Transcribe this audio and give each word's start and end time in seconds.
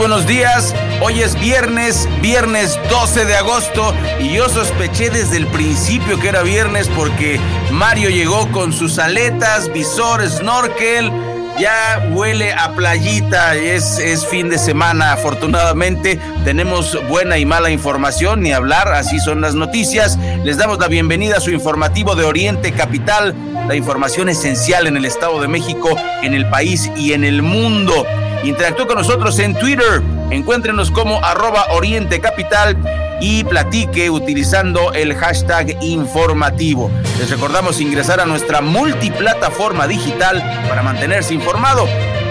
Buenos 0.00 0.26
días, 0.26 0.74
hoy 1.02 1.20
es 1.20 1.38
viernes, 1.38 2.08
viernes 2.22 2.80
12 2.88 3.26
de 3.26 3.36
agosto 3.36 3.94
y 4.18 4.32
yo 4.32 4.48
sospeché 4.48 5.10
desde 5.10 5.36
el 5.36 5.46
principio 5.48 6.18
que 6.18 6.30
era 6.30 6.42
viernes 6.42 6.88
porque 6.96 7.38
Mario 7.70 8.08
llegó 8.08 8.50
con 8.50 8.72
sus 8.72 8.98
aletas, 8.98 9.70
visor, 9.70 10.26
snorkel, 10.26 11.12
ya 11.58 12.08
huele 12.14 12.50
a 12.54 12.72
playita, 12.74 13.54
es, 13.56 13.98
es 13.98 14.26
fin 14.26 14.48
de 14.48 14.56
semana. 14.56 15.12
Afortunadamente, 15.12 16.18
tenemos 16.44 16.98
buena 17.06 17.36
y 17.36 17.44
mala 17.44 17.68
información, 17.68 18.40
ni 18.40 18.52
hablar, 18.52 18.88
así 18.94 19.20
son 19.20 19.42
las 19.42 19.54
noticias, 19.54 20.18
les 20.44 20.56
damos 20.56 20.78
la 20.78 20.88
bienvenida 20.88 21.36
a 21.36 21.40
su 21.40 21.50
informativo 21.50 22.14
de 22.14 22.24
Oriente 22.24 22.72
Capital, 22.72 23.34
la 23.68 23.74
información 23.74 24.30
esencial 24.30 24.86
en 24.86 24.96
el 24.96 25.04
Estado 25.04 25.42
de 25.42 25.48
México, 25.48 25.94
en 26.22 26.32
el 26.32 26.48
país 26.48 26.90
y 26.96 27.12
en 27.12 27.22
el 27.22 27.42
mundo. 27.42 28.06
Interactúe 28.42 28.86
con 28.86 28.96
nosotros 28.96 29.38
en 29.38 29.54
Twitter. 29.54 30.02
Encuéntrenos 30.30 30.90
como 30.90 31.22
arroba 31.24 31.66
Oriente 31.72 32.20
Capital 32.20 32.76
y 33.20 33.44
platique 33.44 34.08
utilizando 34.08 34.92
el 34.92 35.14
hashtag 35.14 35.76
informativo. 35.82 36.90
Les 37.18 37.30
recordamos 37.30 37.80
ingresar 37.80 38.20
a 38.20 38.26
nuestra 38.26 38.62
multiplataforma 38.62 39.86
digital 39.86 40.42
para 40.68 40.82
mantenerse 40.82 41.34
informado. 41.34 41.86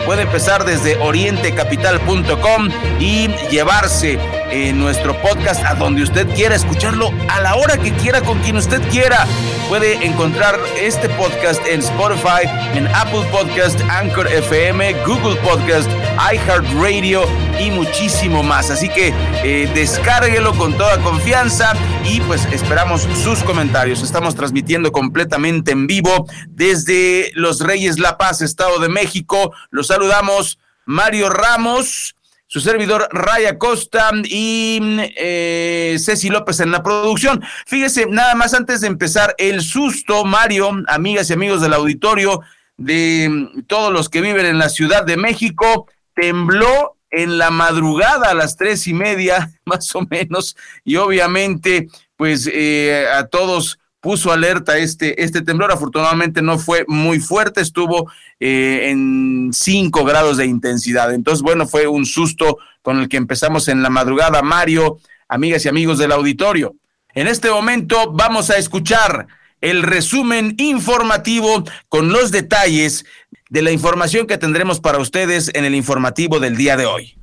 Puede 0.06 0.24
empezar 0.24 0.66
desde 0.66 0.98
orientecapital.com 0.98 2.70
y 3.00 3.28
llevarse 3.52 4.18
eh, 4.52 4.74
nuestro 4.74 5.20
podcast 5.22 5.64
a 5.64 5.76
donde 5.76 6.04
usted 6.04 6.28
quiera, 6.36 6.56
escucharlo 6.56 7.12
a 7.30 7.40
la 7.42 7.56
hora 7.56 7.78
que 7.78 7.92
quiera, 7.94 8.22
con 8.22 8.40
quien 8.40 8.58
usted 8.58 8.82
quiera. 8.90 9.26
Puede 9.68 10.06
encontrar 10.06 10.60
este 10.80 11.10
podcast 11.10 11.66
en 11.68 11.82
Spotify, 11.82 12.48
en 12.74 12.88
Apple 12.88 13.26
Podcast, 13.32 13.80
Anchor 13.90 14.28
FM, 14.28 14.94
Google 15.06 15.36
Podcast, 15.42 15.90
iHeartRadio 16.34 17.24
y 17.60 17.72
muchísimo 17.72 18.42
más. 18.44 18.70
Así 18.70 18.90
que 18.90 19.14
eh, 19.44 19.70
descárguelo 19.74 20.54
con 20.56 20.78
toda 20.78 20.98
confianza 21.00 21.74
y 22.04 22.20
pues 22.22 22.46
esperamos 22.52 23.08
sus 23.24 23.44
comentarios. 23.44 24.02
Estamos 24.02 24.36
transmitiendo 24.36 24.92
completamente 24.92 25.72
en 25.72 25.88
vivo 25.88 26.28
desde 26.48 27.32
Los 27.36 27.62
Reyes 27.62 28.00
La 28.00 28.18
Paz, 28.18 28.42
Estado 28.42 28.80
de 28.80 28.90
México. 28.90 29.54
Los 29.70 29.88
saludamos 29.88 30.58
Mario 30.86 31.30
Ramos 31.30 32.16
su 32.50 32.62
servidor 32.62 33.08
Raya 33.12 33.60
Costa 33.60 34.10
y 34.24 34.80
eh, 35.16 35.98
Ceci 36.00 36.30
López 36.30 36.60
en 36.62 36.72
la 36.72 36.82
producción. 36.82 37.44
Fíjese, 37.68 38.08
nada 38.08 38.34
más 38.34 38.56
antes 38.56 38.82
de 38.82 38.88
empezar, 38.88 39.36
el 39.38 39.62
susto, 39.62 40.26
Mario, 40.26 40.72
amigas 40.88 41.30
y 41.30 41.34
amigos 41.34 41.62
del 41.62 41.74
auditorio, 41.74 42.42
de 42.76 43.50
todos 43.68 43.94
los 43.94 44.10
que 44.10 44.22
viven 44.22 44.48
en 44.48 44.58
la 44.58 44.70
Ciudad 44.70 45.06
de 45.06 45.16
México, 45.16 45.88
tembló 46.16 46.98
en 47.12 47.38
la 47.38 47.52
madrugada 47.52 48.32
a 48.32 48.34
las 48.34 48.58
tres 48.58 48.88
y 48.88 48.96
media, 48.96 49.52
más 49.66 49.96
o 49.96 50.02
menos, 50.10 50.58
y 50.84 50.96
obviamente, 50.96 51.88
pues 52.18 52.50
eh, 52.52 53.06
a 53.14 53.28
todos 53.28 53.78
puso 54.02 54.32
alerta 54.32 54.78
este, 54.78 55.24
este 55.24 55.42
temblor. 55.42 55.72
Afortunadamente 55.72 56.42
no 56.42 56.58
fue 56.58 56.86
muy 56.88 57.20
fuerte, 57.20 57.62
estuvo 57.62 58.12
eh, 58.40 58.90
en 58.90 59.50
5 59.54 60.04
grados 60.04 60.38
de 60.38 60.46
intensidad. 60.46 61.14
Entonces, 61.14 61.42
bueno, 61.42 61.68
fue 61.68 61.88
un 61.88 62.06
susto 62.06 62.58
con 62.82 63.00
el 63.00 63.10
que 63.10 63.18
empezamos 63.18 63.68
en 63.68 63.84
la 63.84 63.90
madrugada. 63.90 64.42
Mario, 64.42 65.00
amigas 65.28 65.66
y 65.66 65.70
amigos 65.70 65.98
del 65.98 66.12
auditorio. 66.12 66.76
En 67.14 67.28
este 67.28 67.50
momento 67.50 68.12
vamos 68.12 68.50
a 68.50 68.58
escuchar 68.58 69.28
el 69.62 69.84
resumen 69.84 70.56
informativo 70.58 71.64
con 71.90 72.12
los 72.12 72.32
detalles 72.32 73.06
de 73.50 73.62
la 73.62 73.72
información 73.72 74.28
que 74.28 74.38
tendremos 74.38 74.80
para 74.80 75.00
ustedes 75.00 75.52
en 75.54 75.66
el 75.66 75.76
informativo 75.76 76.40
del 76.40 76.56
día 76.56 76.78
de 76.78 76.86
hoy. 76.86 77.16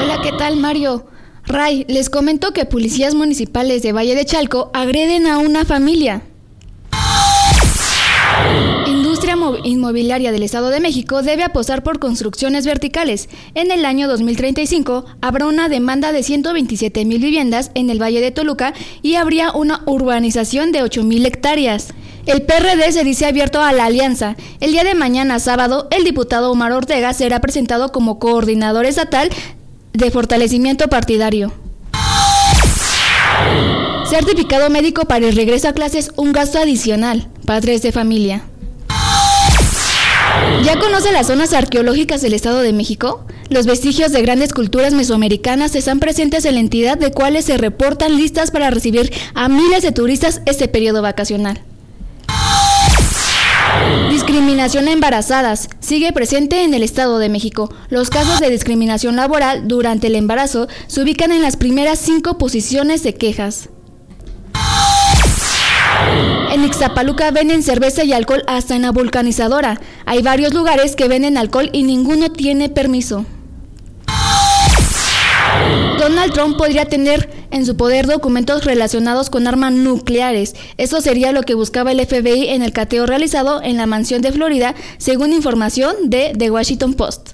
Hola, 0.00 0.20
¿qué 0.22 0.32
tal 0.32 0.56
Mario? 0.56 1.06
Ray, 1.48 1.84
les 1.88 2.10
comento 2.10 2.52
que 2.52 2.64
policías 2.64 3.14
municipales 3.14 3.82
de 3.82 3.92
Valle 3.92 4.16
de 4.16 4.24
Chalco 4.24 4.70
agreden 4.74 5.28
a 5.28 5.38
una 5.38 5.64
familia. 5.64 6.22
Industria 8.86 9.36
inmobiliaria 9.62 10.32
del 10.32 10.42
Estado 10.42 10.70
de 10.70 10.80
México 10.80 11.22
debe 11.22 11.44
apostar 11.44 11.84
por 11.84 12.00
construcciones 12.00 12.66
verticales. 12.66 13.28
En 13.54 13.70
el 13.70 13.84
año 13.84 14.08
2035 14.08 15.04
habrá 15.20 15.46
una 15.46 15.68
demanda 15.68 16.10
de 16.10 16.24
127 16.24 17.04
mil 17.04 17.22
viviendas 17.22 17.70
en 17.74 17.90
el 17.90 18.02
Valle 18.02 18.20
de 18.20 18.32
Toluca 18.32 18.74
y 19.02 19.14
habría 19.14 19.52
una 19.52 19.82
urbanización 19.86 20.72
de 20.72 20.82
8 20.82 21.04
mil 21.04 21.24
hectáreas. 21.24 21.94
El 22.26 22.42
PRD 22.42 22.90
se 22.90 23.04
dice 23.04 23.24
abierto 23.24 23.62
a 23.62 23.72
la 23.72 23.84
alianza. 23.84 24.34
El 24.58 24.72
día 24.72 24.82
de 24.82 24.96
mañana, 24.96 25.38
sábado, 25.38 25.86
el 25.92 26.02
diputado 26.02 26.50
Omar 26.50 26.72
Ortega 26.72 27.12
será 27.12 27.40
presentado 27.40 27.92
como 27.92 28.18
coordinador 28.18 28.84
estatal 28.84 29.30
de 29.96 30.10
fortalecimiento 30.10 30.88
partidario. 30.88 31.52
Certificado 34.08 34.70
médico 34.70 35.04
para 35.06 35.26
el 35.26 35.34
regreso 35.34 35.68
a 35.68 35.72
clases, 35.72 36.12
un 36.16 36.32
gasto 36.32 36.58
adicional. 36.58 37.28
Padres 37.44 37.82
de 37.82 37.92
familia. 37.92 38.42
¿Ya 40.64 40.78
conoce 40.78 41.12
las 41.12 41.26
zonas 41.26 41.52
arqueológicas 41.52 42.22
del 42.22 42.34
Estado 42.34 42.60
de 42.60 42.72
México? 42.72 43.24
Los 43.48 43.66
vestigios 43.66 44.12
de 44.12 44.22
grandes 44.22 44.52
culturas 44.52 44.92
mesoamericanas 44.92 45.74
están 45.74 46.00
presentes 46.00 46.44
en 46.44 46.54
la 46.54 46.60
entidad 46.60 46.98
de 46.98 47.10
cuales 47.10 47.44
se 47.44 47.56
reportan 47.58 48.16
listas 48.16 48.50
para 48.50 48.70
recibir 48.70 49.12
a 49.34 49.48
miles 49.48 49.82
de 49.82 49.92
turistas 49.92 50.42
este 50.46 50.68
periodo 50.68 51.02
vacacional. 51.02 51.60
Discriminación 54.10 54.88
a 54.88 54.92
embarazadas. 54.92 55.68
Sigue 55.80 56.12
presente 56.12 56.64
en 56.64 56.74
el 56.74 56.82
Estado 56.82 57.18
de 57.18 57.28
México. 57.28 57.72
Los 57.88 58.10
casos 58.10 58.40
de 58.40 58.50
discriminación 58.50 59.16
laboral 59.16 59.68
durante 59.68 60.06
el 60.06 60.16
embarazo 60.16 60.68
se 60.86 61.02
ubican 61.02 61.32
en 61.32 61.42
las 61.42 61.56
primeras 61.56 61.98
cinco 61.98 62.38
posiciones 62.38 63.02
de 63.02 63.14
quejas. 63.14 63.68
En 66.52 66.64
Ixtapaluca 66.64 67.30
venden 67.30 67.62
cerveza 67.62 68.04
y 68.04 68.12
alcohol 68.12 68.42
hasta 68.46 68.74
en 68.74 68.82
la 68.82 68.92
vulcanizadora. 68.92 69.80
Hay 70.06 70.22
varios 70.22 70.54
lugares 70.54 70.96
que 70.96 71.08
venden 71.08 71.36
alcohol 71.36 71.70
y 71.72 71.82
ninguno 71.82 72.32
tiene 72.32 72.68
permiso. 72.68 73.26
Trump 76.30 76.56
podría 76.56 76.84
tener 76.86 77.30
en 77.50 77.66
su 77.66 77.76
poder 77.76 78.06
documentos 78.06 78.64
relacionados 78.64 79.30
con 79.30 79.46
armas 79.46 79.72
nucleares. 79.72 80.54
Eso 80.76 81.00
sería 81.00 81.32
lo 81.32 81.42
que 81.42 81.54
buscaba 81.54 81.92
el 81.92 82.04
FBI 82.04 82.48
en 82.48 82.62
el 82.62 82.72
cateo 82.72 83.06
realizado 83.06 83.62
en 83.62 83.76
la 83.76 83.86
mansión 83.86 84.22
de 84.22 84.32
Florida, 84.32 84.74
según 84.98 85.32
información 85.32 85.94
de 86.04 86.32
The 86.36 86.50
Washington 86.50 86.94
Post. 86.94 87.30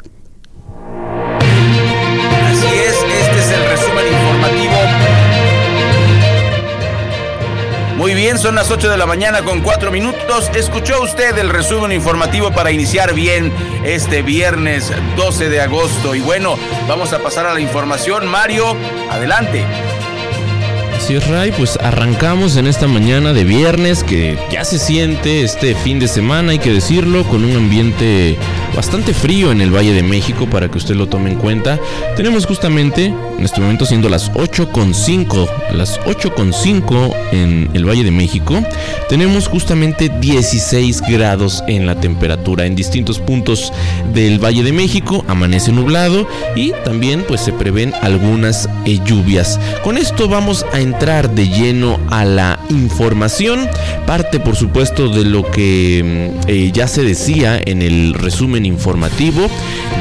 Así 1.41 2.67
es, 2.67 2.95
este 2.95 3.39
es 3.39 3.51
el 3.51 3.71
resumen 3.71 4.22
Muy 8.03 8.15
bien, 8.15 8.37
son 8.37 8.57
las 8.57 8.69
8 8.69 8.91
de 8.91 8.97
la 8.97 9.07
mañana 9.07 9.43
con 9.43 9.61
4 9.61 9.93
minutos. 9.93 10.51
Escuchó 10.57 11.01
usted 11.05 11.39
el 11.39 11.51
resumen 11.51 11.93
informativo 11.93 12.51
para 12.51 12.73
iniciar 12.73 13.15
bien 13.15 13.53
este 13.85 14.23
viernes 14.23 14.93
12 15.15 15.49
de 15.49 15.61
agosto. 15.61 16.17
Y 16.17 16.21
bueno, 16.21 16.59
vamos 16.89 17.13
a 17.13 17.21
pasar 17.21 17.47
a 17.47 17.55
la 17.55 17.61
información. 17.61 18.27
Mario, 18.27 18.77
adelante. 19.09 19.65
Así 20.97 21.15
es, 21.15 21.29
Ray, 21.29 21.53
pues 21.53 21.77
arrancamos 21.77 22.57
en 22.57 22.67
esta 22.67 22.89
mañana 22.89 23.33
de 23.33 23.45
viernes 23.45 24.03
que 24.03 24.37
ya 24.51 24.65
se 24.65 24.81
siente 24.81 25.45
este 25.45 25.77
fin 25.77 26.01
de 26.01 26.09
semana, 26.09 26.51
hay 26.51 26.59
que 26.59 26.73
decirlo, 26.73 27.23
con 27.23 27.45
un 27.45 27.57
ambiente 27.57 28.37
bastante 28.75 29.15
frío 29.15 29.53
en 29.53 29.61
el 29.61 29.75
Valle 29.75 29.93
de 29.93 30.03
México 30.03 30.47
para 30.49 30.71
que 30.71 30.79
usted 30.79 30.95
lo 30.95 31.07
tome 31.09 31.31
en 31.31 31.37
cuenta. 31.37 31.79
Tenemos 32.17 32.47
justamente 32.47 33.07
en 33.07 33.45
este 33.45 33.61
momento 33.61 33.85
siendo 33.87 34.09
las 34.09 34.33
8.5, 34.33 35.49
las 35.73 35.99
8.5 36.01 37.15
en 37.33 37.71
el 37.75 37.85
Valle 37.85 38.05
de 38.05 38.11
México, 38.11 38.63
tenemos 39.09 39.49
justamente 39.49 40.09
16 40.21 41.03
grados 41.03 41.63
en 41.67 41.87
la 41.87 41.97
temperatura 41.97 42.67
en 42.67 42.77
distintos 42.77 43.19
puntos 43.19 43.73
del 44.15 44.39
Valle 44.39 44.63
de 44.63 44.73
México, 44.73 45.25
amanece 45.27 45.73
nublado 45.73 46.29
y 46.55 46.73
también 46.85 47.25
pues 47.27 47.41
se 47.41 47.53
prevén 47.53 47.93
algunas 48.01 48.69
lluvias. 49.05 49.59
Con 49.83 49.99
esto 49.99 50.29
vamos 50.29 50.65
a 50.73 50.81
entrar 50.81 51.35
de 51.35 51.49
lleno 51.49 51.99
a 52.11 52.25
la 52.25 52.59
información, 52.73 53.69
parte 54.07 54.41
por 54.41 54.57
supuesto 54.57 55.09
de 55.09 55.25
lo 55.25 55.49
que 55.51 56.33
mm, 56.45 56.49
eh, 56.49 56.71
ya 56.73 56.89
se 56.89 57.03
decía 57.03 57.61
en 57.65 57.83
el 57.83 58.15
resumen 58.15 58.67
informativo 58.67 59.49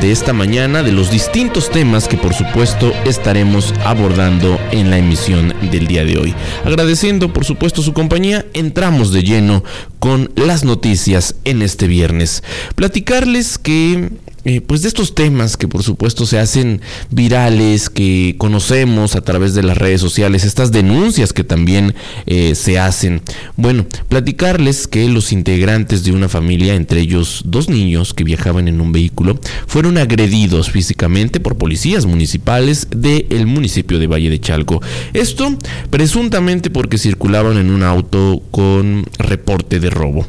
de 0.01 0.11
esta 0.11 0.33
mañana, 0.33 0.83
de 0.83 0.91
los 0.91 1.11
distintos 1.11 1.69
temas 1.69 2.07
que 2.07 2.17
por 2.17 2.33
supuesto 2.33 2.91
estaremos 3.05 3.73
abordando 3.85 4.59
en 4.71 4.89
la 4.89 4.97
emisión 4.97 5.53
del 5.71 5.87
día 5.87 6.05
de 6.05 6.17
hoy. 6.17 6.33
Agradeciendo 6.65 7.33
por 7.33 7.45
supuesto 7.45 7.81
su 7.81 7.93
compañía, 7.93 8.45
entramos 8.53 9.11
de 9.11 9.23
lleno 9.23 9.63
con 9.99 10.31
las 10.35 10.63
noticias 10.63 11.35
en 11.45 11.61
este 11.61 11.87
viernes. 11.87 12.43
Platicarles 12.75 13.57
que 13.57 14.09
eh, 14.45 14.61
pues 14.61 14.81
de 14.81 14.87
estos 14.87 15.13
temas 15.13 15.57
que 15.57 15.67
por 15.67 15.83
supuesto 15.83 16.25
se 16.25 16.39
hacen 16.39 16.81
virales, 17.09 17.89
que 17.89 18.35
conocemos 18.37 19.15
a 19.15 19.21
través 19.21 19.53
de 19.53 19.63
las 19.63 19.77
redes 19.77 20.01
sociales, 20.01 20.43
estas 20.43 20.71
denuncias 20.71 21.33
que 21.33 21.43
también 21.43 21.93
eh, 22.25 22.55
se 22.55 22.79
hacen. 22.79 23.21
Bueno, 23.55 23.85
platicarles 24.09 24.87
que 24.87 25.07
los 25.07 25.31
integrantes 25.31 26.03
de 26.03 26.11
una 26.11 26.29
familia, 26.29 26.75
entre 26.75 27.01
ellos 27.01 27.43
dos 27.45 27.69
niños 27.69 28.13
que 28.13 28.23
viajaban 28.23 28.67
en 28.67 28.81
un 28.81 28.91
vehículo, 28.91 29.39
fueron 29.67 29.97
agredidos 29.97 30.71
físicamente 30.71 31.39
por 31.39 31.57
policías 31.57 32.05
municipales 32.05 32.87
del 32.95 33.45
municipio 33.45 33.99
de 33.99 34.07
Valle 34.07 34.29
de 34.29 34.39
Chalco. 34.39 34.81
Esto 35.13 35.55
presuntamente 35.89 36.69
porque 36.69 36.97
circulaban 36.97 37.57
en 37.57 37.69
un 37.71 37.83
auto 37.83 38.41
con 38.51 39.05
reporte 39.17 39.79
de 39.79 39.89
robo. 39.89 40.27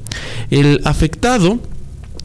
El 0.51 0.81
afectado 0.85 1.61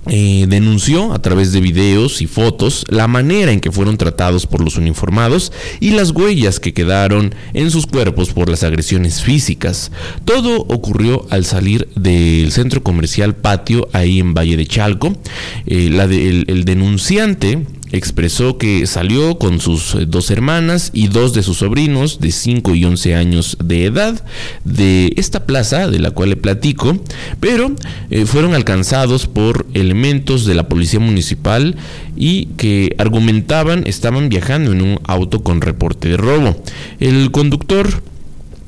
eh, 0.10 0.46
denunció 0.48 1.14
a 1.14 1.22
través 1.22 1.52
de 1.52 1.62
videos 1.62 2.22
y 2.22 2.28
fotos 2.28 2.86
la 2.90 3.08
manera 3.08 3.52
en 3.52 3.60
que 3.60 3.72
fueron 3.72 3.98
tratados 3.98 4.48
por 4.48 4.64
los 4.64 4.78
uniformados 4.78 5.52
y 5.80 5.92
las 5.92 6.12
huellas 6.12 6.60
que 6.60 6.74
quedaron 6.74 7.34
en 7.54 7.72
sus 7.72 7.86
cuerpos 7.88 8.32
por 8.32 8.50
las 8.50 8.64
agresiones 8.64 9.22
físicas. 9.22 9.92
Todo 10.26 10.62
ocurrió 10.62 11.26
al 11.30 11.46
salir 11.46 11.90
del 11.96 12.52
centro 12.52 12.84
comercial 12.84 13.36
Patio 13.36 13.88
ahí 13.94 14.20
en 14.20 14.34
Valle 14.34 14.58
de 14.58 14.66
Chalco. 14.66 15.18
Eh, 15.66 15.90
la 15.92 16.06
el 16.06 16.64
denunciante 16.66 17.66
expresó 17.92 18.58
que 18.58 18.86
salió 18.88 19.38
con 19.38 19.60
sus 19.60 19.96
eh, 19.96 20.06
dos 20.08 20.32
hermanas 20.32 20.92
y 20.94 21.08
dos 21.08 21.34
de 21.34 21.44
sus 21.44 21.58
sobrinos 21.58 22.20
de 22.20 22.32
5 22.32 22.76
y 22.76 22.86
11 22.86 23.16
años 23.16 23.58
de 23.64 23.86
edad 23.86 24.24
de 24.64 25.14
esta 25.16 25.46
plaza 25.46 25.88
de 25.88 26.00
la 26.00 26.12
cual 26.12 26.30
le 26.30 26.36
platico, 26.36 26.98
pero 27.40 27.74
eh, 28.10 28.26
fueron 28.26 28.54
alcanzados 28.54 29.28
por 29.28 29.66
elementos 29.74 30.46
de 30.46 30.56
la 30.56 30.68
policía 30.68 31.00
municipal 31.00 31.76
y 32.16 32.48
que 32.58 32.96
argumentaban 32.98 33.86
estaban 33.86 34.30
viajando 34.30 34.72
en 34.72 34.82
un 34.82 35.00
auto 35.06 35.44
con 35.44 35.62
reporte 35.62 36.10
de 36.10 36.18
robo. 36.18 36.62
El 37.00 37.32
conductor 37.32 38.02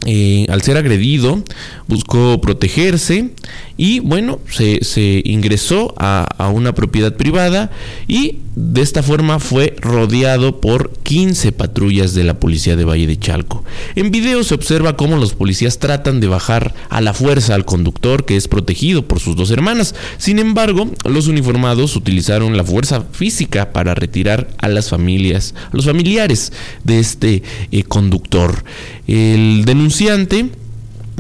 eh, 0.06 0.46
al 0.50 0.62
ser 0.62 0.78
agredido, 0.78 1.44
buscó 1.88 2.40
protegerse 2.40 3.32
y 3.80 4.02
bueno, 4.02 4.42
se, 4.50 5.22
ingresó 5.24 5.96
a, 5.98 6.28
a, 6.38 6.50
una 6.50 6.76
propiedad 6.76 7.16
privada 7.16 7.72
y 8.10 8.40
de 8.58 8.82
esta 8.82 9.02
forma 9.02 9.40
fue 9.40 9.74
rodeado 9.80 10.60
por 10.60 10.92
15 11.04 11.54
patrullas 11.54 12.14
de 12.14 12.26
la 12.26 12.34
policía 12.42 12.76
de 12.76 12.84
Valle 12.84 13.08
de 13.08 13.18
Chalco. 13.18 13.64
En 13.96 14.12
video 14.12 14.44
se 14.44 14.54
observa 14.54 14.98
cómo 14.98 15.16
los 15.16 15.34
policías 15.34 15.80
tratan 15.80 16.20
de 16.20 16.28
bajar 16.28 16.74
a 16.90 17.00
la 17.00 17.14
fuerza 17.14 17.56
al 17.56 17.64
conductor 17.64 18.26
que 18.26 18.36
es 18.36 18.50
protegido 18.50 19.08
por 19.08 19.22
sus 19.22 19.38
dos 19.38 19.50
hermanas. 19.50 19.96
Sin 20.18 20.40
embargo, 20.40 20.92
los 21.06 21.28
uniformados 21.28 21.96
utilizaron 21.96 22.58
la 22.58 22.66
fuerza 22.66 23.06
física 23.14 23.72
para 23.72 23.96
retirar 23.96 24.50
a 24.58 24.68
las 24.68 24.90
familias, 24.90 25.56
a 25.72 25.78
los 25.78 25.86
familiares 25.86 26.52
de 26.84 27.00
este 27.00 27.44
eh, 27.72 27.84
conductor. 27.84 28.62
El 29.08 29.64
denunciante 29.64 30.50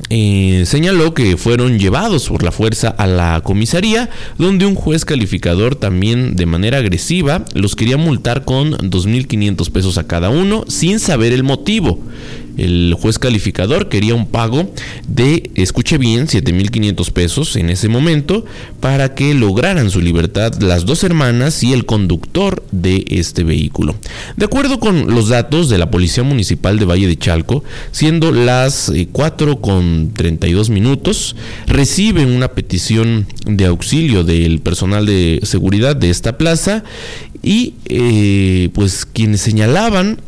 eh, 0.09 0.63
señaló 0.65 1.13
que 1.13 1.37
fueron 1.37 1.79
llevados 1.79 2.27
por 2.29 2.43
la 2.43 2.51
fuerza 2.51 2.89
a 2.89 3.07
la 3.07 3.41
comisaría, 3.41 4.09
donde 4.37 4.65
un 4.65 4.75
juez 4.75 5.05
calificador 5.05 5.75
también 5.75 6.35
de 6.35 6.45
manera 6.45 6.77
agresiva 6.77 7.45
los 7.53 7.75
quería 7.75 7.97
multar 7.97 8.45
con 8.45 8.73
2.500 8.73 9.71
pesos 9.71 9.97
a 9.97 10.07
cada 10.07 10.29
uno 10.29 10.65
sin 10.67 10.99
saber 10.99 11.33
el 11.33 11.43
motivo. 11.43 11.99
El 12.59 12.93
juez 12.99 13.19
calificador 13.19 13.87
quería 13.89 14.15
un 14.15 14.27
pago 14.27 14.71
de, 15.07 15.49
escuche 15.55 15.97
bien, 15.97 16.27
7.500 16.27 17.11
pesos 17.11 17.55
en 17.55 17.69
ese 17.69 17.87
momento 17.87 18.45
para 18.81 19.15
que 19.15 19.33
lograran 19.33 19.89
su 19.89 20.01
libertad 20.01 20.53
las 20.61 20.85
dos 20.85 21.03
hermanas 21.03 21.63
y 21.63 21.71
el 21.71 21.85
conductor 21.85 22.63
de 22.71 23.05
este 23.07 23.43
vehículo. 23.43 23.95
De 24.35 24.45
acuerdo 24.45 24.79
con 24.79 25.13
los 25.13 25.29
datos 25.29 25.69
de 25.69 25.77
la 25.77 25.89
Policía 25.89 26.23
Municipal 26.23 26.77
de 26.79 26.85
Valle 26.85 27.07
de 27.07 27.17
Chalco, 27.17 27.63
siendo 27.91 28.31
las 28.31 28.91
4 29.11 29.51
eh, 29.51 29.57
con 29.61 30.11
32 30.13 30.69
minutos, 30.69 31.35
reciben 31.65 32.29
una 32.29 32.49
petición 32.49 33.25
de 33.45 33.65
auxilio 33.65 34.23
del 34.23 34.59
personal 34.59 35.05
de 35.05 35.39
seguridad 35.43 35.95
de 35.95 36.09
esta 36.09 36.37
plaza 36.37 36.83
y 37.41 37.75
eh, 37.85 38.69
pues 38.73 39.05
quienes 39.05 39.41
señalaban 39.41 40.19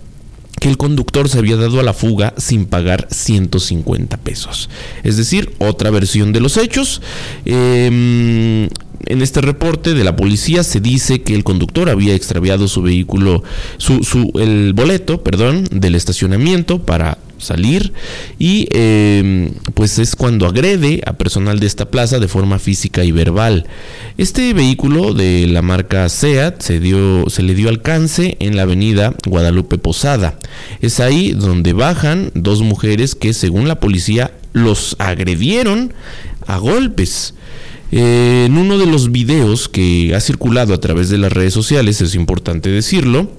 que 0.61 0.69
el 0.69 0.77
conductor 0.77 1.27
se 1.27 1.39
había 1.39 1.57
dado 1.57 1.79
a 1.79 1.83
la 1.83 1.91
fuga 1.91 2.35
sin 2.37 2.67
pagar 2.67 3.07
150 3.09 4.17
pesos. 4.17 4.69
Es 5.01 5.17
decir, 5.17 5.55
otra 5.57 5.89
versión 5.89 6.33
de 6.33 6.39
los 6.39 6.55
hechos. 6.55 7.01
Em, 7.45 8.69
en 9.07 9.21
este 9.23 9.41
reporte 9.41 9.95
de 9.95 10.03
la 10.03 10.15
policía 10.15 10.63
se 10.63 10.79
dice 10.79 11.23
que 11.23 11.33
el 11.33 11.43
conductor 11.43 11.89
había 11.89 12.13
extraviado 12.13 12.67
su 12.67 12.83
vehículo, 12.83 13.43
su, 13.77 14.03
su 14.03 14.31
el 14.35 14.73
boleto, 14.75 15.23
perdón, 15.23 15.63
del 15.71 15.95
estacionamiento 15.95 16.77
para 16.83 17.17
salir 17.41 17.93
y 18.39 18.67
em, 18.71 19.51
pues 19.73 19.99
es 19.99 20.15
cuando 20.15 20.45
agrede 20.45 21.01
a 21.05 21.13
personal 21.13 21.59
de 21.59 21.67
esta 21.67 21.89
plaza 21.89 22.19
de 22.19 22.27
forma 22.27 22.59
física 22.59 23.03
y 23.03 23.11
verbal. 23.11 23.67
Este 24.17 24.53
vehículo 24.53 25.13
de 25.13 25.47
la 25.47 25.61
marca 25.61 26.07
SEAT 26.07 26.61
se, 26.61 26.79
dio, 26.79 27.29
se 27.29 27.43
le 27.43 27.55
dio 27.55 27.69
alcance 27.69 28.38
en 28.39 28.55
la 28.55 28.63
avenida 28.63 29.13
Guadalupe 29.25 29.77
Posada. 29.77 30.38
Es 30.81 30.99
ahí 30.99 31.31
donde 31.31 31.73
bajan 31.73 32.31
dos 32.33 32.61
mujeres 32.61 33.15
que 33.15 33.33
según 33.33 33.67
la 33.67 33.79
policía 33.79 34.31
los 34.53 34.95
agredieron 34.99 35.94
a 36.47 36.57
golpes. 36.57 37.33
en 37.91 38.57
uno 38.57 38.77
de 38.77 38.85
los 38.85 39.11
videos 39.11 39.67
que 39.67 40.15
ha 40.15 40.21
circulado 40.21 40.73
a 40.73 40.79
través 40.79 41.09
de 41.09 41.17
las 41.17 41.31
redes 41.33 41.53
sociales, 41.53 42.01
es 42.01 42.15
importante 42.15 42.69
decirlo, 42.69 43.29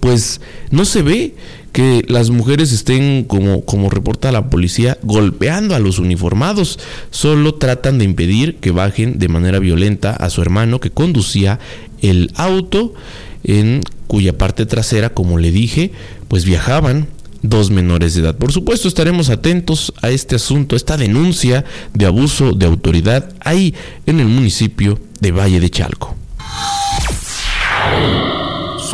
pues 0.00 0.40
no 0.70 0.84
se 0.84 1.02
ve 1.02 1.34
que 1.74 2.04
las 2.06 2.30
mujeres 2.30 2.70
estén, 2.70 3.24
como, 3.24 3.64
como 3.64 3.90
reporta 3.90 4.30
la 4.30 4.48
policía, 4.48 4.96
golpeando 5.02 5.74
a 5.74 5.80
los 5.80 5.98
uniformados. 5.98 6.78
Solo 7.10 7.54
tratan 7.54 7.98
de 7.98 8.04
impedir 8.04 8.58
que 8.58 8.70
bajen 8.70 9.18
de 9.18 9.26
manera 9.26 9.58
violenta 9.58 10.12
a 10.12 10.30
su 10.30 10.40
hermano 10.40 10.78
que 10.78 10.92
conducía 10.92 11.58
el 12.00 12.30
auto 12.36 12.94
en 13.42 13.80
cuya 14.06 14.38
parte 14.38 14.66
trasera, 14.66 15.10
como 15.10 15.36
le 15.36 15.50
dije, 15.50 15.90
pues 16.28 16.44
viajaban 16.44 17.08
dos 17.42 17.72
menores 17.72 18.14
de 18.14 18.20
edad. 18.20 18.36
Por 18.36 18.52
supuesto, 18.52 18.86
estaremos 18.86 19.28
atentos 19.28 19.92
a 20.00 20.10
este 20.10 20.36
asunto, 20.36 20.76
esta 20.76 20.96
denuncia 20.96 21.64
de 21.92 22.06
abuso 22.06 22.52
de 22.52 22.66
autoridad 22.66 23.32
ahí 23.40 23.74
en 24.06 24.20
el 24.20 24.28
municipio 24.28 25.00
de 25.20 25.32
Valle 25.32 25.58
de 25.58 25.70
Chalco. 25.70 26.14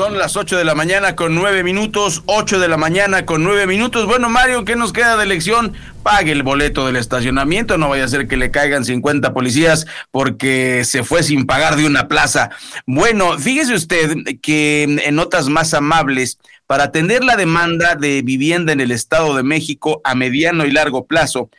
Son 0.01 0.17
las 0.17 0.35
8 0.35 0.57
de 0.57 0.65
la 0.65 0.75
mañana 0.75 1.15
con 1.15 1.35
9 1.35 1.63
minutos, 1.63 2.23
8 2.25 2.59
de 2.59 2.69
la 2.69 2.79
mañana 2.79 3.27
con 3.27 3.45
9 3.45 3.67
minutos. 3.67 4.07
Bueno, 4.07 4.31
Mario, 4.31 4.65
¿qué 4.65 4.75
nos 4.75 4.95
queda 4.95 5.19
de 5.19 5.25
elección? 5.25 5.75
Pague 6.03 6.33
el 6.33 6.43
boleto 6.43 6.87
del 6.87 6.97
estacionamiento, 6.97 7.77
no 7.77 7.91
vaya 7.91 8.07
a 8.07 8.09
ser 8.09 8.27
que 8.27 8.39
le 8.39 8.51
caigan 8.51 8.87
50 8.87 9.35
policías 9.35 9.87
porque 10.11 10.87
se 10.87 11.05
fue 11.05 11.23
sin 11.23 11.45
pagar 11.45 11.77
de 11.77 11.85
una 11.85 12.09
plaza. 12.09 12.49
Bueno, 12.87 13.39
fíjese 13.39 13.75
usted 13.75 14.17
que 14.41 14.85
en 14.85 15.15
notas 15.17 15.51
más 15.51 15.75
amables, 15.75 16.39
para 16.67 16.85
atender 16.85 17.23
la 17.23 17.37
demanda 17.37 17.95
de 17.95 18.23
vivienda 18.23 18.73
en 18.73 18.81
el 18.81 18.93
Estado 18.93 19.37
de 19.37 19.43
México 19.43 20.01
a 20.03 20.15
mediano 20.15 20.65
y 20.65 20.71
largo 20.71 21.05
plazo, 21.05 21.51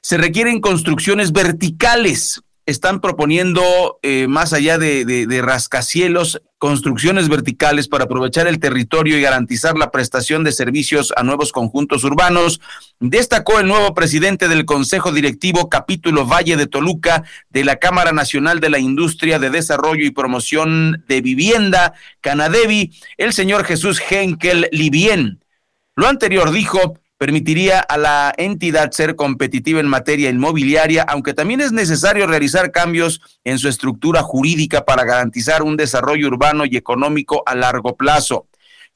se 0.00 0.16
requieren 0.16 0.62
construcciones 0.62 1.32
verticales 1.32 2.40
están 2.70 3.00
proponiendo, 3.00 3.98
eh, 4.02 4.26
más 4.28 4.52
allá 4.52 4.78
de, 4.78 5.42
rascacielos, 5.42 6.42
construcciones 6.58 7.28
verticales 7.28 7.88
para 7.88 8.04
aprovechar 8.04 8.46
el 8.46 8.60
territorio 8.60 9.18
y 9.18 9.22
garantizar 9.22 9.76
la 9.76 9.90
prestación 9.90 10.44
de 10.44 10.52
servicios 10.52 11.12
a 11.16 11.22
nuevos 11.22 11.52
conjuntos 11.52 12.04
urbanos. 12.04 12.60
Destacó 13.00 13.58
el 13.58 13.66
nuevo 13.66 13.94
presidente 13.94 14.48
del 14.48 14.64
Consejo 14.66 15.12
Directivo 15.12 15.68
Capítulo 15.68 16.26
Valle 16.26 16.56
de 16.56 16.66
Toluca 16.66 17.24
de 17.48 17.64
la 17.64 17.76
Cámara 17.76 18.12
Nacional 18.12 18.60
de 18.60 18.70
la 18.70 18.78
Industria 18.78 19.38
de 19.38 19.50
Desarrollo 19.50 20.04
y 20.04 20.10
Promoción 20.10 21.04
de 21.08 21.20
Vivienda, 21.20 21.94
Canadevi, 22.20 22.92
el 23.16 23.32
señor 23.32 23.64
Jesús 23.64 24.00
Henkel 24.10 24.68
Libien. 24.70 25.44
Lo 25.96 26.06
anterior 26.06 26.52
dijo, 26.52 26.98
permitiría 27.20 27.80
a 27.80 27.98
la 27.98 28.32
entidad 28.38 28.92
ser 28.92 29.14
competitiva 29.14 29.78
en 29.78 29.86
materia 29.86 30.30
inmobiliaria, 30.30 31.02
aunque 31.02 31.34
también 31.34 31.60
es 31.60 31.70
necesario 31.70 32.26
realizar 32.26 32.72
cambios 32.72 33.20
en 33.44 33.58
su 33.58 33.68
estructura 33.68 34.22
jurídica 34.22 34.86
para 34.86 35.04
garantizar 35.04 35.62
un 35.62 35.76
desarrollo 35.76 36.28
urbano 36.28 36.64
y 36.64 36.78
económico 36.78 37.42
a 37.44 37.54
largo 37.54 37.94
plazo. 37.94 38.46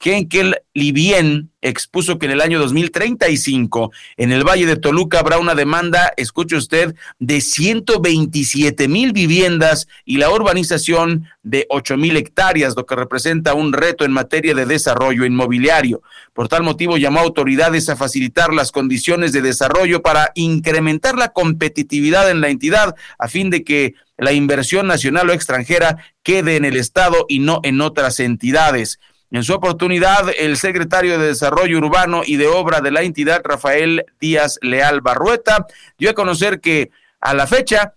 Henkel 0.01 0.57
Livien 0.75 1.51
expuso 1.63 2.19
que 2.19 2.27
en 2.27 2.33
el 2.33 2.41
año 2.43 2.59
2035 2.59 3.91
en 4.17 4.33
el 4.33 4.45
Valle 4.45 4.67
de 4.67 4.77
Toluca 4.77 5.21
habrá 5.21 5.39
una 5.39 5.55
demanda, 5.55 6.13
escuche 6.17 6.57
usted, 6.57 6.95
de 7.19 7.41
127 7.41 8.87
mil 8.87 9.13
viviendas 9.13 9.89
y 10.05 10.19
la 10.19 10.31
urbanización 10.31 11.27
de 11.43 11.67
8 11.71 11.97
mil 11.97 12.17
hectáreas, 12.17 12.75
lo 12.77 12.85
que 12.85 12.97
representa 12.97 13.55
un 13.55 13.73
reto 13.73 14.05
en 14.05 14.13
materia 14.13 14.55
de 14.55 14.67
desarrollo 14.67 15.25
inmobiliario. 15.25 16.03
Por 16.35 16.49
tal 16.49 16.63
motivo 16.63 16.99
llamó 16.99 17.21
a 17.21 17.23
autoridades 17.23 17.89
a 17.89 17.97
facilitar 17.97 18.53
las 18.53 18.73
condiciones 18.73 19.33
de 19.33 19.43
desarrollo 19.43 20.03
para 20.03 20.33
incrementar 20.35 21.17
la 21.17 21.29
competitividad 21.29 22.31
en 22.31 22.41
la 22.41 22.49
entidad 22.49 22.95
a 23.19 23.29
fin 23.29 23.49
de 23.49 23.65
que 23.65 23.95
la 24.17 24.33
inversión 24.33 24.87
nacional 24.87 25.31
o 25.31 25.33
extranjera 25.33 25.97
quede 26.23 26.57
en 26.57 26.65
el 26.65 26.77
Estado 26.77 27.25
y 27.29 27.41
no 27.41 27.61
en 27.63 27.81
otras 27.81 28.21
entidades. 28.21 29.01
En 29.35 29.43
su 29.43 29.53
oportunidad, 29.53 30.29
el 30.39 30.57
secretario 30.57 31.19
de 31.19 31.27
Desarrollo 31.27 31.79
Urbano 31.79 32.23
y 32.25 32.37
de 32.37 32.47
Obra 32.47 32.81
de 32.81 32.93
la 32.93 33.03
entidad, 33.03 33.43
Rafael 33.43 34.05
Díaz 34.21 34.61
Leal 34.63 35.01
Barrueta, 35.01 35.67
dio 35.99 36.11
a 36.11 36.15
conocer 36.15 36.61
que 36.61 36.93
a 37.21 37.35
la 37.35 37.49
fecha 37.49 37.95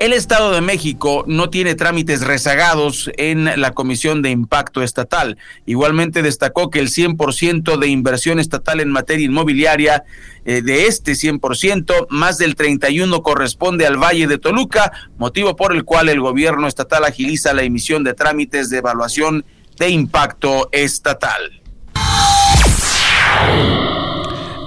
el 0.00 0.12
Estado 0.12 0.50
de 0.50 0.60
México 0.60 1.22
no 1.28 1.48
tiene 1.48 1.76
trámites 1.76 2.22
rezagados 2.22 3.08
en 3.16 3.44
la 3.60 3.70
Comisión 3.70 4.20
de 4.20 4.30
Impacto 4.30 4.82
Estatal. 4.82 5.38
Igualmente 5.64 6.22
destacó 6.22 6.70
que 6.70 6.80
el 6.80 6.88
100% 6.88 7.78
de 7.78 7.86
inversión 7.86 8.40
estatal 8.40 8.80
en 8.80 8.90
materia 8.90 9.26
inmobiliaria, 9.26 10.02
eh, 10.44 10.62
de 10.62 10.86
este 10.86 11.12
100%, 11.12 12.08
más 12.10 12.36
del 12.36 12.56
31% 12.56 13.22
corresponde 13.22 13.86
al 13.86 13.96
Valle 13.96 14.26
de 14.26 14.38
Toluca, 14.38 14.90
motivo 15.18 15.54
por 15.54 15.72
el 15.72 15.84
cual 15.84 16.08
el 16.08 16.20
gobierno 16.20 16.66
estatal 16.66 17.04
agiliza 17.04 17.54
la 17.54 17.62
emisión 17.62 18.02
de 18.02 18.14
trámites 18.14 18.70
de 18.70 18.78
evaluación 18.78 19.44
de 19.78 19.90
impacto 19.90 20.68
estatal. 20.72 21.62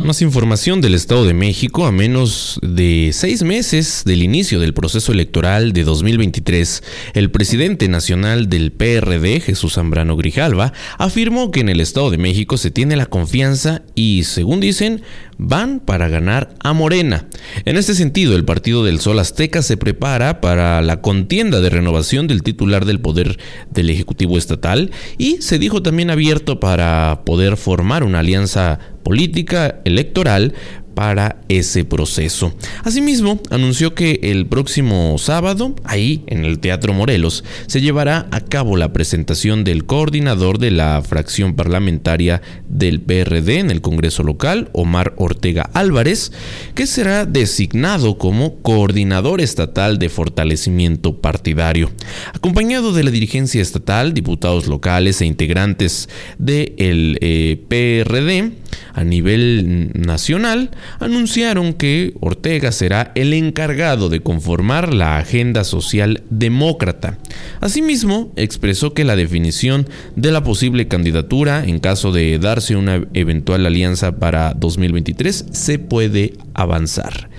Más 0.04 0.24
información 0.24 0.82
del 0.82 0.96
Estado 0.96 1.26
de 1.26 1.36
México. 1.36 1.86
A 1.86 1.92
menos 1.92 2.60
de 2.64 3.12
seis 3.14 3.44
meses 3.44 4.04
del 4.04 4.24
inicio 4.24 4.60
del 4.60 4.74
proceso 4.74 5.12
electoral 5.12 5.74
de 5.74 5.84
2023, 5.84 6.84
el 7.14 7.30
presidente 7.30 7.88
nacional 7.88 8.50
del 8.50 8.72
PRD, 8.72 9.42
Jesús 9.42 9.74
Zambrano 9.74 10.16
Grijalva, 10.16 10.74
afirmó 10.98 11.52
que 11.52 11.60
en 11.60 11.70
el 11.70 11.82
Estado 11.82 12.10
de 12.10 12.18
México 12.18 12.58
se 12.58 12.72
tiene 12.72 12.96
la 12.96 13.06
confianza 13.06 13.84
y, 13.94 14.24
según 14.24 14.60
dicen, 14.60 15.04
van 15.44 15.80
para 15.80 16.08
ganar 16.08 16.54
a 16.60 16.72
Morena. 16.72 17.26
En 17.66 17.76
este 17.76 17.96
sentido, 17.96 18.36
el 18.36 18.46
Partido 18.46 18.86
del 18.86 19.00
Sol 19.00 19.18
Azteca 19.18 19.64
se 19.64 19.76
prepara 19.76 20.40
para 20.40 20.84
la 20.84 21.02
contienda 21.02 21.62
de 21.62 21.72
renovación 21.72 22.28
del 22.28 22.44
titular 22.44 22.86
del 22.86 23.00
poder 23.00 23.40
del 23.72 23.90
Ejecutivo 23.90 24.38
Estatal 24.38 24.92
y 25.18 25.42
se 25.42 25.58
dijo 25.58 25.82
también 25.82 26.12
abierto 26.12 26.60
para 26.60 27.24
poder 27.26 27.58
formar 27.58 28.04
una 28.04 28.20
alianza 28.20 28.78
política 29.02 29.82
electoral 29.84 30.54
para 30.94 31.42
ese 31.50 31.86
proceso. 31.86 32.54
Asimismo, 32.84 33.42
anunció 33.50 33.96
que 33.96 34.20
el 34.24 34.46
próximo 34.46 35.18
sábado, 35.18 35.76
ahí 35.84 36.24
en 36.28 36.46
el 36.46 36.60
Teatro 36.60 36.94
Morelos, 36.94 37.44
se 37.68 37.82
llevará 37.82 38.28
a 38.32 38.42
cabo 38.42 38.78
la 38.78 38.94
presentación 38.94 39.64
del 39.64 39.86
coordinador 39.86 40.60
de 40.60 40.72
la 40.72 41.02
fracción 41.02 41.56
parlamentaria 41.56 42.42
del 42.68 43.02
PRD 43.02 43.60
en 43.60 43.72
el 43.72 43.82
Congreso 43.82 44.24
local, 44.24 44.70
Omar 44.74 45.14
Ortega 45.18 45.70
Álvarez, 45.74 46.32
que 46.76 46.88
será 46.88 47.26
designado 47.26 48.18
como 48.18 48.58
coordinador 48.62 49.42
estatal 49.42 50.00
de 50.00 50.10
fortalecimiento 50.10 51.22
partidario. 51.22 51.92
Acompañado 52.34 52.94
de 52.94 53.04
la 53.04 53.12
dirigencia 53.12 53.62
estatal, 53.62 54.14
diputados 54.14 54.68
locales 54.68 55.22
e 55.22 55.26
integrantes 55.26 56.10
del 56.38 57.18
eh, 57.22 57.62
PRD 57.68 58.52
a 58.94 59.04
nivel 59.04 59.92
nacional, 59.94 60.72
anunciaron 61.00 61.74
que 61.74 62.14
Ortega 62.20 62.72
será 62.72 63.12
el 63.16 63.34
encargado 63.34 64.10
de 64.10 64.22
conformar 64.22 64.94
la 64.94 65.18
agenda 65.18 65.64
social 65.64 66.24
demócrata. 66.30 67.18
Asimismo, 67.60 68.32
expresó 68.36 68.94
que 68.94 69.06
la 69.06 69.16
definición 69.16 69.88
de 70.16 70.32
la 70.32 70.44
posible 70.44 70.88
candidatura 70.88 71.64
en 71.66 71.80
caso 71.80 72.12
de 72.12 72.40
darse 72.40 72.76
una 72.76 73.06
eventual 73.14 73.66
alianza 73.66 74.18
para 74.18 74.54
2023 74.54 75.46
se 75.52 75.80
puede 75.80 76.34
avanzar. 76.54 77.30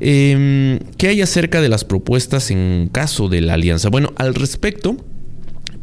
Em, 0.00 0.78
¿Qué 0.96 1.08
hay 1.08 1.22
acerca 1.22 1.60
de 1.60 1.68
las 1.68 1.84
propuestas 1.84 2.50
en 2.50 2.88
caso 2.92 3.28
de 3.28 3.40
la 3.40 3.54
alianza? 3.54 3.88
Bueno, 3.88 4.12
al 4.16 4.34
respecto, 4.34 4.96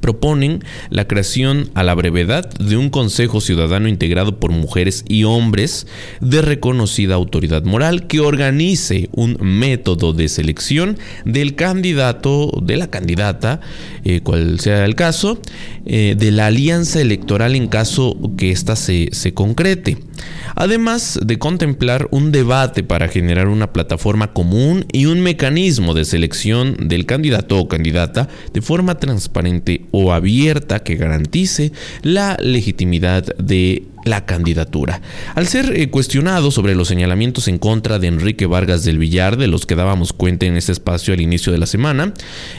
proponen 0.05 0.63
la 0.91 1.07
creación 1.07 1.71
a 1.73 1.81
la 1.81 1.95
brevedad 1.95 2.47
de 2.59 2.77
un 2.77 2.91
Consejo 2.91 3.41
Ciudadano 3.41 3.87
integrado 3.87 4.39
por 4.39 4.51
mujeres 4.51 5.03
y 5.07 5.23
hombres 5.23 5.87
de 6.21 6.43
reconocida 6.43 7.15
autoridad 7.15 7.63
moral 7.63 8.05
que 8.05 8.19
organice 8.19 9.09
un 9.13 9.35
método 9.41 10.13
de 10.13 10.29
selección 10.29 10.99
del 11.25 11.55
candidato, 11.55 12.51
de 12.61 12.77
la 12.77 12.91
candidata, 12.91 13.61
eh, 14.03 14.19
cual 14.21 14.59
sea 14.59 14.85
el 14.85 14.93
caso, 14.93 15.39
eh, 15.87 16.13
de 16.15 16.29
la 16.29 16.45
alianza 16.45 17.01
electoral 17.01 17.55
en 17.55 17.67
caso 17.67 18.15
que 18.37 18.51
ésta 18.51 18.75
se, 18.75 19.09
se 19.11 19.33
concrete. 19.33 19.97
Además 20.55 21.19
de 21.23 21.37
contemplar 21.37 22.07
un 22.11 22.31
debate 22.31 22.83
para 22.83 23.07
generar 23.07 23.47
una 23.47 23.73
plataforma 23.73 24.33
común 24.33 24.85
y 24.91 25.05
un 25.05 25.21
mecanismo 25.21 25.93
de 25.93 26.05
selección 26.05 26.87
del 26.87 27.05
candidato 27.05 27.59
o 27.59 27.67
candidata 27.67 28.29
de 28.53 28.61
forma 28.61 28.99
transparente 28.99 29.85
o 29.91 30.13
abierta 30.13 30.79
que 30.79 30.95
garantice 30.95 31.71
la 32.01 32.37
legitimidad 32.39 33.23
de 33.37 33.83
la 34.05 34.25
candidatura. 34.25 35.01
Al 35.33 35.47
ser 35.47 35.75
eh, 35.75 35.89
cuestionado 35.89 36.51
sobre 36.51 36.75
los 36.75 36.87
señalamientos 36.87 37.47
en 37.47 37.57
contra 37.57 37.99
de 37.99 38.07
Enrique 38.07 38.45
Vargas 38.45 38.83
del 38.83 38.99
Villar, 38.99 39.35
de 39.35 39.47
los 39.47 39.65
que 39.65 39.75
dábamos 39.75 40.13
cuenta 40.13 40.45
en 40.45 40.55
este 40.55 40.71
espacio 40.71 41.13
al 41.13 41.21
inicio 41.21 41.51
de 41.51 41.57
la 41.57 41.65
semana, 41.65 42.13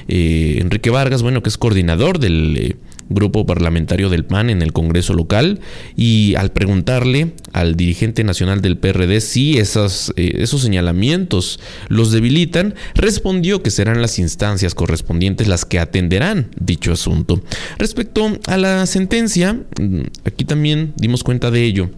eh, 0.08 0.58
Enrique 0.60 0.90
Vargas, 0.90 1.22
bueno, 1.22 1.42
que 1.42 1.48
es 1.48 1.56
coordinador 1.56 2.18
del 2.18 2.56
eh, 2.58 2.76
grupo 3.08 3.46
parlamentario 3.46 4.08
del 4.08 4.24
PAN 4.24 4.50
en 4.50 4.62
el 4.62 4.72
Congreso 4.72 5.14
local 5.14 5.60
y 5.96 6.34
al 6.36 6.52
preguntarle 6.52 7.32
al 7.52 7.76
dirigente 7.76 8.24
nacional 8.24 8.60
del 8.60 8.78
PRD 8.78 9.20
si 9.20 9.58
eh, 9.58 9.62
esos 9.62 10.62
señalamientos 10.62 11.60
los 11.88 12.12
debilitan, 12.12 12.74
respondió 12.94 13.62
que 13.62 13.70
serán 13.70 14.02
las 14.02 14.18
instancias 14.18 14.74
correspondientes 14.74 15.48
las 15.48 15.64
que 15.64 15.78
atenderán 15.78 16.48
dicho 16.58 16.92
asunto. 16.92 17.42
Respecto 17.78 18.38
a 18.46 18.56
la 18.56 18.86
sentencia, 18.86 19.54
mm, 19.54 20.00
aquí 20.24 20.44
también 20.44 20.92
dimos 20.96 21.22
cuenta 21.22 21.50
de 21.50 21.64
ello 21.64 21.90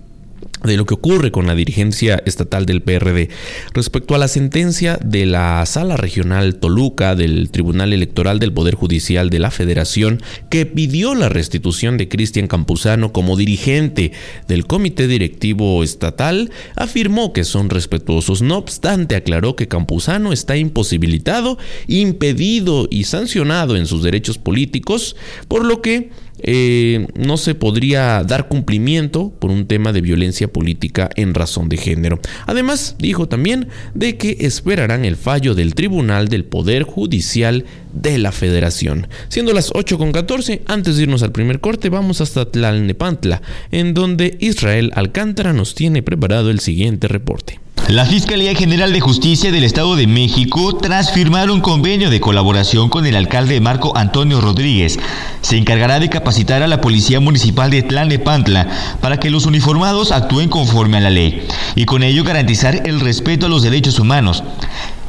de 0.64 0.76
lo 0.76 0.86
que 0.86 0.94
ocurre 0.94 1.30
con 1.30 1.46
la 1.46 1.54
dirigencia 1.54 2.22
estatal 2.26 2.66
del 2.66 2.82
PRD. 2.82 3.28
Respecto 3.74 4.14
a 4.14 4.18
la 4.18 4.28
sentencia 4.28 4.98
de 5.02 5.26
la 5.26 5.64
Sala 5.66 5.96
Regional 5.96 6.56
Toluca 6.56 7.14
del 7.14 7.50
Tribunal 7.50 7.92
Electoral 7.92 8.38
del 8.38 8.52
Poder 8.52 8.74
Judicial 8.74 9.30
de 9.30 9.38
la 9.38 9.50
Federación 9.50 10.22
que 10.50 10.66
pidió 10.66 11.14
la 11.14 11.28
restitución 11.28 11.96
de 11.96 12.08
Cristian 12.08 12.46
Campuzano 12.46 13.12
como 13.12 13.36
dirigente 13.36 14.12
del 14.46 14.66
Comité 14.66 15.06
Directivo 15.06 15.82
Estatal, 15.82 16.50
afirmó 16.76 17.32
que 17.32 17.44
son 17.44 17.70
respetuosos. 17.70 18.42
No 18.42 18.56
obstante, 18.56 19.16
aclaró 19.16 19.56
que 19.56 19.68
Campuzano 19.68 20.32
está 20.32 20.56
imposibilitado, 20.56 21.58
impedido 21.86 22.88
y 22.90 23.04
sancionado 23.04 23.76
en 23.76 23.86
sus 23.86 24.02
derechos 24.02 24.38
políticos, 24.38 25.16
por 25.48 25.64
lo 25.64 25.82
que 25.82 26.10
eh, 26.40 27.06
no 27.14 27.36
se 27.36 27.54
podría 27.54 28.22
dar 28.24 28.48
cumplimiento 28.48 29.32
por 29.38 29.50
un 29.50 29.66
tema 29.66 29.92
de 29.92 30.00
violencia 30.00 30.48
política 30.48 31.10
en 31.16 31.34
razón 31.34 31.68
de 31.68 31.76
género. 31.76 32.20
Además, 32.46 32.96
dijo 32.98 33.28
también 33.28 33.68
de 33.94 34.16
que 34.16 34.36
esperarán 34.40 35.04
el 35.04 35.16
fallo 35.16 35.54
del 35.54 35.74
Tribunal 35.74 36.28
del 36.28 36.44
Poder 36.44 36.82
Judicial 36.84 37.64
de 37.92 38.18
la 38.18 38.32
Federación. 38.32 39.08
Siendo 39.28 39.52
las 39.52 39.72
8.14, 39.72 40.60
antes 40.66 40.96
de 40.96 41.04
irnos 41.04 41.22
al 41.22 41.32
primer 41.32 41.60
corte, 41.60 41.88
vamos 41.88 42.20
hasta 42.20 42.50
Tlalnepantla, 42.50 43.42
en 43.70 43.94
donde 43.94 44.36
Israel 44.40 44.92
Alcántara 44.94 45.52
nos 45.52 45.74
tiene 45.74 46.02
preparado 46.02 46.50
el 46.50 46.60
siguiente 46.60 47.08
reporte. 47.08 47.60
La 47.88 48.04
Fiscalía 48.04 48.54
General 48.54 48.92
de 48.92 49.00
Justicia 49.00 49.50
del 49.50 49.64
Estado 49.64 49.96
de 49.96 50.06
México, 50.06 50.76
tras 50.76 51.10
firmar 51.10 51.50
un 51.50 51.62
convenio 51.62 52.10
de 52.10 52.20
colaboración 52.20 52.90
con 52.90 53.06
el 53.06 53.16
alcalde 53.16 53.62
Marco 53.62 53.96
Antonio 53.96 54.42
Rodríguez, 54.42 54.98
se 55.40 55.56
encargará 55.56 55.98
de 55.98 56.10
capacitar 56.10 56.62
a 56.62 56.66
la 56.66 56.82
Policía 56.82 57.18
Municipal 57.18 57.70
de 57.70 57.82
Tlalnepantla 57.82 58.68
para 59.00 59.18
que 59.18 59.30
los 59.30 59.46
uniformados 59.46 60.12
actúen 60.12 60.50
conforme 60.50 60.98
a 60.98 61.00
la 61.00 61.08
ley 61.08 61.46
y 61.76 61.86
con 61.86 62.02
ello 62.02 62.24
garantizar 62.24 62.86
el 62.86 63.00
respeto 63.00 63.46
a 63.46 63.48
los 63.48 63.62
derechos 63.62 63.98
humanos. 63.98 64.44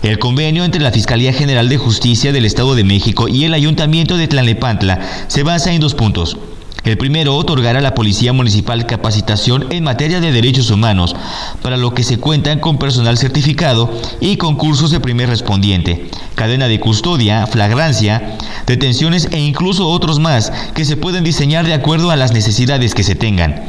El 0.02 0.18
convenio 0.18 0.64
entre 0.64 0.80
la 0.80 0.94
Fiscalía 0.94 1.34
General 1.34 1.68
de 1.68 1.78
Justicia 1.78 2.32
del 2.32 2.46
Estado 2.46 2.76
de 2.76 2.86
México 2.86 3.28
y 3.28 3.44
el 3.44 3.56
Ayuntamiento 3.56 4.16
de 4.16 4.30
Tlalnepantla 4.30 5.02
se 5.28 5.44
basa 5.44 5.74
en 5.74 5.82
dos 5.82 5.96
puntos. 5.96 6.38
El 6.84 6.98
primero 6.98 7.36
otorgará 7.36 7.80
a 7.80 7.82
la 7.82 7.94
Policía 7.94 8.34
Municipal 8.34 8.86
capacitación 8.86 9.68
en 9.70 9.84
materia 9.84 10.22
de 10.22 10.32
derechos 10.32 10.72
humanos, 10.72 11.16
para 11.62 11.78
lo 11.78 11.94
que 11.94 12.04
se 12.04 12.18
cuentan 12.18 12.60
con 12.60 12.78
personal 12.78 13.18
certificado 13.18 13.92
y 14.22 14.38
concursos 14.38 14.92
de 14.92 15.00
primer 15.00 15.30
respondiente, 15.30 16.10
cadena 16.36 16.68
de 16.68 16.80
custodia, 16.80 17.46
flagrancia, 17.48 18.38
detenciones 18.66 19.28
e 19.32 19.40
incluso 19.40 19.88
otros 19.88 20.20
más 20.20 20.52
que 20.74 20.86
se 20.86 20.98
pueden 20.98 21.24
diseñar 21.24 21.66
de 21.66 21.74
acuerdo 21.74 22.12
a 22.12 22.16
las 22.16 22.32
necesidades 22.32 22.96
que 22.96 23.04
se 23.04 23.16
tengan 23.16 23.64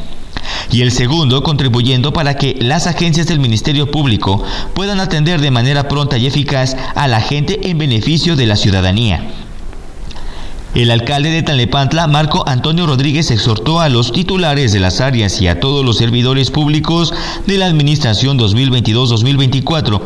y 0.72 0.82
el 0.82 0.92
segundo 0.92 1.42
contribuyendo 1.42 2.12
para 2.12 2.36
que 2.36 2.56
las 2.60 2.86
agencias 2.86 3.26
del 3.26 3.40
Ministerio 3.40 3.90
Público 3.90 4.42
puedan 4.74 5.00
atender 5.00 5.40
de 5.40 5.50
manera 5.50 5.88
pronta 5.88 6.16
y 6.16 6.26
eficaz 6.26 6.76
a 6.94 7.08
la 7.08 7.20
gente 7.20 7.70
en 7.70 7.78
beneficio 7.78 8.36
de 8.36 8.46
la 8.46 8.56
ciudadanía. 8.56 9.28
El 10.74 10.92
alcalde 10.92 11.30
de 11.30 11.42
Talepantla, 11.42 12.06
Marco 12.06 12.44
Antonio 12.46 12.86
Rodríguez, 12.86 13.32
exhortó 13.32 13.80
a 13.80 13.88
los 13.88 14.12
titulares 14.12 14.72
de 14.72 14.78
las 14.78 15.00
áreas 15.00 15.40
y 15.40 15.48
a 15.48 15.58
todos 15.58 15.84
los 15.84 15.98
servidores 15.98 16.52
públicos 16.52 17.12
de 17.46 17.58
la 17.58 17.66
Administración 17.66 18.38
2022-2024 18.38 20.00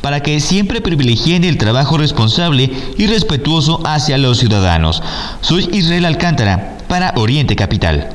para 0.00 0.20
que 0.20 0.40
siempre 0.40 0.80
privilegien 0.80 1.44
el 1.44 1.56
trabajo 1.56 1.98
responsable 1.98 2.70
y 2.96 3.06
respetuoso 3.06 3.80
hacia 3.84 4.18
los 4.18 4.38
ciudadanos. 4.38 5.02
Soy 5.40 5.68
Israel 5.72 6.04
Alcántara 6.04 6.78
para 6.88 7.12
Oriente 7.16 7.54
Capital. 7.54 8.14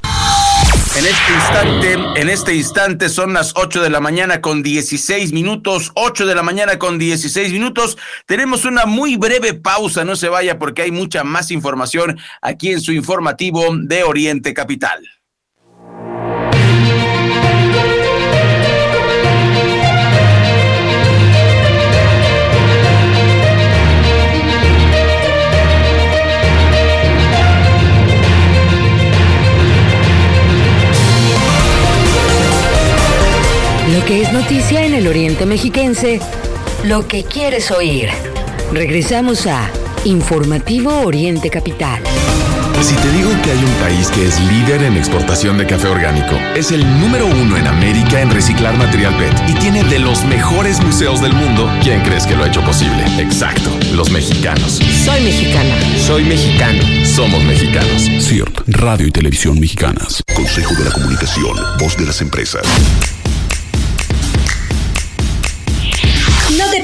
En 0.96 1.06
este 1.08 1.34
instante, 1.34 2.22
en 2.22 2.30
este 2.30 2.54
instante 2.54 3.10
son 3.10 3.34
las 3.34 3.54
8 3.56 3.82
de 3.82 3.90
la 3.90 4.00
mañana 4.00 4.42
con 4.42 4.62
16 4.62 5.34
minutos, 5.34 5.92
8 5.96 6.28
de 6.28 6.36
la 6.36 6.44
mañana 6.44 6.78
con 6.78 7.00
16 7.00 7.52
minutos. 7.52 7.98
Tenemos 8.28 8.64
una 8.64 8.86
muy 8.86 9.18
breve 9.18 9.56
pausa, 9.56 10.04
no 10.04 10.16
se 10.16 10.30
vaya 10.30 10.60
porque 10.60 10.84
hay 10.84 10.92
mucha 10.92 11.24
más 11.24 11.50
información 11.50 12.20
aquí 12.44 12.70
en 12.70 12.80
su 12.80 12.92
informativo 12.92 13.76
de 13.76 14.04
Oriente 14.04 14.54
Capital. 14.54 15.04
Que 34.08 34.22
es 34.22 34.34
noticia 34.34 34.86
en 34.86 34.94
el 34.94 35.08
Oriente 35.08 35.46
Mexiquense, 35.46 36.20
lo 36.84 37.08
que 37.08 37.24
quieres 37.24 37.72
oír. 37.72 38.10
Regresamos 38.74 39.48
a 39.48 39.70
Informativo 40.04 41.02
Oriente 41.02 41.50
Capital. 41.50 42.02
Si 42.82 42.96
te 42.96 43.12
digo 43.14 43.30
que 43.44 43.52
hay 43.52 43.64
un 43.64 43.74
país 43.76 44.10
que 44.10 44.28
es 44.28 44.40
líder 44.42 44.84
en 44.84 44.98
exportación 44.98 45.58
de 45.58 45.66
café 45.66 45.88
orgánico, 45.88 46.36
es 46.54 46.72
el 46.72 46.84
número 47.00 47.28
uno 47.28 47.56
en 47.56 47.66
América 47.66 48.20
en 48.20 48.30
reciclar 48.30 48.78
material 48.78 49.16
PET 49.16 49.50
y 49.50 49.54
tiene 49.54 49.86
de 49.86 50.00
los 50.00 50.26
mejores 50.26 50.82
museos 50.82 51.22
del 51.22 51.32
mundo, 51.32 51.72
¿quién 51.82 52.02
crees 52.02 52.28
que 52.28 52.36
lo 52.36 52.44
ha 52.44 52.48
hecho 52.48 52.62
posible? 52.62 53.04
Exacto, 53.20 53.70
los 53.94 54.12
mexicanos. 54.12 54.82
Soy 55.06 55.22
mexicana. 55.22 55.76
Soy 56.06 56.24
mexicano. 56.26 56.84
Somos 57.06 57.42
mexicanos. 57.46 58.10
CIRT, 58.20 58.64
Radio 58.68 59.08
y 59.08 59.12
Televisión 59.12 59.60
Mexicanas. 59.60 60.22
Consejo 60.36 60.74
de 60.76 60.86
la 60.86 60.92
Comunicación, 60.92 61.56
voz 61.80 61.96
de 61.96 62.06
las 62.06 62.20
empresas. 62.22 62.64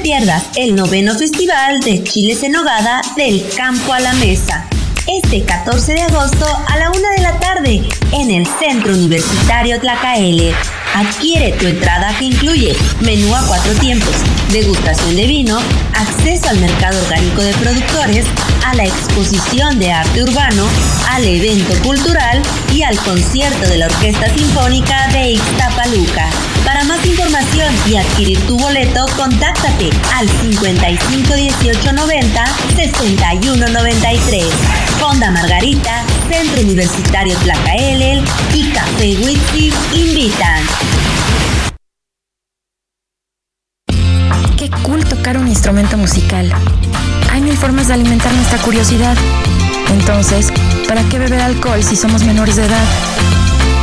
Pierdas 0.02 0.44
el 0.56 0.76
noveno 0.76 1.14
festival 1.16 1.82
de 1.82 2.04
Chiles 2.04 2.44
en 2.44 2.54
Nogada 2.54 3.02
del 3.16 3.46
Campo 3.56 3.94
a 3.94 4.00
la 4.00 4.14
Mesa. 4.14 4.68
Este 5.08 5.44
14 5.44 5.94
de 5.94 6.02
agosto 6.02 6.46
a 6.68 6.78
la 6.78 6.92
una 6.92 7.10
de 7.12 7.22
la 7.22 7.40
tarde 7.40 7.82
en 8.12 8.32
el 8.32 8.48
Centro 8.48 8.94
Universitario 8.94 9.80
Tlacaele. 9.80 10.54
Adquiere 10.96 11.52
tu 11.54 11.68
entrada 11.68 12.14
que 12.18 12.26
incluye 12.26 12.76
menú 13.02 13.34
a 13.36 13.46
cuatro 13.48 13.74
tiempos, 13.76 14.16
degustación 14.52 15.16
de 15.16 15.28
vino, 15.28 15.60
acceso 15.94 16.50
al 16.50 16.60
mercado 16.60 17.00
orgánico 17.04 17.42
de 17.42 17.54
productores, 17.54 18.26
a 18.66 18.76
la 18.76 18.84
exposición 18.84 19.80
de 19.80 19.92
arte 19.92 20.24
urbano, 20.24 20.68
al 21.10 21.24
evento 21.26 21.74
cultural 21.84 22.42
y 22.74 22.84
al 22.84 22.98
concierto 23.00 23.68
de 23.70 23.78
la 23.78 23.86
Orquesta 23.86 24.34
Sinfónica 24.34 25.08
de 25.10 25.32
Ixtapaluca. 25.32 26.30
Para 26.66 26.84
más 26.84 27.04
información 27.06 27.74
y 27.88 27.96
adquirir 27.96 28.40
tu 28.46 28.58
boleto, 28.58 29.06
contáctate 29.16 29.90
al 30.16 30.28
55 30.28 31.34
18 31.34 31.94
90 31.94 32.46
61 32.76 33.68
93. 33.68 34.46
Fonda 35.00 35.32
Margarita, 35.32 36.04
Centro 36.30 36.62
Universitario 36.62 37.36
Tlacaelel 37.38 38.24
y 38.54 38.70
Café 38.70 39.18
Whisky 39.24 39.72
invitan. 39.94 40.79
Un 45.38 45.48
instrumento 45.48 45.96
musical. 45.96 46.52
Hay 47.32 47.42
mil 47.42 47.56
formas 47.56 47.88
de 47.88 47.94
alimentar 47.94 48.34
nuestra 48.34 48.58
curiosidad. 48.60 49.16
Entonces, 49.92 50.52
¿para 50.88 51.04
qué 51.04 51.20
beber 51.20 51.42
alcohol 51.42 51.84
si 51.84 51.96
somos 51.96 52.24
menores 52.24 52.56
de 52.56 52.66
edad? 52.66 52.84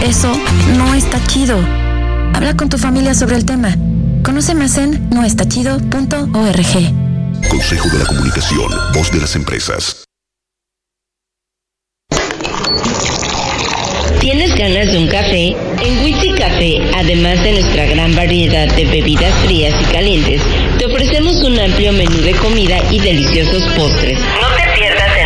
Eso 0.02 0.32
no 0.76 0.94
está 0.94 1.24
chido. 1.26 1.58
Habla 2.34 2.56
con 2.56 2.68
tu 2.68 2.78
familia 2.78 3.14
sobre 3.14 3.36
el 3.36 3.44
tema. 3.44 3.76
Conoce 4.24 4.54
más 4.54 4.76
en 4.78 5.08
noestachido.org. 5.10 5.88
Consejo 7.48 7.88
de 7.90 7.98
la 7.98 8.06
Comunicación, 8.06 8.72
voz 8.92 9.12
de 9.12 9.20
las 9.20 9.36
empresas. 9.36 10.04
¿Tienes 14.26 14.56
ganas 14.56 14.90
de 14.90 14.98
un 14.98 15.06
café? 15.06 15.54
En 15.84 16.02
Witsi 16.02 16.32
Café, 16.32 16.80
además 16.96 17.40
de 17.44 17.52
nuestra 17.52 17.86
gran 17.86 18.12
variedad 18.16 18.66
de 18.74 18.84
bebidas 18.84 19.32
frías 19.44 19.72
y 19.80 19.84
calientes, 19.92 20.42
te 20.80 20.86
ofrecemos 20.86 21.44
un 21.44 21.56
amplio 21.60 21.92
menú 21.92 22.18
de 22.22 22.32
comida 22.32 22.76
y 22.90 22.98
deliciosos 22.98 23.62
postres. 23.76 24.18
No 24.18 24.48
te 24.56 24.80
pierdas 24.80 25.14
de 25.14 25.25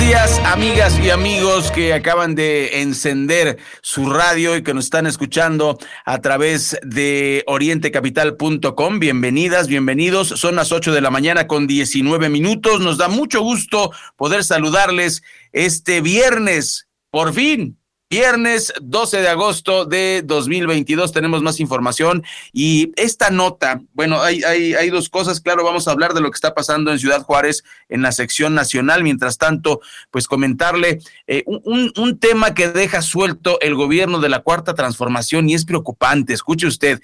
Días, 0.00 0.38
amigas 0.44 0.98
y 1.00 1.10
amigos 1.10 1.70
que 1.70 1.92
acaban 1.92 2.34
de 2.34 2.82
encender 2.82 3.58
su 3.80 4.10
radio 4.10 4.56
y 4.56 4.62
que 4.62 4.74
nos 4.74 4.84
están 4.84 5.06
escuchando 5.06 5.78
a 6.04 6.20
través 6.20 6.78
de 6.82 7.44
orientecapital.com. 7.46 8.98
Bienvenidas, 8.98 9.68
bienvenidos. 9.68 10.28
Son 10.28 10.56
las 10.56 10.72
8 10.72 10.92
de 10.92 11.00
la 11.00 11.10
mañana 11.10 11.46
con 11.46 11.66
19 11.66 12.28
minutos. 12.28 12.80
Nos 12.80 12.98
da 12.98 13.08
mucho 13.08 13.40
gusto 13.40 13.92
poder 14.16 14.44
saludarles 14.44 15.22
este 15.52 16.00
viernes. 16.00 16.88
Por 17.10 17.32
fin, 17.32 17.77
Viernes 18.10 18.72
12 18.80 19.20
de 19.20 19.28
agosto 19.28 19.84
de 19.84 20.22
2022 20.24 21.12
tenemos 21.12 21.42
más 21.42 21.60
información. 21.60 22.24
Y 22.54 22.90
esta 22.96 23.28
nota, 23.28 23.82
bueno, 23.92 24.22
hay, 24.22 24.42
hay, 24.42 24.88
dos 24.88 25.10
cosas, 25.10 25.42
claro, 25.42 25.62
vamos 25.62 25.86
a 25.86 25.90
hablar 25.90 26.14
de 26.14 26.22
lo 26.22 26.30
que 26.30 26.36
está 26.36 26.54
pasando 26.54 26.90
en 26.90 26.98
Ciudad 26.98 27.22
Juárez 27.22 27.64
en 27.90 28.00
la 28.00 28.12
sección 28.12 28.54
nacional, 28.54 29.02
mientras 29.02 29.36
tanto, 29.36 29.80
pues 30.10 30.26
comentarle 30.26 31.00
eh, 31.26 31.42
un, 31.46 31.92
un 31.96 32.18
tema 32.18 32.54
que 32.54 32.68
deja 32.68 33.02
suelto 33.02 33.60
el 33.60 33.74
gobierno 33.74 34.20
de 34.20 34.30
la 34.30 34.40
Cuarta 34.40 34.74
Transformación 34.74 35.50
y 35.50 35.54
es 35.54 35.66
preocupante, 35.66 36.32
escuche 36.32 36.66
usted, 36.66 37.02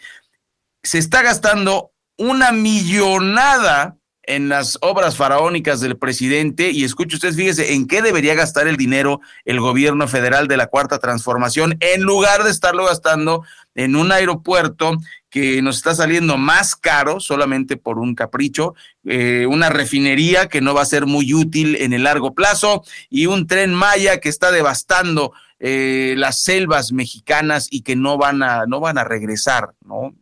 se 0.83 0.97
está 0.97 1.23
gastando 1.23 1.93
una 2.17 2.51
millonada 2.51 3.99
en 4.27 4.49
las 4.49 4.79
obras 4.81 5.17
faraónicas 5.17 5.81
del 5.81 5.97
presidente 5.97 6.71
y 6.71 6.85
escuche 6.85 7.17
usted, 7.17 7.35
fíjese, 7.35 7.75
en 7.75 7.87
qué 7.87 8.03
debería 8.03 8.35
gastar 8.35 8.69
el 8.69 8.77
dinero 8.77 9.21
el 9.45 9.61
gobierno 9.61 10.09
federal 10.09 10.49
de 10.49 10.57
la 10.57 10.67
cuarta 10.67 10.99
transformación 10.99 11.77
en 11.81 12.03
lugar 12.03 12.45
de 12.45 12.51
estarlo 12.51 12.87
gastando 12.87 13.45
en 13.75 13.97
un 13.97 14.13
aeropuerto 14.13 14.97
que 15.31 15.61
nos 15.63 15.79
está 15.79 15.95
saliendo 15.95 16.37
más 16.37 16.77
caro 16.77 17.19
solamente 17.19 17.77
por 17.77 17.99
un 17.99 18.15
capricho, 18.15 18.75
eh, 19.05 19.47
una 19.49 19.69
refinería 19.69 20.49
que 20.49 20.61
no 20.61 20.75
va 20.75 20.83
a 20.83 20.87
ser 20.87 21.07
muy 21.07 21.35
útil 21.35 21.75
en 21.77 21.93
el 21.93 22.05
largo 22.05 22.35
plazo 22.35 22.85
y 23.11 23.27
un 23.27 23.49
tren 23.49 23.75
Maya 23.75 24.21
que 24.21 24.29
está 24.29 24.53
devastando 24.53 25.33
eh, 25.59 26.15
las 26.17 26.41
selvas 26.43 26.93
mexicanas 26.93 27.69
y 27.71 27.83
que 27.83 27.97
no 27.97 28.17
van 28.17 28.43
a 28.43 28.67
no 28.67 28.81
van 28.81 28.99
a 28.99 29.05
regresar, 29.05 29.71
¿no? 29.85 30.15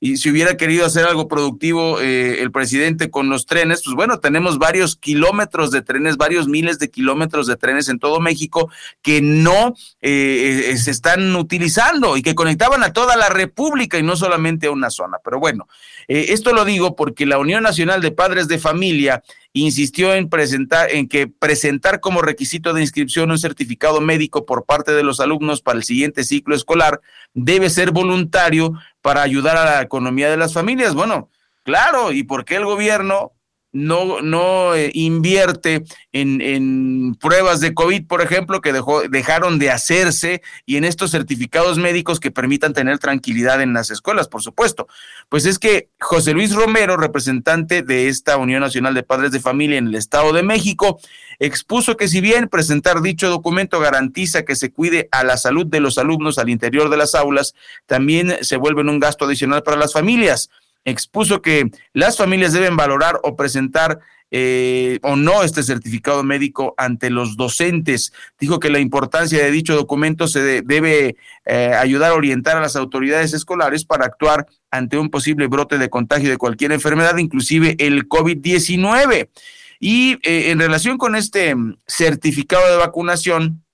Y 0.00 0.16
si 0.16 0.30
hubiera 0.30 0.56
querido 0.56 0.86
hacer 0.86 1.06
algo 1.06 1.26
productivo 1.26 2.00
eh, 2.00 2.40
el 2.40 2.52
presidente 2.52 3.10
con 3.10 3.28
los 3.28 3.46
trenes, 3.46 3.82
pues 3.84 3.96
bueno, 3.96 4.20
tenemos 4.20 4.58
varios 4.58 4.96
kilómetros 4.96 5.70
de 5.72 5.82
trenes, 5.82 6.16
varios 6.16 6.46
miles 6.46 6.78
de 6.78 6.88
kilómetros 6.88 7.46
de 7.46 7.56
trenes 7.56 7.88
en 7.88 7.98
todo 7.98 8.20
México 8.20 8.70
que 9.02 9.20
no 9.20 9.74
eh, 10.00 10.70
eh, 10.70 10.76
se 10.78 10.92
están 10.92 11.34
utilizando 11.34 12.16
y 12.16 12.22
que 12.22 12.36
conectaban 12.36 12.84
a 12.84 12.92
toda 12.92 13.16
la 13.16 13.28
República 13.28 13.98
y 13.98 14.04
no 14.04 14.16
solamente 14.16 14.68
a 14.68 14.70
una 14.70 14.90
zona. 14.90 15.18
Pero 15.24 15.40
bueno, 15.40 15.68
esto 16.08 16.52
lo 16.52 16.64
digo 16.64 16.96
porque 16.96 17.26
la 17.26 17.38
Unión 17.38 17.62
Nacional 17.62 18.00
de 18.00 18.10
Padres 18.10 18.48
de 18.48 18.58
Familia 18.58 19.22
insistió 19.52 20.14
en 20.14 20.28
presentar 20.28 20.90
en 20.90 21.06
que 21.06 21.26
presentar 21.26 22.00
como 22.00 22.22
requisito 22.22 22.72
de 22.72 22.80
inscripción 22.80 23.30
un 23.30 23.38
certificado 23.38 24.00
médico 24.00 24.46
por 24.46 24.64
parte 24.64 24.92
de 24.92 25.02
los 25.02 25.20
alumnos 25.20 25.60
para 25.60 25.78
el 25.78 25.84
siguiente 25.84 26.24
ciclo 26.24 26.54
escolar 26.54 27.00
debe 27.34 27.68
ser 27.68 27.90
voluntario 27.90 28.72
para 29.02 29.22
ayudar 29.22 29.56
a 29.56 29.64
la 29.64 29.82
economía 29.82 30.30
de 30.30 30.38
las 30.38 30.54
familias. 30.54 30.94
Bueno, 30.94 31.28
claro, 31.62 32.12
¿y 32.12 32.22
por 32.22 32.44
qué 32.44 32.56
el 32.56 32.64
gobierno 32.64 33.32
no, 33.78 34.20
no 34.20 34.74
eh, 34.74 34.90
invierte 34.94 35.84
en, 36.12 36.40
en, 36.40 37.14
pruebas 37.14 37.60
de 37.60 37.74
COVID, 37.74 38.06
por 38.06 38.22
ejemplo, 38.22 38.60
que 38.60 38.72
dejó, 38.72 39.02
dejaron 39.02 39.58
de 39.58 39.70
hacerse 39.70 40.42
y 40.66 40.76
en 40.76 40.84
estos 40.84 41.10
certificados 41.12 41.78
médicos 41.78 42.20
que 42.20 42.30
permitan 42.30 42.72
tener 42.72 42.98
tranquilidad 42.98 43.62
en 43.62 43.72
las 43.72 43.90
escuelas, 43.90 44.28
por 44.28 44.42
supuesto. 44.42 44.88
Pues 45.28 45.46
es 45.46 45.58
que 45.58 45.90
José 46.00 46.32
Luis 46.32 46.54
Romero, 46.54 46.96
representante 46.96 47.82
de 47.82 48.08
esta 48.08 48.36
Unión 48.36 48.60
Nacional 48.60 48.94
de 48.94 49.02
Padres 49.02 49.32
de 49.32 49.40
Familia 49.40 49.78
en 49.78 49.88
el 49.88 49.94
Estado 49.94 50.32
de 50.32 50.42
México, 50.42 50.98
expuso 51.38 51.96
que 51.96 52.08
si 52.08 52.20
bien 52.20 52.48
presentar 52.48 53.00
dicho 53.00 53.28
documento 53.28 53.78
garantiza 53.78 54.44
que 54.44 54.56
se 54.56 54.72
cuide 54.72 55.08
a 55.12 55.22
la 55.22 55.36
salud 55.36 55.66
de 55.66 55.80
los 55.80 55.98
alumnos 55.98 56.38
al 56.38 56.48
interior 56.48 56.90
de 56.90 56.96
las 56.96 57.14
aulas, 57.14 57.54
también 57.86 58.38
se 58.40 58.56
vuelve 58.56 58.82
un 58.82 59.00
gasto 59.00 59.24
adicional 59.24 59.62
para 59.62 59.76
las 59.76 59.92
familias 59.92 60.50
expuso 60.88 61.42
que 61.42 61.70
las 61.92 62.16
familias 62.16 62.52
deben 62.52 62.76
valorar 62.76 63.20
o 63.22 63.36
presentar 63.36 64.00
eh, 64.30 64.98
o 65.02 65.16
no 65.16 65.42
este 65.42 65.62
certificado 65.62 66.22
médico 66.22 66.74
ante 66.76 67.08
los 67.08 67.36
docentes. 67.36 68.12
Dijo 68.38 68.60
que 68.60 68.68
la 68.68 68.78
importancia 68.78 69.42
de 69.42 69.50
dicho 69.50 69.74
documento 69.74 70.28
se 70.28 70.62
debe 70.62 71.16
eh, 71.46 71.72
ayudar 71.74 72.12
a 72.12 72.14
orientar 72.14 72.56
a 72.56 72.60
las 72.60 72.76
autoridades 72.76 73.32
escolares 73.32 73.86
para 73.86 74.04
actuar 74.04 74.46
ante 74.70 74.98
un 74.98 75.08
posible 75.08 75.46
brote 75.46 75.78
de 75.78 75.88
contagio 75.88 76.28
de 76.28 76.36
cualquier 76.36 76.72
enfermedad, 76.72 77.16
inclusive 77.16 77.76
el 77.78 78.06
COVID-19. 78.06 79.30
Y 79.80 80.18
eh, 80.22 80.50
en 80.50 80.58
relación 80.58 80.98
con 80.98 81.16
este 81.16 81.54
certificado 81.86 82.70
de 82.70 82.76
vacunación, 82.76 83.64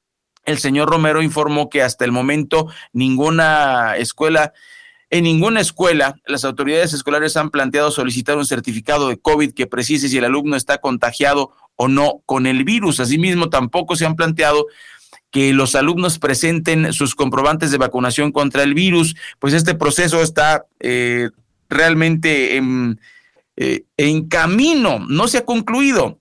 el 0.44 0.58
señor 0.58 0.88
Romero 0.90 1.22
informó 1.22 1.68
que 1.68 1.82
hasta 1.82 2.04
el 2.04 2.12
momento 2.12 2.68
ninguna 2.92 3.96
escuela 3.96 4.52
en 5.14 5.22
ninguna 5.22 5.60
escuela, 5.60 6.16
las 6.26 6.44
autoridades 6.44 6.92
escolares 6.92 7.36
han 7.36 7.50
planteado 7.50 7.92
solicitar 7.92 8.36
un 8.36 8.46
certificado 8.46 9.08
de 9.08 9.16
COVID 9.16 9.54
que 9.54 9.68
precise 9.68 10.08
si 10.08 10.18
el 10.18 10.24
alumno 10.24 10.56
está 10.56 10.78
contagiado 10.78 11.52
o 11.76 11.86
no 11.86 12.22
con 12.26 12.48
el 12.48 12.64
virus. 12.64 12.98
Asimismo, 12.98 13.48
tampoco 13.48 13.94
se 13.94 14.06
han 14.06 14.16
planteado 14.16 14.66
que 15.30 15.52
los 15.52 15.76
alumnos 15.76 16.18
presenten 16.18 16.92
sus 16.92 17.14
comprobantes 17.14 17.70
de 17.70 17.78
vacunación 17.78 18.32
contra 18.32 18.64
el 18.64 18.74
virus, 18.74 19.14
pues 19.38 19.54
este 19.54 19.76
proceso 19.76 20.20
está 20.20 20.66
eh, 20.80 21.30
realmente 21.68 22.56
en, 22.56 23.00
eh, 23.56 23.84
en 23.96 24.26
camino, 24.26 24.98
no 25.08 25.28
se 25.28 25.38
ha 25.38 25.44
concluido. 25.44 26.18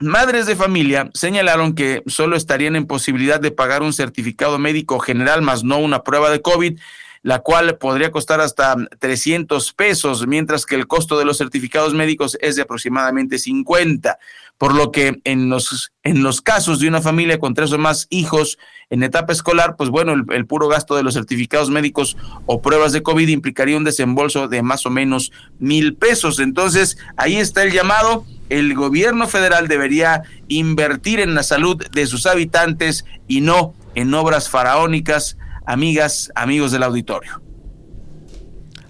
Madres 0.00 0.46
de 0.46 0.56
familia 0.56 1.10
señalaron 1.14 1.76
que 1.76 2.02
solo 2.06 2.34
estarían 2.34 2.74
en 2.74 2.88
posibilidad 2.88 3.38
de 3.38 3.52
pagar 3.52 3.82
un 3.82 3.92
certificado 3.92 4.58
médico 4.58 4.98
general, 4.98 5.42
más 5.42 5.62
no 5.62 5.78
una 5.78 6.02
prueba 6.02 6.28
de 6.30 6.42
COVID, 6.42 6.76
la 7.22 7.40
cual 7.40 7.76
podría 7.76 8.10
costar 8.10 8.40
hasta 8.40 8.74
300 8.98 9.72
pesos, 9.74 10.26
mientras 10.26 10.64
que 10.64 10.74
el 10.74 10.86
costo 10.86 11.18
de 11.18 11.24
los 11.24 11.38
certificados 11.38 11.92
médicos 11.92 12.38
es 12.40 12.56
de 12.56 12.62
aproximadamente 12.62 13.38
50, 13.38 14.18
por 14.56 14.74
lo 14.74 14.90
que 14.90 15.20
en 15.24 15.48
los, 15.48 15.92
en 16.02 16.22
los 16.22 16.40
casos 16.40 16.80
de 16.80 16.88
una 16.88 17.02
familia 17.02 17.38
con 17.38 17.54
tres 17.54 17.72
o 17.72 17.78
más 17.78 18.06
hijos 18.10 18.58
en 18.88 19.02
etapa 19.02 19.32
escolar, 19.32 19.76
pues 19.76 19.90
bueno, 19.90 20.12
el, 20.12 20.24
el 20.30 20.46
puro 20.46 20.68
gasto 20.68 20.96
de 20.96 21.02
los 21.02 21.14
certificados 21.14 21.70
médicos 21.70 22.16
o 22.46 22.60
pruebas 22.60 22.92
de 22.92 23.02
COVID 23.02 23.28
implicaría 23.28 23.76
un 23.76 23.84
desembolso 23.84 24.48
de 24.48 24.62
más 24.62 24.84
o 24.84 24.90
menos 24.90 25.32
mil 25.58 25.94
pesos. 25.94 26.40
Entonces, 26.40 26.98
ahí 27.16 27.36
está 27.36 27.62
el 27.62 27.72
llamado. 27.72 28.24
El 28.48 28.74
gobierno 28.74 29.28
federal 29.28 29.68
debería 29.68 30.22
invertir 30.48 31.20
en 31.20 31.34
la 31.34 31.42
salud 31.42 31.82
de 31.92 32.06
sus 32.06 32.26
habitantes 32.26 33.04
y 33.28 33.40
no 33.42 33.74
en 33.94 34.12
obras 34.12 34.48
faraónicas 34.48 35.36
amigas, 35.72 36.30
amigos 36.34 36.72
del 36.72 36.82
auditorio. 36.82 37.40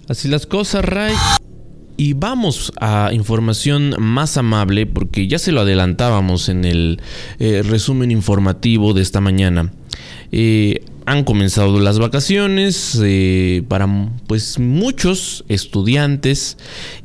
Así 0.07 0.27
las 0.27 0.45
cosas, 0.45 0.83
Ray. 0.83 1.13
Y 1.95 2.13
vamos 2.13 2.73
a 2.81 3.11
información 3.13 3.95
más 3.99 4.35
amable 4.37 4.87
porque 4.87 5.27
ya 5.27 5.37
se 5.37 5.51
lo 5.51 5.61
adelantábamos 5.61 6.49
en 6.49 6.65
el 6.65 6.99
eh, 7.39 7.61
resumen 7.63 8.09
informativo 8.09 8.93
de 8.93 9.03
esta 9.03 9.21
mañana. 9.21 9.71
Eh, 10.31 10.83
han 11.05 11.23
comenzado 11.23 11.79
las 11.79 11.99
vacaciones 11.99 12.99
eh, 13.03 13.63
para 13.67 13.87
pues 14.27 14.59
muchos 14.59 15.43
estudiantes 15.47 16.57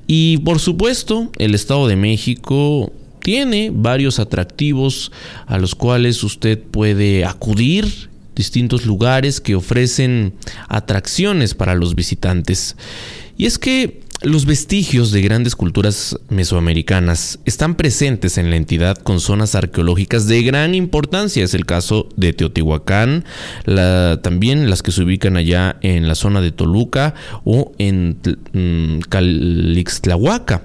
y 0.07 0.39
por 0.39 0.61
supuesto 0.61 1.31
el 1.39 1.55
Estado 1.55 1.89
de 1.89 1.97
México 1.97 2.93
tiene 3.21 3.71
varios 3.75 4.19
atractivos 4.19 5.13
a 5.47 5.59
los 5.59 5.75
cuales 5.75 6.23
usted 6.23 6.63
puede 6.63 7.25
acudir 7.25 8.09
distintos 8.37 8.87
lugares 8.87 9.41
que 9.41 9.57
ofrecen 9.57 10.35
atracciones 10.69 11.55
para 11.55 11.75
los 11.75 11.97
visitantes. 11.97 12.77
Y 13.37 13.47
es 13.47 13.59
que 13.59 14.07
los 14.23 14.47
vestigios 14.47 15.13
de 15.13 15.21
grandes 15.21 15.55
culturas 15.55 16.19
mesoamericanas 16.31 17.39
están 17.45 17.75
presentes 17.75 18.39
en 18.39 18.51
la 18.51 18.57
entidad 18.57 18.97
con 18.97 19.21
zonas 19.21 19.55
arqueológicas 19.55 20.27
de 20.27 20.43
gran 20.43 20.75
importancia. 20.75 21.45
Es 21.45 21.55
el 21.55 21.67
caso 21.67 22.09
de 22.17 22.33
Teotihuacán, 22.33 23.25
también 24.23 24.71
las 24.71 24.83
que 24.83 24.93
se 24.93 25.03
ubican 25.03 25.37
allá 25.37 25.77
en 25.83 26.09
la 26.09 26.15
zona 26.15 26.41
de 26.41 26.51
Toluca 26.51 27.15
o 27.45 27.73
en 27.79 28.19
mm, 28.53 29.01
Calixtlahuaca. 29.09 30.63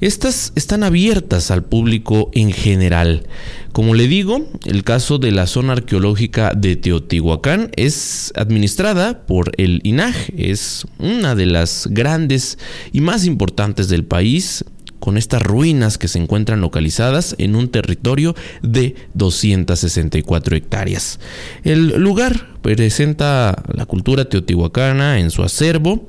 Estas 0.00 0.52
están 0.54 0.84
abiertas 0.84 1.50
al 1.50 1.64
público 1.64 2.30
en 2.32 2.52
general. 2.52 3.26
Como 3.72 3.94
le 3.94 4.06
digo, 4.06 4.48
el 4.64 4.84
caso 4.84 5.18
de 5.18 5.32
la 5.32 5.46
zona 5.46 5.72
arqueológica 5.72 6.52
de 6.56 6.76
Teotihuacán 6.76 7.70
es 7.76 8.32
administrada 8.36 9.26
por 9.26 9.52
el 9.56 9.80
INAG. 9.82 10.14
Es 10.36 10.86
una 10.98 11.34
de 11.34 11.46
las 11.46 11.88
grandes 11.90 12.58
y 12.92 13.00
más 13.00 13.24
importantes 13.24 13.88
del 13.88 14.04
país 14.04 14.64
con 15.00 15.16
estas 15.16 15.42
ruinas 15.42 15.98
que 15.98 16.08
se 16.08 16.18
encuentran 16.18 16.60
localizadas 16.60 17.34
en 17.38 17.56
un 17.56 17.68
territorio 17.68 18.34
de 18.62 18.94
264 19.14 20.56
hectáreas. 20.56 21.20
El 21.64 21.98
lugar 22.00 22.48
presenta 22.62 23.62
la 23.72 23.86
cultura 23.86 24.28
teotihuacana 24.28 25.20
en 25.20 25.30
su 25.30 25.42
acervo, 25.42 26.08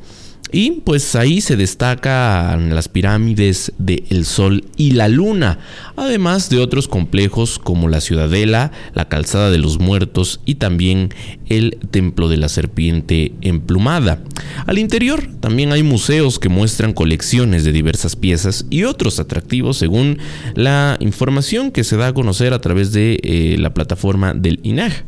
y 0.51 0.81
pues 0.81 1.15
ahí 1.15 1.41
se 1.41 1.55
destacan 1.55 2.73
las 2.73 2.87
pirámides 2.87 3.71
de 3.77 4.03
El 4.09 4.25
Sol 4.25 4.65
y 4.77 4.91
la 4.91 5.07
Luna, 5.07 5.59
además 5.95 6.49
de 6.49 6.59
otros 6.59 6.87
complejos 6.87 7.59
como 7.59 7.87
la 7.87 8.01
Ciudadela, 8.01 8.71
la 8.93 9.07
Calzada 9.07 9.51
de 9.51 9.59
los 9.59 9.79
Muertos 9.79 10.39
y 10.45 10.55
también 10.55 11.13
el 11.47 11.77
Templo 11.91 12.29
de 12.29 12.37
la 12.37 12.49
Serpiente 12.49 13.33
Emplumada. 13.41 14.21
Al 14.65 14.79
interior 14.79 15.27
también 15.39 15.71
hay 15.71 15.83
museos 15.83 16.39
que 16.39 16.49
muestran 16.49 16.93
colecciones 16.93 17.63
de 17.63 17.71
diversas 17.71 18.15
piezas 18.15 18.65
y 18.69 18.83
otros 18.83 19.19
atractivos 19.19 19.77
según 19.77 20.17
la 20.55 20.97
información 20.99 21.71
que 21.71 21.83
se 21.83 21.97
da 21.97 22.07
a 22.07 22.13
conocer 22.13 22.53
a 22.53 22.61
través 22.61 22.91
de 22.91 23.19
eh, 23.23 23.55
la 23.59 23.73
plataforma 23.73 24.33
del 24.33 24.59
INAG. 24.63 25.05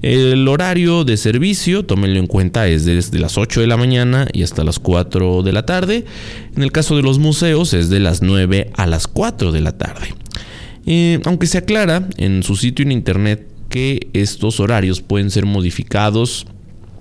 El 0.00 0.46
horario 0.46 1.04
de 1.04 1.16
servicio, 1.16 1.84
tómenlo 1.84 2.20
en 2.20 2.28
cuenta, 2.28 2.68
es 2.68 2.84
desde 2.84 3.18
las 3.18 3.36
8 3.36 3.60
de 3.60 3.66
la 3.66 3.76
mañana 3.76 4.28
y 4.32 4.44
hasta 4.44 4.62
las 4.62 4.78
4 4.78 5.42
de 5.42 5.52
la 5.52 5.66
tarde. 5.66 6.04
En 6.56 6.62
el 6.62 6.70
caso 6.70 6.94
de 6.96 7.02
los 7.02 7.18
museos 7.18 7.74
es 7.74 7.90
de 7.90 7.98
las 7.98 8.22
9 8.22 8.70
a 8.74 8.86
las 8.86 9.08
4 9.08 9.50
de 9.50 9.60
la 9.60 9.76
tarde. 9.76 10.14
aunque 11.24 11.46
se 11.46 11.58
aclara 11.58 12.08
en 12.16 12.42
su 12.42 12.54
sitio 12.56 12.84
en 12.84 12.92
internet 12.92 13.46
que 13.68 14.08
estos 14.12 14.60
horarios 14.60 15.02
pueden 15.02 15.30
ser 15.30 15.44
modificados 15.44 16.46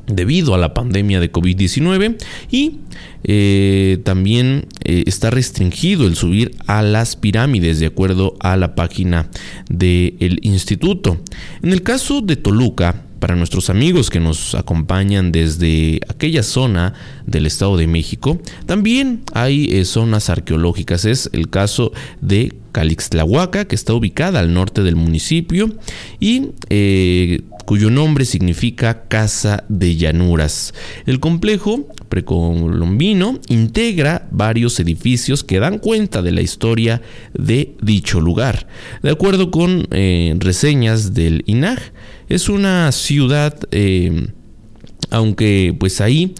debido 0.07 0.55
a 0.55 0.57
la 0.57 0.73
pandemia 0.73 1.19
de 1.19 1.31
COVID-19 1.31 2.17
y 2.49 2.79
eh, 3.23 3.99
también 4.03 4.67
eh, 4.83 5.03
está 5.05 5.29
restringido 5.29 6.07
el 6.07 6.15
subir 6.15 6.55
a 6.65 6.81
las 6.81 7.15
pirámides 7.15 7.79
de 7.79 7.87
acuerdo 7.87 8.35
a 8.39 8.55
la 8.55 8.73
página 8.73 9.29
del 9.69 10.39
instituto. 10.41 11.19
En 11.61 11.73
el 11.73 11.83
caso 11.83 12.21
de 12.21 12.37
Toluca, 12.37 13.03
para 13.19 13.35
nuestros 13.35 13.69
amigos 13.69 14.09
que 14.09 14.19
nos 14.19 14.55
acompañan 14.55 15.31
desde 15.31 15.99
aquella 16.07 16.43
zona 16.43 16.93
del 17.27 17.45
Estado 17.45 17.77
de 17.77 17.85
México, 17.85 18.41
también 18.65 19.21
hay 19.33 19.67
eh, 19.71 19.85
zonas 19.85 20.31
arqueológicas. 20.31 21.05
Es 21.05 21.29
el 21.33 21.49
caso 21.49 21.91
de 22.21 22.55
Calixtlahuaca, 22.71 23.65
que 23.65 23.75
está 23.75 23.93
ubicada 23.93 24.39
al 24.39 24.53
norte 24.53 24.81
del 24.81 24.95
municipio 24.95 25.69
y 26.19 26.49
cuyo 27.67 27.89
nombre 27.89 28.23
significa 28.23 29.09
Casa 29.09 29.65
de 29.67 29.97
Llanuras. 29.97 30.73
El 31.05 31.19
complejo 31.19 31.85
precolombino 32.07 33.41
integra 33.49 34.25
varios 34.31 34.79
edificios 34.79 35.43
que 35.43 35.59
dan 35.59 35.79
cuenta 35.79 36.21
de 36.21 36.31
la 36.31 36.41
historia 36.41 37.01
de 37.33 37.75
dicho 37.81 38.21
lugar. 38.21 38.67
De 39.03 39.09
acuerdo 39.09 39.51
con 39.51 39.85
eh, 39.91 40.33
reseñas 40.39 41.13
del 41.13 41.43
INAG, 41.45 41.91
es 42.29 42.47
una 42.47 42.89
ciudad, 42.93 43.59
eh, 43.71 44.29
aunque 45.09 45.75
pues 45.77 45.99
ahí 45.99 46.35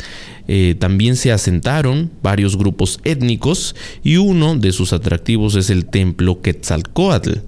eh, 0.48 0.76
también 0.80 1.16
se 1.16 1.32
asentaron 1.32 2.12
varios 2.22 2.58
grupos 2.58 3.00
étnicos 3.04 3.76
y 4.04 4.18
uno 4.18 4.56
de 4.56 4.72
sus 4.72 4.94
atractivos 4.94 5.56
es 5.56 5.70
el 5.70 5.86
templo 5.86 6.42
Quetzalcoatl. 6.42 7.40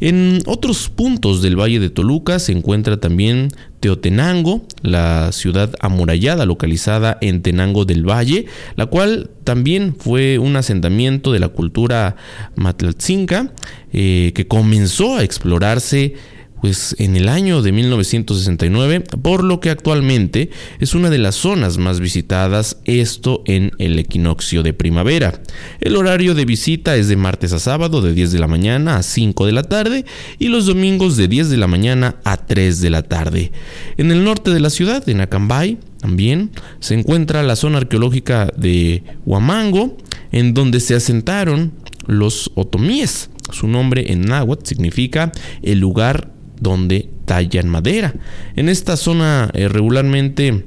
En 0.00 0.40
otros 0.46 0.88
puntos 0.88 1.42
del 1.42 1.54
Valle 1.54 1.78
de 1.78 1.88
Toluca 1.88 2.40
se 2.40 2.50
encuentra 2.50 2.96
también 2.96 3.50
Teotenango, 3.78 4.66
la 4.82 5.30
ciudad 5.30 5.72
amurallada 5.78 6.44
localizada 6.44 7.18
en 7.20 7.40
Tenango 7.40 7.84
del 7.84 8.04
Valle, 8.04 8.46
la 8.74 8.86
cual 8.86 9.30
también 9.44 9.94
fue 9.96 10.38
un 10.38 10.56
asentamiento 10.56 11.30
de 11.30 11.38
la 11.38 11.50
cultura 11.50 12.16
matlatzinca 12.56 13.52
eh, 13.92 14.32
que 14.34 14.48
comenzó 14.48 15.18
a 15.18 15.22
explorarse 15.22 16.14
pues 16.62 16.94
en 17.00 17.16
el 17.16 17.28
año 17.28 17.60
de 17.60 17.72
1969, 17.72 19.00
por 19.20 19.42
lo 19.42 19.58
que 19.58 19.68
actualmente 19.68 20.50
es 20.78 20.94
una 20.94 21.10
de 21.10 21.18
las 21.18 21.34
zonas 21.34 21.76
más 21.76 21.98
visitadas, 21.98 22.76
esto 22.84 23.42
en 23.46 23.72
el 23.78 23.98
equinoccio 23.98 24.62
de 24.62 24.72
primavera. 24.72 25.42
El 25.80 25.96
horario 25.96 26.36
de 26.36 26.44
visita 26.44 26.94
es 26.94 27.08
de 27.08 27.16
martes 27.16 27.52
a 27.52 27.58
sábado 27.58 28.00
de 28.00 28.14
10 28.14 28.30
de 28.30 28.38
la 28.38 28.46
mañana 28.46 28.94
a 28.94 29.02
5 29.02 29.44
de 29.44 29.52
la 29.52 29.64
tarde 29.64 30.04
y 30.38 30.48
los 30.48 30.66
domingos 30.66 31.16
de 31.16 31.26
10 31.26 31.50
de 31.50 31.56
la 31.56 31.66
mañana 31.66 32.14
a 32.22 32.36
3 32.36 32.80
de 32.80 32.90
la 32.90 33.02
tarde. 33.02 33.50
En 33.96 34.12
el 34.12 34.22
norte 34.22 34.52
de 34.52 34.60
la 34.60 34.70
ciudad, 34.70 35.08
en 35.08 35.20
Acambay, 35.20 35.78
también 36.00 36.52
se 36.78 36.94
encuentra 36.94 37.42
la 37.42 37.56
zona 37.56 37.78
arqueológica 37.78 38.46
de 38.56 39.02
Huamango, 39.26 39.96
en 40.30 40.54
donde 40.54 40.78
se 40.78 40.94
asentaron 40.94 41.72
los 42.06 42.52
otomíes. 42.54 43.30
Su 43.50 43.66
nombre 43.66 44.12
en 44.12 44.22
náhuatl 44.22 44.64
significa 44.64 45.32
el 45.62 45.80
lugar 45.80 46.31
donde 46.62 47.08
tallan 47.24 47.68
madera. 47.68 48.14
En 48.56 48.68
esta 48.68 48.96
zona 48.96 49.50
eh, 49.52 49.68
regularmente 49.68 50.66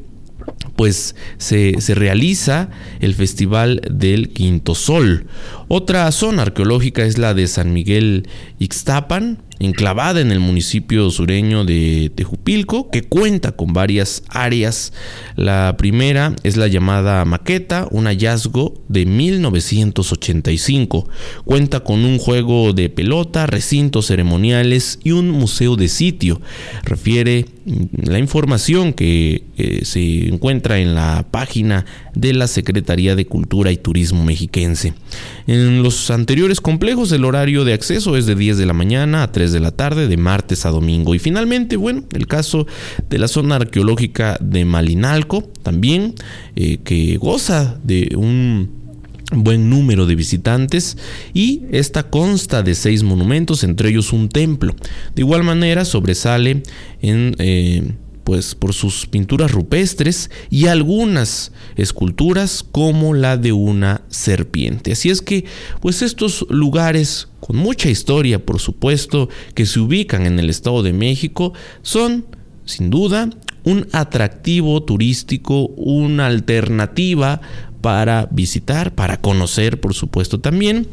pues 0.75 1.15
se, 1.37 1.79
se, 1.79 1.95
realiza 1.95 2.69
el 2.99 3.15
Festival 3.15 3.81
del 3.89 4.29
Quinto 4.29 4.75
Sol. 4.75 5.25
Otra 5.67 6.11
zona 6.11 6.43
arqueológica 6.43 7.05
es 7.05 7.17
la 7.17 7.33
de 7.33 7.47
San 7.47 7.71
Miguel 7.71 8.27
Ixtapan, 8.59 9.39
enclavada 9.59 10.21
en 10.21 10.31
el 10.31 10.39
municipio 10.39 11.09
sureño 11.09 11.65
de 11.65 12.11
Tejupilco, 12.13 12.89
que 12.89 13.03
cuenta 13.03 13.53
con 13.53 13.73
varias 13.73 14.23
áreas. 14.29 14.93
La 15.35 15.75
primera 15.77 16.35
es 16.43 16.57
la 16.57 16.67
llamada 16.67 17.23
Maqueta, 17.25 17.87
un 17.91 18.05
hallazgo 18.05 18.75
de 18.87 19.05
1985. 19.05 21.07
Cuenta 21.45 21.81
con 21.81 22.05
un 22.05 22.17
juego 22.17 22.73
de 22.73 22.89
pelota, 22.89 23.47
recintos 23.47 24.07
ceremoniales 24.07 24.99
y 25.03 25.11
un 25.11 25.29
museo 25.29 25.75
de 25.75 25.87
sitio. 25.87 26.41
Refiere 26.83 27.45
la 27.93 28.19
información 28.19 28.93
que 28.93 29.43
eh, 29.57 29.85
se 29.85 30.27
encuentra 30.27 30.79
en 30.79 30.95
la 30.95 31.25
página 31.31 31.85
de 32.15 32.33
la 32.33 32.47
Secretaría 32.47 33.15
de 33.15 33.27
Cultura 33.27 33.71
y 33.71 33.77
Turismo 33.77 34.23
mexiquense. 34.23 34.93
En 35.47 35.83
los 35.83 36.09
anteriores 36.09 36.61
complejos 36.61 37.11
el 37.11 37.25
horario 37.25 37.65
de 37.65 37.73
acceso 37.73 38.17
es 38.17 38.25
de 38.25 38.35
10 38.35 38.57
de 38.57 38.65
la 38.65 38.73
mañana 38.73 39.23
a 39.23 39.31
3 39.31 39.51
de 39.51 39.59
la 39.59 39.71
tarde, 39.71 40.07
de 40.07 40.17
martes 40.17 40.65
a 40.65 40.69
domingo. 40.69 41.13
Y 41.13 41.19
finalmente, 41.19 41.75
bueno, 41.75 42.03
el 42.13 42.27
caso 42.27 42.65
de 43.09 43.19
la 43.19 43.27
zona 43.27 43.57
arqueológica 43.57 44.37
de 44.41 44.65
Malinalco, 44.65 45.43
también, 45.63 46.15
eh, 46.55 46.79
que 46.83 47.17
goza 47.17 47.77
de 47.83 48.15
un 48.15 48.85
buen 49.31 49.69
número 49.69 50.05
de 50.05 50.15
visitantes 50.15 50.97
y 51.33 51.63
esta 51.71 52.03
consta 52.03 52.61
de 52.63 52.75
seis 52.75 53.03
monumentos, 53.03 53.63
entre 53.63 53.89
ellos 53.89 54.13
un 54.13 54.29
templo. 54.29 54.75
De 55.15 55.21
igual 55.21 55.43
manera 55.43 55.85
sobresale 55.85 56.63
en... 57.01 57.35
Eh, 57.39 57.83
pues 58.25 58.55
por 58.55 58.73
sus 58.73 59.05
pinturas 59.05 59.51
rupestres 59.51 60.31
y 60.49 60.65
algunas 60.65 61.53
esculturas 61.77 62.65
como 62.69 63.13
la 63.13 63.37
de 63.37 63.53
una 63.53 64.01
serpiente. 64.09 64.91
Así 64.91 65.11
es 65.11 65.21
que 65.21 65.45
pues 65.79 66.01
estos 66.01 66.45
lugares 66.49 67.29
con 67.39 67.55
mucha 67.55 67.89
historia, 67.89 68.43
por 68.43 68.59
supuesto, 68.59 69.29
que 69.53 69.67
se 69.67 69.79
ubican 69.79 70.25
en 70.25 70.39
el 70.39 70.49
Estado 70.49 70.81
de 70.81 70.91
México, 70.91 71.53
son 71.83 72.25
sin 72.65 72.89
duda 72.89 73.29
un 73.63 73.87
atractivo 73.91 74.81
turístico, 74.81 75.67
una 75.77 76.25
alternativa 76.25 77.41
para 77.85 78.27
visitar, 78.31 78.95
para 78.95 79.17
conocer, 79.17 79.79
por 79.79 79.93
supuesto, 79.93 80.39
también 80.39 80.87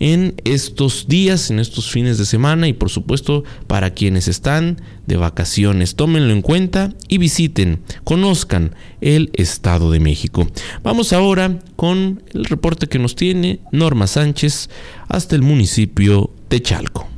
en 0.00 0.34
estos 0.44 1.06
días, 1.06 1.50
en 1.50 1.58
estos 1.58 1.90
fines 1.90 2.16
de 2.16 2.24
semana 2.24 2.68
y 2.68 2.72
por 2.72 2.88
supuesto 2.88 3.44
para 3.66 3.90
quienes 3.90 4.28
están 4.28 4.80
de 5.06 5.18
vacaciones. 5.18 5.94
Tómenlo 5.94 6.32
en 6.32 6.40
cuenta 6.40 6.94
y 7.06 7.18
visiten, 7.18 7.80
conozcan 8.02 8.74
el 9.02 9.28
Estado 9.34 9.90
de 9.90 10.00
México. 10.00 10.48
Vamos 10.82 11.12
ahora 11.12 11.58
con 11.76 12.22
el 12.32 12.46
reporte 12.46 12.86
que 12.86 12.98
nos 12.98 13.14
tiene 13.14 13.60
Norma 13.70 14.06
Sánchez 14.06 14.70
hasta 15.06 15.36
el 15.36 15.42
municipio 15.42 16.30
de 16.48 16.62
Chalco. 16.62 17.17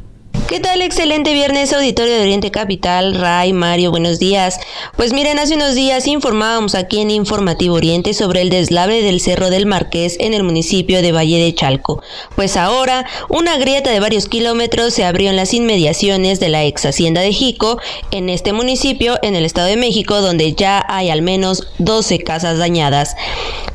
¿Qué 0.50 0.58
tal? 0.58 0.82
Excelente 0.82 1.32
viernes, 1.32 1.72
auditorio 1.72 2.16
de 2.16 2.22
Oriente 2.22 2.50
Capital. 2.50 3.14
Ray, 3.14 3.52
Mario, 3.52 3.92
buenos 3.92 4.18
días. 4.18 4.58
Pues 4.96 5.12
miren, 5.12 5.38
hace 5.38 5.54
unos 5.54 5.76
días 5.76 6.08
informábamos 6.08 6.74
aquí 6.74 7.00
en 7.00 7.12
Informativo 7.12 7.76
Oriente 7.76 8.14
sobre 8.14 8.42
el 8.42 8.50
deslave 8.50 9.00
del 9.00 9.20
Cerro 9.20 9.48
del 9.48 9.66
Marqués 9.66 10.16
en 10.18 10.34
el 10.34 10.42
municipio 10.42 11.02
de 11.02 11.12
Valle 11.12 11.38
de 11.38 11.54
Chalco. 11.54 12.02
Pues 12.34 12.56
ahora, 12.56 13.06
una 13.28 13.58
grieta 13.58 13.90
de 13.90 14.00
varios 14.00 14.26
kilómetros 14.26 14.92
se 14.92 15.04
abrió 15.04 15.30
en 15.30 15.36
las 15.36 15.54
inmediaciones 15.54 16.40
de 16.40 16.48
la 16.48 16.64
ex 16.64 16.84
hacienda 16.84 17.20
de 17.20 17.32
Jico, 17.32 17.78
en 18.10 18.28
este 18.28 18.52
municipio, 18.52 19.20
en 19.22 19.36
el 19.36 19.44
Estado 19.44 19.68
de 19.68 19.76
México, 19.76 20.20
donde 20.20 20.54
ya 20.54 20.84
hay 20.88 21.10
al 21.10 21.22
menos 21.22 21.68
12 21.78 22.24
casas 22.24 22.58
dañadas. 22.58 23.14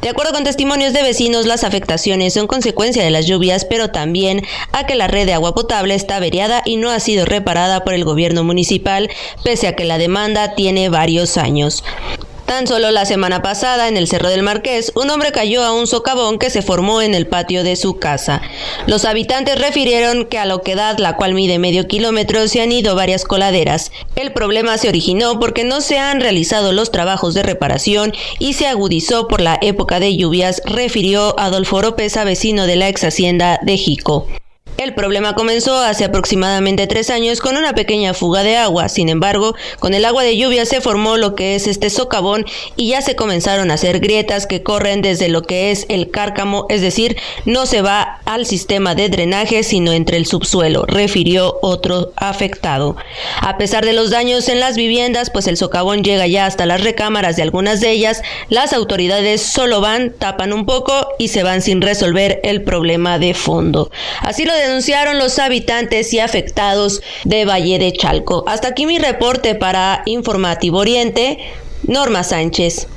De 0.06 0.12
acuerdo 0.12 0.34
con 0.34 0.44
testimonios 0.44 0.94
de 0.94 1.02
vecinos, 1.02 1.48
las 1.48 1.64
afectaciones 1.64 2.36
son 2.36 2.46
consecuencia 2.46 3.04
de 3.04 3.10
las 3.10 3.26
lluvias, 3.26 3.66
pero 3.66 3.90
también 3.90 4.44
a 4.72 4.86
que 4.86 4.94
la 4.94 5.08
red 5.08 5.26
de 5.26 5.34
agua 5.34 5.56
potable 5.56 5.96
está 5.96 6.18
averiada 6.18 6.62
y 6.64 6.78
no 6.78 6.92
ha 6.92 7.00
sido 7.00 7.26
reparada 7.26 7.84
por 7.84 7.96
el 7.96 8.06
gobierno 8.06 8.44
municipal, 8.44 9.10
pese 9.44 9.68
a 9.68 9.76
que 9.76 9.84
la 9.84 9.98
demanda 9.98 10.54
tiene 10.54 10.90
varios 10.90 11.38
años. 11.38 11.84
Tan 12.46 12.68
solo 12.68 12.92
la 12.92 13.06
semana 13.06 13.42
pasada, 13.42 13.88
en 13.88 13.98
el 13.98 14.08
Cerro 14.08 14.30
del 14.30 14.44
Marqués, 14.44 14.92
un 14.96 15.10
hombre 15.10 15.32
cayó 15.32 15.64
a 15.64 15.74
un 15.74 15.88
socavón 15.88 16.38
que 16.38 16.52
se 16.52 16.62
formó 16.62 17.02
en 17.02 17.16
el 17.16 17.26
patio 17.26 17.64
de 17.64 17.76
su 17.76 17.98
casa. 17.98 18.42
Los 18.86 19.06
habitantes 19.06 19.60
refirieron 19.60 20.26
que 20.26 20.38
a 20.38 20.46
la 20.46 20.54
oquedad, 20.54 21.00
la 21.00 21.16
cual 21.16 21.34
mide 21.34 21.58
medio 21.58 21.88
kilómetro, 21.88 22.48
se 22.48 22.62
han 22.62 22.72
ido 22.72 22.96
varias 22.96 23.24
coladeras. 23.24 23.92
El 24.16 24.32
problema 24.32 24.78
se 24.78 24.90
originó 24.90 25.40
porque 25.40 25.64
no 25.64 25.82
se 25.82 25.98
han 25.98 26.22
realizado 26.22 26.72
los 26.72 26.92
trabajos 26.92 27.34
de 27.34 27.42
reparación 27.42 28.14
y 28.38 28.54
se 28.54 28.68
agudizó 28.68 29.28
por 29.28 29.42
la 29.42 29.58
época 29.62 30.00
de 30.00 30.16
lluvias, 30.16 30.62
refirió 30.66 31.38
Adolfo 31.40 31.78
Oropesa, 31.78 32.24
vecino 32.26 32.68
de 32.68 32.76
la 32.76 32.90
ex 32.90 33.04
hacienda 33.06 33.60
de 33.64 33.76
Jico. 33.78 34.28
El 34.78 34.94
problema 34.94 35.36
comenzó 35.36 35.80
hace 35.80 36.04
aproximadamente 36.04 36.86
tres 36.86 37.10
años 37.10 37.40
con 37.40 37.56
una 37.56 37.74
pequeña 37.74 38.14
fuga 38.14 38.44
de 38.44 38.58
agua. 38.58 38.90
Sin 38.90 39.08
embargo, 39.08 39.56
con 39.80 39.94
el 39.94 40.04
agua 40.04 40.24
de 40.24 40.36
lluvia 40.36 40.66
se 40.66 40.82
formó 40.82 41.16
lo 41.16 41.34
que 41.34 41.56
es 41.56 41.68
este 41.68 41.90
socavón 41.90 42.46
y 42.76 42.90
ya 42.90 43.02
se 43.02 43.16
comenzaron 43.16 43.72
a 43.72 43.76
hacer 43.76 44.02
grietas 44.02 44.46
que 44.46 44.64
corren 44.64 45.02
desde 45.02 45.30
lo 45.30 45.44
que 45.44 45.72
es 45.72 45.86
el 45.88 46.12
cárcamo, 46.12 46.66
es 46.68 46.82
decir, 46.82 47.16
no 47.46 47.66
se 47.66 47.82
va 47.82 48.20
al 48.26 48.46
sistema 48.46 48.96
de 48.96 49.08
drenaje 49.08 49.64
sino 49.64 49.94
entre 49.94 50.18
el 50.18 50.26
subsuelo, 50.26 50.86
refirió 50.86 51.58
otro 51.62 52.12
afectado. 52.18 52.98
A 53.40 53.58
pesar 53.58 53.86
de 53.86 53.94
los 53.94 54.12
daños 54.12 54.50
en 54.50 54.60
las 54.60 54.76
viviendas, 54.76 55.30
pues 55.30 55.48
el 55.48 55.56
socavón 55.56 56.04
llega 56.04 56.28
ya 56.28 56.46
hasta 56.46 56.66
las 56.66 56.84
recámaras 56.84 57.38
de 57.38 57.44
algunas 57.44 57.80
de 57.80 57.92
ellas, 57.92 58.22
las 58.50 58.74
autoridades 58.74 59.42
solo 59.42 59.80
van, 59.80 60.12
tapan 60.12 60.52
un 60.52 60.66
poco 60.66 61.08
y 61.18 61.30
se 61.30 61.44
van 61.44 61.62
sin 61.62 61.82
resolver 61.82 62.42
el 62.44 62.62
problema 62.64 63.20
de 63.20 63.34
fondo. 63.34 63.90
Así 64.20 64.44
lo 64.44 64.54
denunciaron 64.66 65.20
los 65.20 65.40
habitantes 65.40 66.14
y 66.14 66.20
afectados 66.20 67.02
de 67.24 67.46
Valle 67.46 67.80
de 67.80 67.94
Chalco. 67.94 68.44
Hasta 68.48 68.70
aquí 68.70 68.86
mi 68.86 69.00
reporte 69.00 69.56
para 69.56 70.02
Informativo 70.06 70.80
Oriente. 70.80 71.40
Norma 71.88 72.24
Sánchez. 72.24 72.88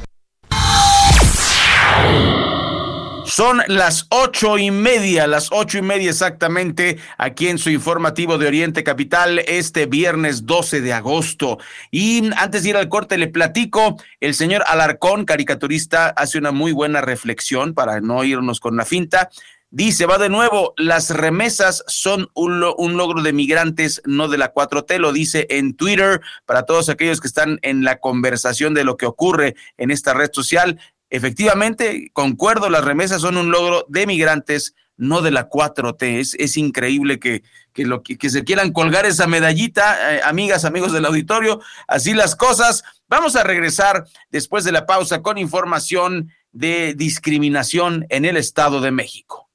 Son 3.27 3.63
las 3.69 4.07
ocho 4.09 4.57
y 4.57 4.71
media, 4.71 5.27
las 5.27 5.51
ocho 5.53 5.79
y 5.79 5.83
media 5.83 6.11
exactamente, 6.11 6.97
aquí 7.19 7.49
en 7.49 7.59
su 7.59 7.69
informativo 7.69 8.39
de 8.39 8.47
Oriente 8.47 8.83
Capital, 8.83 9.41
este 9.41 9.85
viernes 9.85 10.47
12 10.47 10.81
de 10.81 10.95
agosto. 10.95 11.59
Y 11.91 12.31
antes 12.37 12.63
de 12.63 12.71
ir 12.71 12.77
al 12.77 12.89
corte, 12.89 13.19
le 13.19 13.29
platico, 13.29 13.97
el 14.21 14.35
señor 14.35 14.65
Alarcón, 14.67 15.27
caricaturista, 15.27 16.09
hace 16.09 16.39
una 16.39 16.51
muy 16.51 16.73
buena 16.73 17.03
reflexión 17.03 17.75
para 17.75 18.01
no 18.01 18.25
irnos 18.25 18.61
con 18.61 18.77
la 18.77 18.87
finta. 18.87 19.29
Dice, 19.71 20.07
va 20.07 20.17
de 20.17 20.31
nuevo, 20.31 20.73
las 20.79 21.11
remesas 21.11 21.85
son 21.89 22.31
un, 22.35 22.65
un, 22.79 22.97
logro 22.97 23.23
de 23.23 23.35
migrantes, 23.35 24.01
no 24.07 24.29
de 24.29 24.39
la 24.39 24.55
4T, 24.55 24.99
lo 24.99 25.13
dice 25.13 25.47
en 25.51 25.75
Twitter, 25.75 26.23
para 26.47 26.63
todos 26.63 26.89
aquellos 26.89 27.21
que 27.21 27.27
están 27.27 27.59
en 27.61 27.85
la 27.85 27.99
conversación 27.99 28.73
de 28.73 28.85
lo 28.85 28.97
que 28.97 29.05
ocurre 29.05 29.57
en 29.77 29.91
esta 29.91 30.15
red 30.15 30.31
social. 30.33 30.81
Efectivamente, 31.11 32.11
concuerdo, 32.15 32.71
las 32.71 32.83
remesas 32.83 33.21
son 33.21 33.37
un 33.37 33.51
logro 33.51 33.85
de 33.91 34.07
migrantes, 34.07 34.75
no 34.97 35.21
de 35.21 35.33
la 35.33 35.51
4T. 35.51 36.19
Es, 36.19 36.35
es 36.39 36.57
increíble 36.57 37.19
que, 37.19 37.43
que, 37.75 37.85
lo, 37.85 38.03
que, 38.03 38.31
se 38.31 38.45
quieran 38.45 38.73
colgar 38.73 39.05
esa 39.05 39.27
medallita, 39.27 40.17
eh, 40.17 40.21
amigas, 40.25 40.65
amigos 40.65 40.93
del 40.93 41.05
auditorio. 41.05 41.61
Así 41.87 42.15
las 42.15 42.37
cosas. 42.37 42.85
Vamos 43.07 43.37
a 43.37 43.45
regresar 43.45 44.07
después 44.31 44.65
de 44.65 44.73
la 44.73 44.87
pausa 44.87 45.21
con 45.21 45.37
información 45.37 46.33
de 46.53 46.95
discriminación 46.95 48.07
en 48.09 48.25
el 48.25 48.39
Estado 48.39 48.81
de 48.81 48.91
México. 48.91 49.48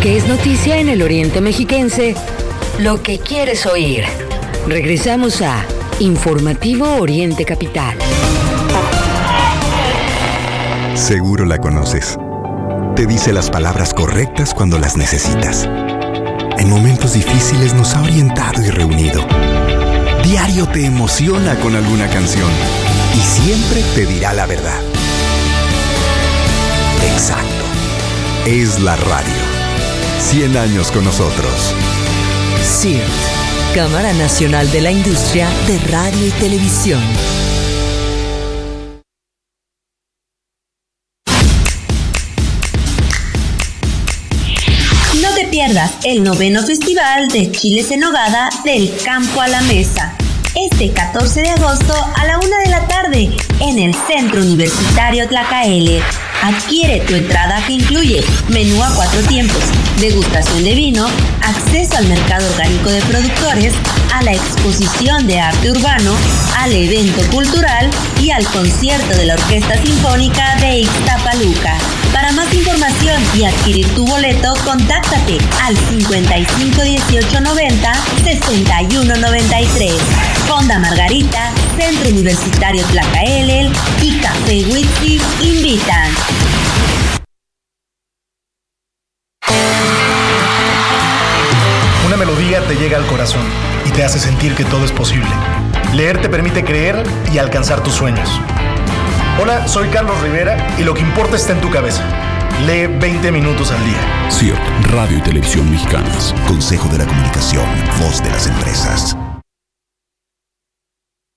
Que 0.00 0.16
es 0.16 0.26
noticia 0.26 0.78
en 0.78 0.88
el 0.88 1.02
Oriente 1.02 1.42
Mexiquense, 1.42 2.14
lo 2.78 3.02
que 3.02 3.18
quieres 3.18 3.66
oír. 3.66 4.04
Regresamos 4.66 5.42
a 5.42 5.62
Informativo 5.98 6.94
Oriente 6.96 7.44
Capital. 7.44 7.98
Seguro 10.94 11.44
la 11.44 11.58
conoces. 11.58 12.16
Te 12.96 13.06
dice 13.06 13.34
las 13.34 13.50
palabras 13.50 13.92
correctas 13.92 14.54
cuando 14.54 14.78
las 14.78 14.96
necesitas. 14.96 15.68
En 16.58 16.70
momentos 16.70 17.12
difíciles 17.12 17.74
nos 17.74 17.94
ha 17.94 18.02
orientado 18.02 18.64
y 18.64 18.70
reunido. 18.70 19.26
Diario 20.24 20.66
te 20.66 20.86
emociona 20.86 21.56
con 21.56 21.76
alguna 21.76 22.08
canción 22.08 22.50
y 23.14 23.20
siempre 23.20 23.82
te 23.94 24.06
dirá 24.06 24.32
la 24.32 24.46
verdad. 24.46 24.80
Exacto. 27.02 27.64
Es 28.46 28.80
la 28.80 28.96
radio 28.96 29.49
100 30.20 30.56
años 30.56 30.92
con 30.92 31.04
nosotros. 31.04 31.74
CIRT, 32.62 33.74
Cámara 33.74 34.12
Nacional 34.12 34.70
de 34.70 34.80
la 34.80 34.92
Industria 34.92 35.48
de 35.66 35.78
Radio 35.90 36.26
y 36.26 36.30
Televisión. 36.32 37.02
No 45.20 45.34
te 45.34 45.46
pierdas 45.50 45.92
el 46.04 46.22
noveno 46.22 46.62
Festival 46.64 47.28
de 47.28 47.50
Chiles 47.50 47.90
en 47.90 48.00
Nogada 48.00 48.50
del 48.64 48.94
Campo 49.02 49.40
a 49.40 49.48
la 49.48 49.62
Mesa. 49.62 50.19
Este 50.54 50.90
14 50.92 51.42
de 51.42 51.50
agosto 51.50 51.94
a 52.16 52.24
la 52.24 52.38
una 52.38 52.58
de 52.58 52.70
la 52.70 52.86
tarde 52.88 53.30
en 53.60 53.78
el 53.78 53.94
Centro 54.08 54.42
Universitario 54.42 55.28
Tlacaele 55.28 56.02
Adquiere 56.42 57.00
tu 57.00 57.14
entrada 57.14 57.62
que 57.66 57.74
incluye 57.74 58.24
menú 58.48 58.82
a 58.82 58.94
cuatro 58.94 59.20
tiempos, 59.22 59.62
degustación 59.98 60.64
de 60.64 60.74
vino, 60.74 61.06
acceso 61.42 61.98
al 61.98 62.06
mercado 62.06 62.48
orgánico 62.50 62.90
de 62.90 63.02
productores, 63.02 63.74
a 64.14 64.22
la 64.22 64.32
exposición 64.32 65.26
de 65.26 65.38
arte 65.38 65.70
urbano, 65.70 66.14
al 66.56 66.72
evento 66.72 67.22
cultural 67.30 67.90
y 68.22 68.30
al 68.30 68.44
concierto 68.46 69.16
de 69.16 69.26
la 69.26 69.34
Orquesta 69.34 69.76
Sinfónica 69.82 70.56
de 70.60 70.78
Ixtapaluca. 70.78 71.99
Para 72.12 72.32
más 72.32 72.52
información 72.52 73.22
y 73.36 73.44
adquirir 73.44 73.86
tu 73.94 74.04
boleto, 74.04 74.52
contáctate 74.64 75.38
al 75.62 75.76
55 75.76 76.82
18 76.82 77.40
90 77.40 77.92
61 78.24 79.16
93. 79.16 79.92
Fonda 80.48 80.78
Margarita, 80.78 81.52
Centro 81.78 82.10
Universitario 82.10 82.84
Tlacaelel 82.86 83.72
y 84.02 84.18
Café 84.18 84.64
Whisky 84.72 85.20
invitan. 85.40 86.10
Una 92.06 92.16
melodía 92.16 92.60
te 92.66 92.74
llega 92.74 92.98
al 92.98 93.06
corazón 93.06 93.42
y 93.86 93.90
te 93.90 94.02
hace 94.02 94.18
sentir 94.18 94.54
que 94.56 94.64
todo 94.64 94.84
es 94.84 94.90
posible. 94.90 95.30
Leer 95.94 96.20
te 96.20 96.28
permite 96.28 96.64
creer 96.64 97.02
y 97.32 97.38
alcanzar 97.38 97.82
tus 97.82 97.94
sueños. 97.94 98.28
Hola, 99.42 99.66
soy 99.66 99.88
Carlos 99.88 100.20
Rivera 100.20 100.76
y 100.78 100.82
lo 100.82 100.92
que 100.92 101.00
importa 101.00 101.36
está 101.36 101.54
en 101.54 101.62
tu 101.62 101.70
cabeza. 101.70 102.04
Lee 102.66 102.86
20 102.86 103.32
minutos 103.32 103.72
al 103.72 103.82
día. 103.86 104.30
CIRT, 104.30 104.60
Radio 104.90 105.16
y 105.16 105.22
Televisión 105.22 105.70
Mexicanas. 105.70 106.34
Consejo 106.46 106.90
de 106.90 106.98
la 106.98 107.06
Comunicación, 107.06 107.64
voz 108.02 108.22
de 108.22 108.28
las 108.28 108.46
empresas. 108.46 109.16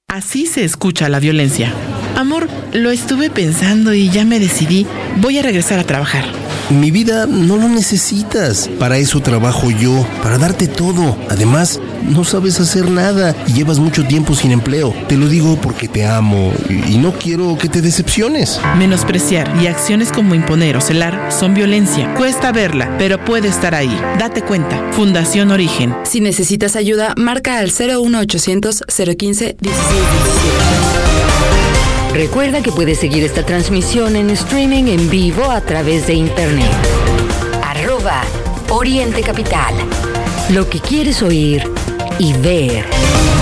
Así 0.09 0.47
se 0.47 0.65
escucha 0.65 1.07
la 1.07 1.21
violencia. 1.21 1.73
Amor, 2.17 2.49
lo 2.73 2.91
estuve 2.91 3.29
pensando 3.29 3.93
y 3.93 4.09
ya 4.09 4.25
me 4.25 4.37
decidí. 4.37 4.85
Voy 5.21 5.39
a 5.39 5.41
regresar 5.41 5.79
a 5.79 5.85
trabajar. 5.85 6.25
Mi 6.71 6.91
vida 6.91 7.25
no 7.25 7.55
lo 7.55 7.69
necesitas. 7.69 8.69
Para 8.79 8.97
eso 8.97 9.21
trabajo 9.21 9.71
yo, 9.71 10.05
para 10.21 10.37
darte 10.37 10.67
todo. 10.67 11.17
Además, 11.29 11.79
no 12.09 12.23
sabes 12.23 12.59
hacer 12.59 12.89
nada 12.89 13.35
y 13.47 13.53
llevas 13.53 13.79
mucho 13.79 14.05
tiempo 14.05 14.35
sin 14.35 14.51
empleo. 14.51 14.93
Te 15.07 15.17
lo 15.17 15.27
digo 15.27 15.57
porque 15.61 15.87
te 15.87 16.05
amo 16.05 16.53
y 16.69 16.97
no 16.97 17.13
quiero 17.13 17.57
que 17.57 17.69
te 17.69 17.81
decepciones. 17.81 18.59
Menospreciar 18.77 19.51
y 19.61 19.67
acciones 19.67 20.11
como 20.11 20.35
imponer 20.35 20.77
o 20.77 20.81
celar 20.81 21.31
son 21.31 21.53
violencia. 21.53 22.13
Cuesta 22.15 22.51
verla, 22.51 22.95
pero 22.97 23.23
puede 23.23 23.47
estar 23.47 23.75
ahí. 23.75 23.95
Date 24.19 24.41
cuenta. 24.41 24.91
Fundación 24.93 25.51
Origen. 25.51 25.95
Si 26.03 26.19
necesitas 26.21 26.75
ayuda, 26.75 27.13
marca 27.17 27.59
al 27.59 27.71
01800 27.71 28.83
015 28.87 29.57
1617. 29.61 31.03
Recuerda 32.13 32.61
que 32.61 32.71
puedes 32.71 32.99
seguir 32.99 33.23
esta 33.23 33.43
transmisión 33.43 34.15
en 34.15 34.29
streaming 34.29 34.83
en 34.83 35.09
vivo 35.09 35.49
a 35.49 35.61
través 35.61 36.05
de 36.05 36.13
internet. 36.13 36.69
Arroba 37.63 38.21
Oriente 38.69 39.21
Capital. 39.21 39.73
Lo 40.49 40.69
que 40.69 40.79
quieres 40.79 41.23
oír 41.23 41.63
y 42.19 42.33
ver. 42.33 43.32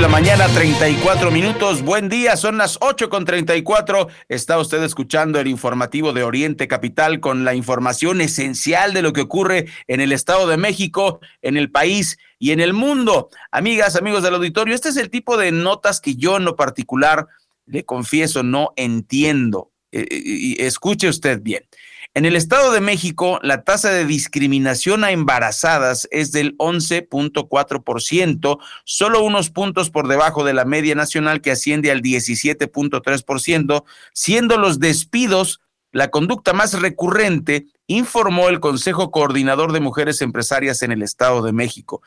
La 0.00 0.08
mañana, 0.08 0.48
34 0.48 1.30
minutos. 1.30 1.82
Buen 1.82 2.08
día, 2.08 2.36
son 2.36 2.56
las 2.56 2.78
8 2.80 3.10
con 3.10 3.26
34. 3.26 4.08
Está 4.30 4.58
usted 4.58 4.82
escuchando 4.82 5.38
el 5.38 5.46
informativo 5.46 6.14
de 6.14 6.22
Oriente 6.22 6.68
Capital 6.68 7.20
con 7.20 7.44
la 7.44 7.54
información 7.54 8.22
esencial 8.22 8.94
de 8.94 9.02
lo 9.02 9.12
que 9.12 9.20
ocurre 9.20 9.66
en 9.88 10.00
el 10.00 10.12
Estado 10.12 10.46
de 10.48 10.56
México, 10.56 11.20
en 11.42 11.58
el 11.58 11.70
país 11.70 12.18
y 12.38 12.52
en 12.52 12.60
el 12.60 12.72
mundo. 12.72 13.28
Amigas, 13.50 13.94
amigos 13.94 14.22
del 14.22 14.36
auditorio, 14.36 14.74
este 14.74 14.88
es 14.88 14.96
el 14.96 15.10
tipo 15.10 15.36
de 15.36 15.52
notas 15.52 16.00
que 16.00 16.14
yo 16.14 16.38
en 16.38 16.46
lo 16.46 16.56
particular, 16.56 17.26
le 17.66 17.84
confieso, 17.84 18.42
no 18.42 18.72
entiendo. 18.76 19.70
Eh, 19.92 20.06
y 20.10 20.62
escuche 20.62 21.10
usted 21.10 21.42
bien. 21.42 21.64
En 22.12 22.24
el 22.24 22.34
Estado 22.34 22.72
de 22.72 22.80
México, 22.80 23.38
la 23.42 23.62
tasa 23.62 23.90
de 23.90 24.04
discriminación 24.04 25.04
a 25.04 25.12
embarazadas 25.12 26.08
es 26.10 26.32
del 26.32 26.58
11.4%, 26.58 28.58
solo 28.84 29.22
unos 29.22 29.50
puntos 29.50 29.90
por 29.90 30.08
debajo 30.08 30.42
de 30.42 30.52
la 30.52 30.64
media 30.64 30.96
nacional 30.96 31.40
que 31.40 31.52
asciende 31.52 31.92
al 31.92 32.02
17.3%, 32.02 33.84
siendo 34.12 34.58
los 34.58 34.80
despidos 34.80 35.60
la 35.92 36.08
conducta 36.08 36.52
más 36.52 36.80
recurrente, 36.80 37.66
informó 37.86 38.48
el 38.48 38.58
Consejo 38.58 39.12
Coordinador 39.12 39.72
de 39.72 39.80
Mujeres 39.80 40.20
Empresarias 40.20 40.82
en 40.82 40.90
el 40.90 41.02
Estado 41.02 41.42
de 41.42 41.52
México. 41.52 42.02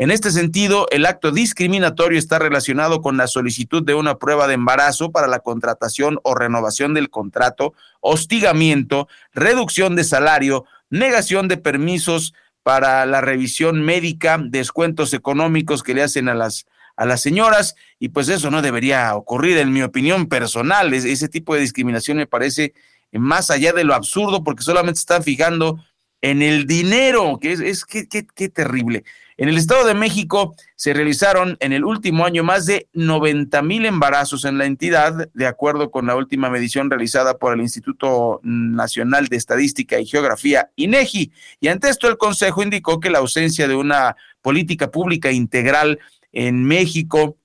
En 0.00 0.12
este 0.12 0.30
sentido, 0.30 0.86
el 0.92 1.06
acto 1.06 1.32
discriminatorio 1.32 2.20
está 2.20 2.38
relacionado 2.38 3.02
con 3.02 3.16
la 3.16 3.26
solicitud 3.26 3.82
de 3.82 3.94
una 3.94 4.16
prueba 4.16 4.46
de 4.46 4.54
embarazo 4.54 5.10
para 5.10 5.26
la 5.26 5.40
contratación 5.40 6.20
o 6.22 6.36
renovación 6.36 6.94
del 6.94 7.10
contrato, 7.10 7.74
hostigamiento, 7.98 9.08
reducción 9.34 9.96
de 9.96 10.04
salario, 10.04 10.66
negación 10.88 11.48
de 11.48 11.56
permisos 11.56 12.32
para 12.62 13.04
la 13.06 13.20
revisión 13.20 13.82
médica, 13.82 14.38
descuentos 14.40 15.12
económicos 15.14 15.82
que 15.82 15.94
le 15.94 16.04
hacen 16.04 16.28
a 16.28 16.34
las 16.34 16.66
a 16.94 17.06
las 17.06 17.20
señoras 17.20 17.76
y 18.00 18.08
pues 18.08 18.28
eso 18.28 18.50
no 18.50 18.60
debería 18.60 19.14
ocurrir 19.14 19.56
en 19.58 19.72
mi 19.72 19.82
opinión 19.82 20.26
personal. 20.26 20.92
ese 20.92 21.28
tipo 21.28 21.54
de 21.54 21.60
discriminación 21.60 22.16
me 22.16 22.26
parece 22.26 22.74
más 23.12 23.50
allá 23.50 23.72
de 23.72 23.84
lo 23.84 23.94
absurdo 23.94 24.42
porque 24.42 24.64
solamente 24.64 24.98
están 24.98 25.22
fijando 25.22 25.78
en 26.20 26.42
el 26.42 26.66
dinero, 26.66 27.38
que 27.40 27.52
es, 27.52 27.84
que, 27.84 28.08
qué 28.08 28.48
terrible. 28.48 29.04
En 29.40 29.48
el 29.48 29.56
Estado 29.56 29.86
de 29.86 29.94
México 29.94 30.56
se 30.74 30.92
realizaron 30.92 31.56
en 31.60 31.72
el 31.72 31.84
último 31.84 32.24
año 32.24 32.42
más 32.42 32.66
de 32.66 32.88
90 32.92 33.62
mil 33.62 33.86
embarazos 33.86 34.44
en 34.44 34.58
la 34.58 34.66
entidad, 34.66 35.30
de 35.32 35.46
acuerdo 35.46 35.92
con 35.92 36.06
la 36.06 36.16
última 36.16 36.50
medición 36.50 36.90
realizada 36.90 37.38
por 37.38 37.54
el 37.54 37.60
Instituto 37.60 38.40
Nacional 38.42 39.28
de 39.28 39.36
Estadística 39.36 40.00
y 40.00 40.06
Geografía, 40.06 40.70
INEGI. 40.74 41.30
Y 41.60 41.68
ante 41.68 41.88
esto 41.88 42.08
el 42.08 42.18
Consejo 42.18 42.64
indicó 42.64 42.98
que 42.98 43.10
la 43.10 43.18
ausencia 43.18 43.68
de 43.68 43.76
una 43.76 44.16
política 44.42 44.90
pública 44.90 45.30
integral 45.30 46.00
en 46.32 46.64
México 46.64 47.36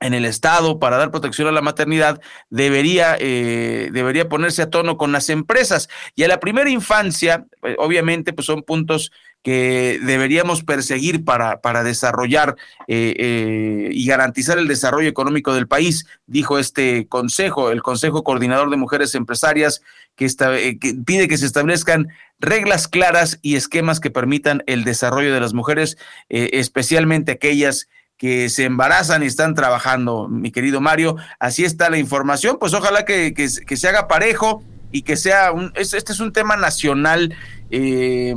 en 0.00 0.12
el 0.12 0.26
Estado 0.26 0.78
para 0.78 0.98
dar 0.98 1.10
protección 1.10 1.48
a 1.48 1.52
la 1.52 1.62
maternidad 1.62 2.20
debería, 2.50 3.16
eh, 3.18 3.88
debería 3.94 4.28
ponerse 4.28 4.60
a 4.60 4.68
tono 4.68 4.98
con 4.98 5.12
las 5.12 5.30
empresas. 5.30 5.88
Y 6.14 6.24
a 6.24 6.28
la 6.28 6.38
primera 6.38 6.68
infancia, 6.68 7.46
eh, 7.62 7.76
obviamente, 7.78 8.34
pues 8.34 8.44
son 8.44 8.62
puntos 8.62 9.10
que 9.44 10.00
deberíamos 10.02 10.64
perseguir 10.64 11.22
para, 11.22 11.60
para 11.60 11.84
desarrollar 11.84 12.56
eh, 12.88 13.14
eh, 13.18 13.88
y 13.92 14.06
garantizar 14.06 14.56
el 14.58 14.66
desarrollo 14.66 15.06
económico 15.06 15.52
del 15.52 15.68
país, 15.68 16.06
dijo 16.26 16.58
este 16.58 17.06
consejo, 17.08 17.70
el 17.70 17.82
Consejo 17.82 18.24
Coordinador 18.24 18.70
de 18.70 18.78
Mujeres 18.78 19.14
Empresarias, 19.14 19.82
que, 20.16 20.24
eh, 20.24 20.78
que 20.78 20.94
pide 20.94 21.28
que 21.28 21.36
se 21.36 21.44
establezcan 21.44 22.08
reglas 22.40 22.88
claras 22.88 23.38
y 23.42 23.56
esquemas 23.56 24.00
que 24.00 24.10
permitan 24.10 24.62
el 24.66 24.82
desarrollo 24.82 25.34
de 25.34 25.40
las 25.40 25.52
mujeres, 25.52 25.98
especialmente 26.30 27.32
aquellas 27.32 27.88
que 28.16 28.48
se 28.48 28.64
embarazan 28.64 29.22
y 29.22 29.26
están 29.26 29.54
trabajando, 29.54 30.26
mi 30.26 30.52
querido 30.52 30.80
Mario. 30.80 31.16
Así 31.38 31.66
está 31.66 31.90
la 31.90 31.98
información, 31.98 32.56
pues 32.58 32.72
ojalá 32.72 33.04
que, 33.04 33.34
que 33.34 33.76
se 33.76 33.88
haga 33.88 34.08
parejo 34.08 34.64
y 34.94 35.02
que 35.02 35.16
sea 35.16 35.50
un, 35.50 35.72
este 35.74 36.12
es 36.12 36.20
un 36.20 36.32
tema 36.32 36.56
nacional 36.56 37.34
eh, 37.72 38.32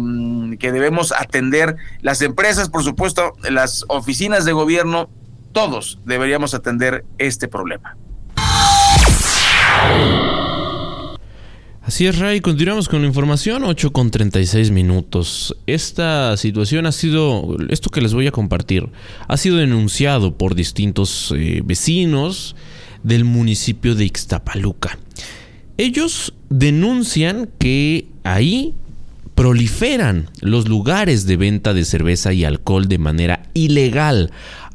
que 0.60 0.72
debemos 0.72 1.12
atender. 1.12 1.76
Las 2.02 2.24
empresas, 2.24 2.70
por 2.70 2.84
supuesto, 2.84 3.34
las 3.48 3.86
oficinas 3.90 4.44
de 4.44 4.54
gobierno, 4.54 5.08
todos 5.52 6.00
deberíamos 6.04 6.56
atender 6.56 7.06
este 7.20 7.48
problema. 7.48 7.96
Así 11.84 12.08
es, 12.08 12.18
Ray. 12.18 12.42
Continuamos 12.42 12.90
con 12.90 13.02
la 13.02 13.08
información. 13.08 13.64
8 13.64 13.94
con 13.94 14.10
36 14.10 14.72
minutos. 14.72 15.56
Esta 15.68 16.36
situación 16.38 16.88
ha 16.88 16.92
sido, 16.92 17.56
esto 17.70 17.92
que 17.92 18.02
les 18.02 18.16
voy 18.16 18.26
a 18.26 18.32
compartir, 18.32 18.90
ha 19.28 19.38
sido 19.38 19.58
denunciado 19.58 20.36
por 20.40 20.56
distintos 20.56 21.32
eh, 21.38 21.62
vecinos 21.64 22.56
del 23.04 23.26
municipio 23.26 23.94
de 23.94 24.06
Ixtapaluca. 24.06 24.98
Ellos 25.78 26.34
denuncian 26.50 27.50
que 27.60 28.08
ahí 28.24 28.74
proliferan 29.36 30.30
los 30.42 30.68
lugares 30.68 31.28
de 31.28 31.38
venta 31.38 31.74
de 31.76 31.86
cerveza 31.86 32.34
y 32.34 32.44
alcohol 32.44 32.88
de 32.88 32.98
manera 32.98 33.44
ilegal, 33.54 34.32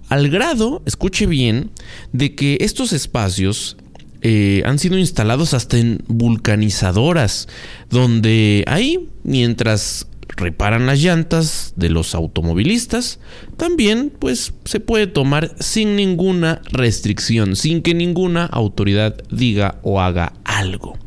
al 0.09 0.29
grado, 0.29 0.83
escuche 0.87 1.27
bien, 1.27 1.71
de 2.13 2.35
que 2.35 2.59
estos 2.61 2.93
espacios 2.93 3.77
eh, 4.21 4.63
han 4.65 4.79
sido 4.79 4.99
instalados 4.99 5.53
hasta 5.53 5.79
en 5.79 6.05
vulcanizadoras, 6.07 7.49
donde 7.91 8.63
ahí, 8.69 9.09
mientras 9.25 10.07
reparan 10.37 10.87
las 10.87 11.01
llantas 11.01 11.75
de 11.77 11.91
los 11.91 12.15
automovilistas, 12.15 13.21
también 13.57 14.13
pues 14.19 14.55
se 14.65 14.81
puede 14.81 15.07
tomar 15.07 15.55
sin 15.61 15.97
ninguna 15.97 16.61
restricción, 16.71 17.57
sin 17.57 17.83
que 17.83 17.95
ninguna 17.95 18.47
autoridad 18.47 19.17
diga 19.31 19.79
o 19.83 20.01
haga 20.01 20.33
algo. 20.45 20.99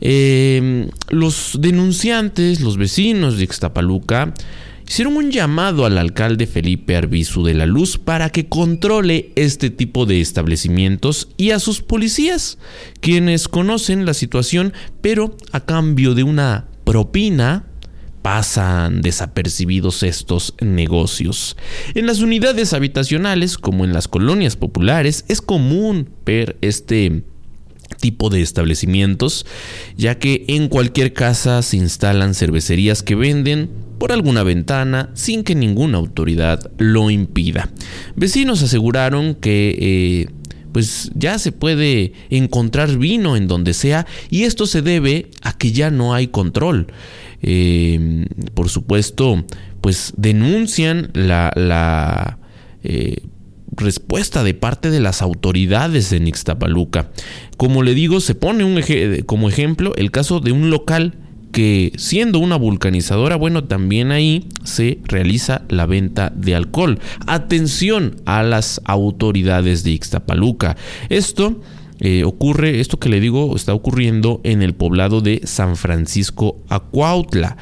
Eh, 0.00 0.88
los 1.08 1.58
denunciantes, 1.60 2.60
los 2.60 2.76
vecinos 2.76 3.36
de 3.36 3.44
Ixtapaluca, 3.44 4.32
hicieron 4.88 5.16
un 5.16 5.30
llamado 5.30 5.84
al 5.84 5.98
alcalde 5.98 6.46
Felipe 6.46 6.96
Arbizu 6.96 7.44
de 7.44 7.54
la 7.54 7.66
Luz 7.66 7.98
para 7.98 8.30
que 8.30 8.46
controle 8.46 9.32
este 9.34 9.70
tipo 9.70 10.06
de 10.06 10.20
establecimientos 10.20 11.28
y 11.36 11.50
a 11.50 11.58
sus 11.58 11.82
policías, 11.82 12.58
quienes 13.00 13.48
conocen 13.48 14.06
la 14.06 14.14
situación, 14.14 14.72
pero 15.02 15.36
a 15.52 15.60
cambio 15.60 16.14
de 16.14 16.22
una 16.22 16.68
propina 16.84 17.67
pasan 18.28 19.00
desapercibidos 19.00 20.02
estos 20.02 20.52
negocios. 20.60 21.56
En 21.94 22.06
las 22.06 22.20
unidades 22.20 22.74
habitacionales, 22.74 23.56
como 23.56 23.86
en 23.86 23.94
las 23.94 24.06
colonias 24.06 24.54
populares, 24.54 25.24
es 25.28 25.40
común 25.40 26.10
ver 26.26 26.58
este 26.60 27.22
tipo 28.00 28.28
de 28.28 28.42
establecimientos, 28.42 29.46
ya 29.96 30.18
que 30.18 30.44
en 30.48 30.68
cualquier 30.68 31.14
casa 31.14 31.62
se 31.62 31.78
instalan 31.78 32.34
cervecerías 32.34 33.02
que 33.02 33.14
venden 33.14 33.70
por 33.96 34.12
alguna 34.12 34.42
ventana 34.42 35.08
sin 35.14 35.42
que 35.42 35.54
ninguna 35.54 35.96
autoridad 35.96 36.70
lo 36.76 37.08
impida. 37.08 37.70
Vecinos 38.14 38.62
aseguraron 38.62 39.36
que 39.36 39.74
eh, 39.80 40.28
pues 40.72 41.10
ya 41.14 41.38
se 41.38 41.50
puede 41.50 42.12
encontrar 42.28 42.94
vino 42.98 43.36
en 43.36 43.48
donde 43.48 43.72
sea 43.72 44.06
y 44.28 44.42
esto 44.42 44.66
se 44.66 44.82
debe 44.82 45.30
a 45.40 45.56
que 45.56 45.72
ya 45.72 45.90
no 45.90 46.12
hay 46.12 46.26
control. 46.26 46.88
Eh, 47.42 48.26
por 48.54 48.68
supuesto, 48.68 49.44
pues 49.80 50.12
denuncian 50.16 51.10
la, 51.14 51.52
la 51.54 52.38
eh, 52.82 53.22
respuesta 53.72 54.42
de 54.42 54.54
parte 54.54 54.90
de 54.90 55.00
las 55.00 55.22
autoridades 55.22 56.10
de 56.10 56.18
Ixtapaluca. 56.18 57.10
Como 57.56 57.82
le 57.82 57.94
digo, 57.94 58.20
se 58.20 58.34
pone 58.34 58.64
un 58.64 58.80
como 59.26 59.48
ejemplo 59.48 59.94
el 59.96 60.10
caso 60.10 60.40
de 60.40 60.52
un 60.52 60.70
local 60.70 61.14
que 61.52 61.92
siendo 61.96 62.38
una 62.38 62.56
vulcanizadora, 62.56 63.36
bueno, 63.36 63.64
también 63.64 64.12
ahí 64.12 64.48
se 64.64 64.98
realiza 65.04 65.62
la 65.68 65.86
venta 65.86 66.30
de 66.34 66.54
alcohol. 66.54 66.98
Atención 67.26 68.16
a 68.26 68.42
las 68.42 68.80
autoridades 68.84 69.82
de 69.82 69.92
Ixtapaluca. 69.92 70.76
Esto 71.08 71.60
eh, 72.00 72.24
ocurre, 72.24 72.80
esto 72.80 72.98
que 72.98 73.08
le 73.08 73.20
digo, 73.20 73.54
está 73.56 73.74
ocurriendo 73.74 74.40
en 74.44 74.62
el 74.62 74.74
poblado 74.74 75.20
de 75.20 75.40
San 75.44 75.76
Francisco 75.76 76.58
Acuautla. 76.68 77.56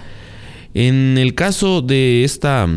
En 0.75 1.17
el 1.19 1.35
caso 1.35 1.81
de 1.81 2.25
esta 2.25 2.69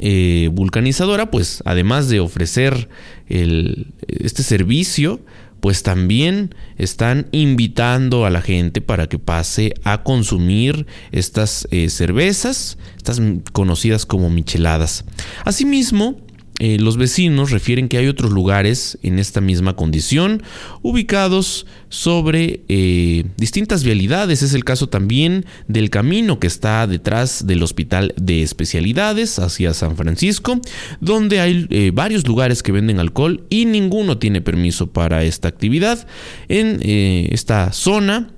eh, 0.00 0.50
vulcanizadora, 0.52 1.30
pues 1.30 1.62
además 1.64 2.08
de 2.08 2.20
ofrecer 2.20 2.88
este 3.28 4.42
servicio, 4.42 5.20
pues 5.60 5.82
también 5.82 6.54
están 6.76 7.26
invitando 7.32 8.24
a 8.24 8.30
la 8.30 8.40
gente 8.40 8.80
para 8.80 9.08
que 9.08 9.18
pase 9.18 9.74
a 9.84 10.02
consumir 10.02 10.86
estas 11.12 11.66
eh, 11.70 11.88
cervezas, 11.88 12.78
estas 12.96 13.20
conocidas 13.52 14.06
como 14.06 14.30
micheladas. 14.30 15.04
Asimismo, 15.44 16.20
eh, 16.58 16.78
los 16.78 16.96
vecinos 16.96 17.50
refieren 17.50 17.88
que 17.88 17.98
hay 17.98 18.06
otros 18.06 18.32
lugares 18.32 18.98
en 19.02 19.18
esta 19.18 19.42
misma 19.42 19.76
condición, 19.76 20.42
ubicados 20.80 21.66
sobre 21.90 22.62
eh, 22.68 23.26
distintas 23.36 23.84
vialidades. 23.84 24.42
Es 24.42 24.54
el 24.54 24.64
caso 24.64 24.88
también 24.88 25.44
del 25.68 25.90
camino 25.90 26.40
que 26.40 26.46
está 26.46 26.86
detrás 26.86 27.46
del 27.46 27.62
Hospital 27.62 28.14
de 28.16 28.42
Especialidades 28.42 29.38
hacia 29.38 29.74
San 29.74 29.96
Francisco, 29.96 30.60
donde 31.00 31.40
hay 31.40 31.66
eh, 31.68 31.90
varios 31.92 32.26
lugares 32.26 32.62
que 32.62 32.72
venden 32.72 33.00
alcohol 33.00 33.44
y 33.50 33.66
ninguno 33.66 34.16
tiene 34.18 34.40
permiso 34.40 34.86
para 34.86 35.24
esta 35.24 35.48
actividad. 35.48 36.06
En 36.48 36.80
esta 36.82 37.72
zona 37.72 38.30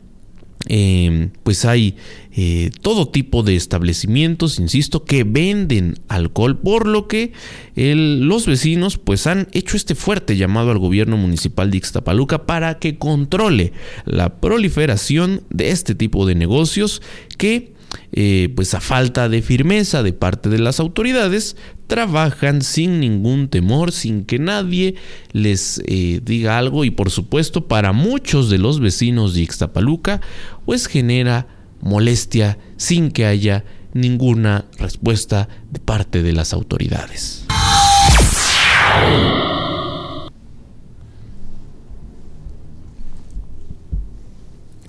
Em, 0.66 1.30
pues 1.44 1.64
hay 1.64 1.96
eh, 2.32 2.70
todo 2.82 3.09
tipo 3.09 3.42
de 3.42 3.54
establecimientos, 3.54 4.59
insisto, 4.59 5.04
que 5.04 5.24
venden 5.24 5.94
alcohol, 6.09 6.59
por 6.59 6.86
lo 6.86 7.06
que 7.06 7.32
los 7.76 8.46
vecinos 8.46 8.98
pues 8.98 9.26
han 9.28 9.46
hecho 9.52 9.76
este 9.76 9.94
fuerte 9.94 10.36
llamado 10.36 10.72
al 10.72 10.78
gobierno 10.78 11.16
municipal 11.16 11.70
de 11.70 11.78
Ixtapaluca 11.78 12.44
para 12.44 12.78
que 12.80 12.98
controle 12.98 13.72
la 14.04 14.40
proliferación 14.40 15.42
de 15.48 15.70
este 15.70 15.94
tipo 15.94 16.26
de 16.26 16.34
negocios 16.34 17.02
que 17.36 17.78
eh, 18.12 18.53
pues 18.55 18.74
a 18.74 18.80
falta 18.80 19.28
de 19.28 19.43
firmeza 19.43 20.03
de 20.03 20.12
parte 20.12 20.49
de 20.49 20.59
las 20.59 20.80
autoridades, 20.80 21.57
trabajan 21.86 22.62
sin 22.62 23.01
ningún 23.01 23.49
temor, 23.49 23.93
sin 23.93 24.24
que 24.24 24.39
nadie 24.39 24.95
les 25.32 25.80
eh, 25.86 26.20
diga 26.22 26.59
algo 26.59 26.84
y 26.84 26.91
por 26.91 27.11
supuesto 27.11 27.66
para 27.66 27.93
muchos 27.93 28.51
de 28.51 28.59
los 28.59 28.80
vecinos 28.80 29.34
de 29.34 29.43
Ixtapaluca, 29.43 30.20
pues 30.66 30.86
genera 30.86 31.47
molestia 31.80 32.59
sin 32.76 33.11
que 33.11 33.26
haya 33.26 33.64
ninguna 33.95 34.66
respuesta 34.78 35.49
de 35.70 35.80
parte 35.80 36.22
de 36.22 36.32
las 36.32 36.53
autoridades. 36.53 37.45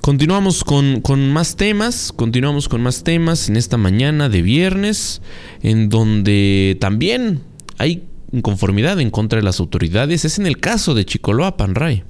Continuamos 0.10 0.64
con, 0.64 1.30
más 1.32 1.56
temas, 1.56 2.12
continuamos 2.12 2.68
con 2.68 2.82
más 2.82 3.04
temas 3.04 3.48
en 3.48 3.56
esta 3.58 3.78
mañana 3.78 4.28
de 4.28 4.42
viernes, 4.42 5.22
en 5.62 5.88
donde 5.90 6.76
también 6.82 7.42
hay 7.78 8.08
inconformidad 8.32 9.00
en 9.00 9.12
contra 9.12 9.38
de 9.38 9.44
las 9.44 9.60
autoridades 9.60 10.26
es 10.26 10.40
en 10.40 10.48
el 10.48 10.58
caso 10.58 10.96
de 10.96 11.06
Chicoloapan, 11.06 11.76
Ray. 11.76 12.06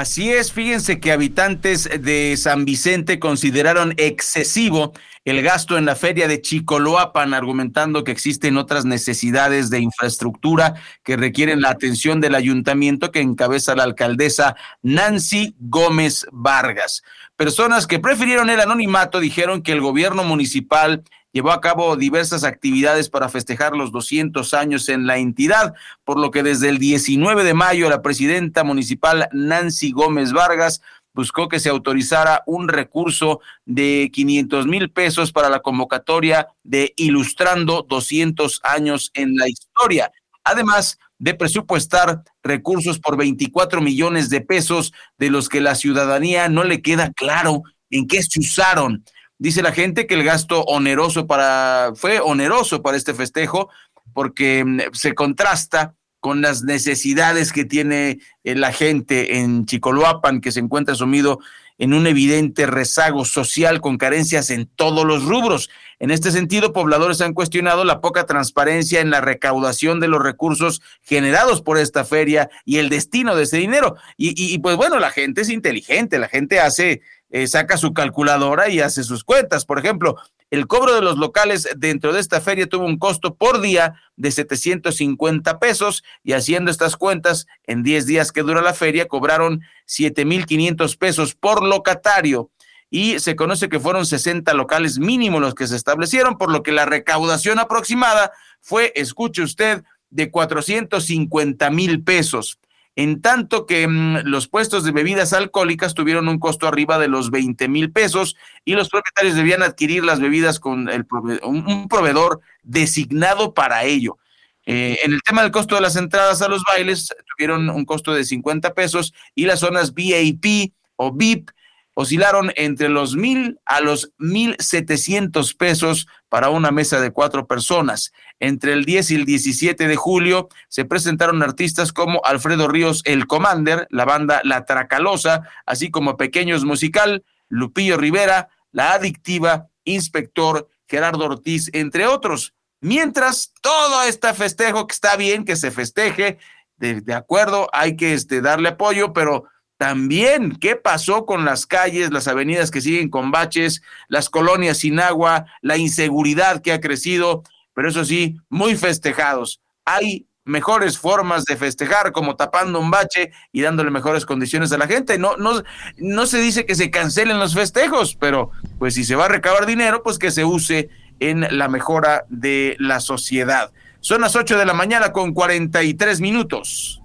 Así 0.00 0.30
es, 0.32 0.50
fíjense 0.50 0.98
que 0.98 1.12
habitantes 1.12 1.86
de 2.00 2.34
San 2.38 2.64
Vicente 2.64 3.18
consideraron 3.18 3.92
excesivo 3.98 4.94
el 5.26 5.42
gasto 5.42 5.76
en 5.76 5.84
la 5.84 5.94
feria 5.94 6.26
de 6.26 6.40
Chicoloapan, 6.40 7.34
argumentando 7.34 8.02
que 8.02 8.10
existen 8.10 8.56
otras 8.56 8.86
necesidades 8.86 9.68
de 9.68 9.80
infraestructura 9.80 10.72
que 11.04 11.18
requieren 11.18 11.60
la 11.60 11.68
atención 11.68 12.22
del 12.22 12.34
ayuntamiento 12.34 13.12
que 13.12 13.20
encabeza 13.20 13.76
la 13.76 13.82
alcaldesa 13.82 14.56
Nancy 14.80 15.54
Gómez 15.58 16.26
Vargas. 16.32 17.02
Personas 17.36 17.86
que 17.86 17.98
prefirieron 17.98 18.48
el 18.48 18.60
anonimato 18.60 19.20
dijeron 19.20 19.60
que 19.60 19.72
el 19.72 19.82
gobierno 19.82 20.24
municipal 20.24 21.04
llevó 21.32 21.52
a 21.52 21.60
cabo 21.60 21.96
diversas 21.96 22.44
actividades 22.44 23.08
para 23.08 23.28
festejar 23.28 23.76
los 23.76 23.92
200 23.92 24.54
años 24.54 24.88
en 24.88 25.06
la 25.06 25.18
entidad, 25.18 25.74
por 26.04 26.18
lo 26.18 26.30
que 26.30 26.42
desde 26.42 26.68
el 26.68 26.78
19 26.78 27.44
de 27.44 27.54
mayo 27.54 27.88
la 27.88 28.02
presidenta 28.02 28.64
municipal 28.64 29.28
Nancy 29.32 29.92
Gómez 29.92 30.32
Vargas 30.32 30.80
buscó 31.12 31.48
que 31.48 31.60
se 31.60 31.68
autorizara 31.68 32.42
un 32.46 32.68
recurso 32.68 33.40
de 33.64 34.10
500 34.12 34.66
mil 34.66 34.90
pesos 34.90 35.32
para 35.32 35.48
la 35.48 35.60
convocatoria 35.60 36.48
de 36.62 36.92
Ilustrando 36.96 37.84
200 37.88 38.60
años 38.62 39.10
en 39.14 39.36
la 39.36 39.48
historia. 39.48 40.12
Además 40.44 40.98
de 41.18 41.34
presupuestar 41.34 42.22
recursos 42.42 42.98
por 42.98 43.16
24 43.16 43.80
millones 43.80 44.30
de 44.30 44.40
pesos, 44.40 44.92
de 45.18 45.30
los 45.30 45.48
que 45.48 45.60
la 45.60 45.74
ciudadanía 45.74 46.48
no 46.48 46.64
le 46.64 46.80
queda 46.80 47.12
claro 47.12 47.62
en 47.90 48.06
qué 48.06 48.22
se 48.22 48.40
usaron. 48.40 49.04
Dice 49.40 49.62
la 49.62 49.72
gente 49.72 50.06
que 50.06 50.12
el 50.12 50.22
gasto 50.22 50.64
oneroso 50.64 51.26
para 51.26 51.92
fue 51.94 52.20
oneroso 52.20 52.82
para 52.82 52.98
este 52.98 53.14
festejo 53.14 53.70
porque 54.12 54.62
mm, 54.66 54.80
se 54.92 55.14
contrasta 55.14 55.94
con 56.20 56.42
las 56.42 56.62
necesidades 56.62 57.50
que 57.50 57.64
tiene 57.64 58.18
eh, 58.44 58.54
la 58.54 58.70
gente 58.70 59.38
en 59.38 59.64
Chicoloapan, 59.64 60.42
que 60.42 60.52
se 60.52 60.60
encuentra 60.60 60.94
sumido 60.94 61.38
en 61.78 61.94
un 61.94 62.06
evidente 62.06 62.66
rezago 62.66 63.24
social 63.24 63.80
con 63.80 63.96
carencias 63.96 64.50
en 64.50 64.66
todos 64.66 65.06
los 65.06 65.24
rubros. 65.24 65.70
En 66.00 66.10
este 66.10 66.30
sentido, 66.30 66.74
pobladores 66.74 67.22
han 67.22 67.32
cuestionado 67.32 67.84
la 67.84 68.02
poca 68.02 68.26
transparencia 68.26 69.00
en 69.00 69.08
la 69.08 69.22
recaudación 69.22 70.00
de 70.00 70.08
los 70.08 70.22
recursos 70.22 70.82
generados 71.00 71.62
por 71.62 71.78
esta 71.78 72.04
feria 72.04 72.50
y 72.66 72.76
el 72.76 72.90
destino 72.90 73.34
de 73.34 73.44
ese 73.44 73.56
dinero. 73.56 73.96
Y, 74.18 74.34
y 74.36 74.58
pues 74.58 74.76
bueno, 74.76 74.98
la 74.98 75.10
gente 75.10 75.40
es 75.40 75.48
inteligente, 75.48 76.18
la 76.18 76.28
gente 76.28 76.60
hace 76.60 77.00
eh, 77.30 77.46
saca 77.46 77.76
su 77.76 77.94
calculadora 77.94 78.68
y 78.68 78.80
hace 78.80 79.04
sus 79.04 79.24
cuentas. 79.24 79.64
Por 79.64 79.78
ejemplo, 79.78 80.16
el 80.50 80.66
cobro 80.66 80.94
de 80.94 81.00
los 81.00 81.16
locales 81.16 81.68
dentro 81.76 82.12
de 82.12 82.20
esta 82.20 82.40
feria 82.40 82.68
tuvo 82.68 82.84
un 82.84 82.98
costo 82.98 83.34
por 83.34 83.60
día 83.60 83.94
de 84.16 84.32
750 84.32 85.58
pesos 85.60 86.02
y 86.24 86.32
haciendo 86.32 86.70
estas 86.70 86.96
cuentas, 86.96 87.46
en 87.66 87.82
10 87.82 88.06
días 88.06 88.32
que 88.32 88.42
dura 88.42 88.62
la 88.62 88.74
feria, 88.74 89.06
cobraron 89.06 89.62
7,500 89.86 90.96
pesos 90.96 91.34
por 91.34 91.64
locatario 91.64 92.50
y 92.90 93.20
se 93.20 93.36
conoce 93.36 93.68
que 93.68 93.78
fueron 93.78 94.04
60 94.04 94.52
locales 94.54 94.98
mínimos 94.98 95.40
los 95.40 95.54
que 95.54 95.68
se 95.68 95.76
establecieron, 95.76 96.36
por 96.36 96.50
lo 96.50 96.64
que 96.64 96.72
la 96.72 96.86
recaudación 96.86 97.60
aproximada 97.60 98.32
fue, 98.60 98.92
escuche 98.96 99.42
usted, 99.42 99.84
de 100.10 100.32
450 100.32 101.70
mil 101.70 102.02
pesos 102.02 102.58
en 102.96 103.20
tanto 103.20 103.66
que 103.66 103.86
mm, 103.86 104.24
los 104.24 104.48
puestos 104.48 104.84
de 104.84 104.92
bebidas 104.92 105.32
alcohólicas 105.32 105.94
tuvieron 105.94 106.28
un 106.28 106.38
costo 106.38 106.66
arriba 106.66 106.98
de 106.98 107.08
los 107.08 107.30
20 107.30 107.68
mil 107.68 107.92
pesos 107.92 108.36
y 108.64 108.74
los 108.74 108.88
propietarios 108.88 109.36
debían 109.36 109.62
adquirir 109.62 110.04
las 110.04 110.20
bebidas 110.20 110.60
con 110.60 110.88
el 110.88 111.06
un, 111.42 111.88
proveedor 111.88 112.40
designado 112.62 113.54
para 113.54 113.84
ello. 113.84 114.18
Eh, 114.66 114.98
en 115.04 115.12
el 115.12 115.22
tema 115.22 115.42
del 115.42 115.50
costo 115.50 115.74
de 115.74 115.80
las 115.80 115.96
entradas 115.96 116.42
a 116.42 116.48
los 116.48 116.62
bailes, 116.64 117.08
tuvieron 117.36 117.70
un 117.70 117.84
costo 117.84 118.12
de 118.12 118.24
50 118.24 118.74
pesos 118.74 119.14
y 119.34 119.46
las 119.46 119.60
zonas 119.60 119.94
VIP 119.94 120.74
o 120.96 121.12
VIP 121.12 121.50
oscilaron 121.94 122.52
entre 122.56 122.88
los 122.88 123.16
mil 123.16 123.60
a 123.64 123.80
los 123.80 124.12
mil 124.18 124.56
setecientos 124.58 125.54
pesos 125.54 126.06
para 126.28 126.50
una 126.50 126.70
mesa 126.70 127.00
de 127.00 127.10
cuatro 127.10 127.46
personas. 127.46 128.12
Entre 128.38 128.72
el 128.72 128.84
10 128.84 129.10
y 129.10 129.14
el 129.16 129.24
17 129.24 129.88
de 129.88 129.96
julio 129.96 130.48
se 130.68 130.84
presentaron 130.84 131.42
artistas 131.42 131.92
como 131.92 132.20
Alfredo 132.24 132.68
Ríos 132.68 133.02
El 133.04 133.26
Commander, 133.26 133.86
la 133.90 134.04
banda 134.04 134.40
La 134.44 134.64
Tracalosa, 134.64 135.42
así 135.66 135.90
como 135.90 136.16
Pequeños 136.16 136.64
Musical, 136.64 137.24
Lupillo 137.48 137.96
Rivera, 137.96 138.48
La 138.72 138.92
Adictiva, 138.92 139.68
Inspector, 139.84 140.68
Gerardo 140.88 141.24
Ortiz, 141.24 141.70
entre 141.72 142.06
otros. 142.06 142.54
Mientras 142.80 143.52
todo 143.60 144.02
este 144.04 144.32
festejo, 144.32 144.86
que 144.86 144.94
está 144.94 145.16
bien 145.16 145.44
que 145.44 145.56
se 145.56 145.70
festeje, 145.70 146.38
de, 146.78 147.14
acuerdo, 147.14 147.68
hay 147.74 147.94
que 147.94 148.14
este, 148.14 148.40
darle 148.40 148.70
apoyo, 148.70 149.12
pero 149.12 149.44
también, 149.80 150.58
¿qué 150.60 150.76
pasó 150.76 151.24
con 151.24 151.46
las 151.46 151.64
calles, 151.64 152.10
las 152.12 152.28
avenidas 152.28 152.70
que 152.70 152.82
siguen 152.82 153.08
con 153.08 153.30
baches, 153.30 153.80
las 154.08 154.28
colonias 154.28 154.76
sin 154.76 155.00
agua, 155.00 155.46
la 155.62 155.78
inseguridad 155.78 156.60
que 156.60 156.74
ha 156.74 156.82
crecido? 156.82 157.44
Pero 157.72 157.88
eso 157.88 158.04
sí, 158.04 158.36
muy 158.50 158.76
festejados. 158.76 159.62
Hay 159.86 160.26
mejores 160.44 160.98
formas 160.98 161.46
de 161.46 161.56
festejar, 161.56 162.12
como 162.12 162.36
tapando 162.36 162.78
un 162.78 162.90
bache 162.90 163.32
y 163.52 163.62
dándole 163.62 163.90
mejores 163.90 164.26
condiciones 164.26 164.70
a 164.72 164.76
la 164.76 164.86
gente. 164.86 165.18
No, 165.18 165.38
no, 165.38 165.62
no 165.96 166.26
se 166.26 166.42
dice 166.42 166.66
que 166.66 166.74
se 166.74 166.90
cancelen 166.90 167.38
los 167.38 167.54
festejos, 167.54 168.16
pero 168.16 168.50
pues 168.78 168.92
si 168.92 169.02
se 169.02 169.16
va 169.16 169.24
a 169.24 169.28
recabar 169.28 169.64
dinero, 169.64 170.02
pues 170.02 170.18
que 170.18 170.30
se 170.30 170.44
use 170.44 170.90
en 171.20 171.56
la 171.56 171.68
mejora 171.68 172.26
de 172.28 172.76
la 172.78 173.00
sociedad. 173.00 173.72
Son 174.00 174.20
las 174.20 174.36
8 174.36 174.58
de 174.58 174.66
la 174.66 174.74
mañana 174.74 175.12
con 175.12 175.32
43 175.32 176.20
minutos. 176.20 177.00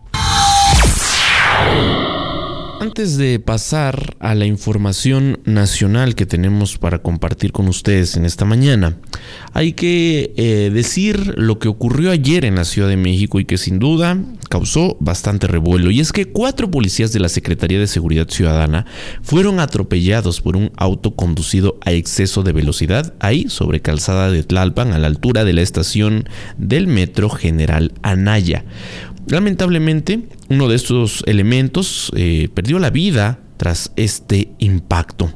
Antes 2.80 3.18
de 3.18 3.40
pasar 3.40 4.18
a 4.20 4.36
la 4.36 4.46
información 4.46 5.40
nacional 5.46 6.14
que 6.14 6.26
tenemos 6.26 6.78
para 6.78 7.00
compartir 7.00 7.52
con 7.52 7.68
ustedes 7.68 8.18
en 8.18 8.26
esta 8.26 8.44
mañana, 8.44 8.98
hay 9.54 9.74
que 9.74 10.34
eh, 10.36 10.72
decir 10.74 11.36
lo 11.38 11.58
que 11.58 11.70
ocurrió 11.70 12.12
ayer 12.12 12.44
en 12.44 12.56
la 12.56 12.66
Ciudad 12.66 12.90
de 12.90 12.98
México 12.98 13.40
y 13.40 13.46
que 13.46 13.58
sin 13.58 13.80
duda 13.80 14.18
causó 14.50 14.98
bastante 15.00 15.48
revuelo. 15.48 15.90
Y 15.90 16.00
es 16.00 16.12
que 16.12 16.26
cuatro 16.26 16.70
policías 16.70 17.14
de 17.14 17.20
la 17.20 17.30
Secretaría 17.30 17.80
de 17.80 17.88
Seguridad 17.88 18.30
Ciudadana 18.30 18.86
fueron 19.22 19.60
atropellados 19.60 20.42
por 20.42 20.56
un 20.58 20.72
auto 20.76 21.16
conducido 21.16 21.78
a 21.82 21.92
exceso 21.92 22.44
de 22.44 22.52
velocidad 22.52 23.14
ahí 23.20 23.50
sobre 23.50 23.82
calzada 23.82 24.30
de 24.30 24.44
Tlalpan 24.44 24.92
a 24.92 25.00
la 25.00 25.08
altura 25.08 25.46
de 25.46 25.54
la 25.54 25.62
estación 25.62 26.28
del 26.58 26.88
Metro 26.88 27.30
General 27.30 27.94
Anaya. 28.02 28.66
Lamentablemente, 29.28 30.28
uno 30.50 30.68
de 30.68 30.76
estos 30.76 31.24
elementos 31.26 32.12
eh, 32.16 32.50
perdió 32.54 32.80
la 32.80 32.92
vida 32.92 33.40
tras 33.58 33.92
este 33.96 34.50
impacto. 34.60 35.34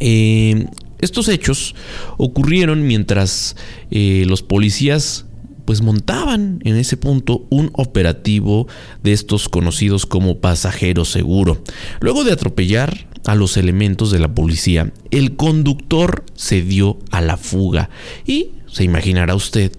Eh, 0.00 0.66
estos 0.98 1.28
hechos 1.28 1.74
ocurrieron 2.18 2.86
mientras 2.86 3.56
eh, 3.90 4.24
los 4.26 4.42
policías 4.42 5.26
pues 5.64 5.80
montaban 5.80 6.60
en 6.64 6.76
ese 6.76 6.96
punto 6.96 7.46
un 7.48 7.70
operativo 7.72 8.68
de 9.02 9.12
estos 9.12 9.48
conocidos 9.48 10.04
como 10.04 10.38
pasajero 10.38 11.04
seguro. 11.04 11.62
Luego 12.00 12.24
de 12.24 12.32
atropellar 12.32 13.06
a 13.26 13.34
los 13.34 13.56
elementos 13.56 14.10
de 14.10 14.18
la 14.18 14.34
policía, 14.34 14.92
el 15.10 15.36
conductor 15.36 16.24
se 16.34 16.60
dio 16.60 16.98
a 17.10 17.22
la 17.22 17.38
fuga 17.38 17.88
y 18.26 18.50
se 18.66 18.84
imaginará 18.84 19.34
usted, 19.34 19.72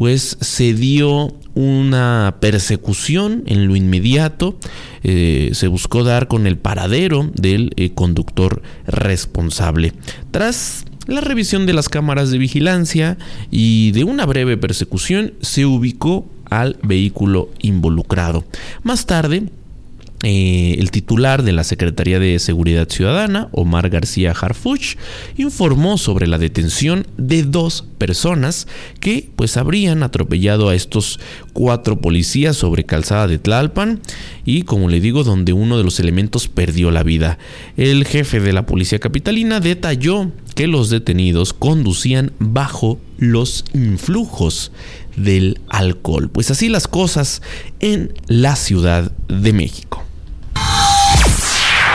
pues 0.00 0.38
se 0.40 0.72
dio 0.72 1.34
una 1.54 2.36
persecución 2.40 3.42
en 3.44 3.68
lo 3.68 3.76
inmediato. 3.76 4.56
Eh, 5.02 5.50
se 5.52 5.66
buscó 5.66 6.04
dar 6.04 6.26
con 6.26 6.46
el 6.46 6.56
paradero 6.56 7.30
del 7.34 7.74
eh, 7.76 7.92
conductor 7.92 8.62
responsable. 8.86 9.92
Tras 10.30 10.86
la 11.06 11.20
revisión 11.20 11.66
de 11.66 11.74
las 11.74 11.90
cámaras 11.90 12.30
de 12.30 12.38
vigilancia 12.38 13.18
y 13.50 13.90
de 13.90 14.04
una 14.04 14.24
breve 14.24 14.56
persecución, 14.56 15.34
se 15.42 15.66
ubicó 15.66 16.24
al 16.48 16.78
vehículo 16.82 17.50
involucrado. 17.60 18.46
Más 18.82 19.04
tarde, 19.04 19.50
eh, 20.22 20.76
el 20.78 20.90
titular 20.90 21.42
de 21.42 21.52
la 21.52 21.64
Secretaría 21.64 22.18
de 22.18 22.38
Seguridad 22.38 22.88
Ciudadana, 22.90 23.48
Omar 23.52 23.88
García 23.88 24.32
Harfuch, 24.32 24.96
informó 25.38 25.96
sobre 25.96 26.26
la 26.26 26.36
detención 26.36 27.06
de 27.16 27.42
dos 27.42 27.86
personas 27.96 28.66
que 29.00 29.30
pues 29.34 29.56
habrían 29.56 30.02
atropellado 30.02 30.68
a 30.68 30.74
estos 30.74 31.20
cuatro 31.54 32.00
policías 32.00 32.56
sobre 32.56 32.84
calzada 32.84 33.28
de 33.28 33.38
Tlalpan 33.38 34.00
y 34.44 34.62
como 34.62 34.90
le 34.90 35.00
digo 35.00 35.24
donde 35.24 35.54
uno 35.54 35.78
de 35.78 35.84
los 35.84 35.98
elementos 36.00 36.48
perdió 36.48 36.90
la 36.90 37.02
vida. 37.02 37.38
El 37.78 38.04
jefe 38.04 38.40
de 38.40 38.52
la 38.52 38.66
policía 38.66 38.98
capitalina 38.98 39.60
detalló 39.60 40.32
que 40.54 40.66
los 40.66 40.90
detenidos 40.90 41.54
conducían 41.54 42.32
bajo 42.38 42.98
los 43.16 43.64
influjos 43.72 44.70
del 45.16 45.60
alcohol. 45.68 46.28
Pues 46.30 46.50
así 46.50 46.68
las 46.68 46.88
cosas 46.88 47.40
en 47.80 48.12
la 48.26 48.56
Ciudad 48.56 49.12
de 49.28 49.52
México. 49.54 50.09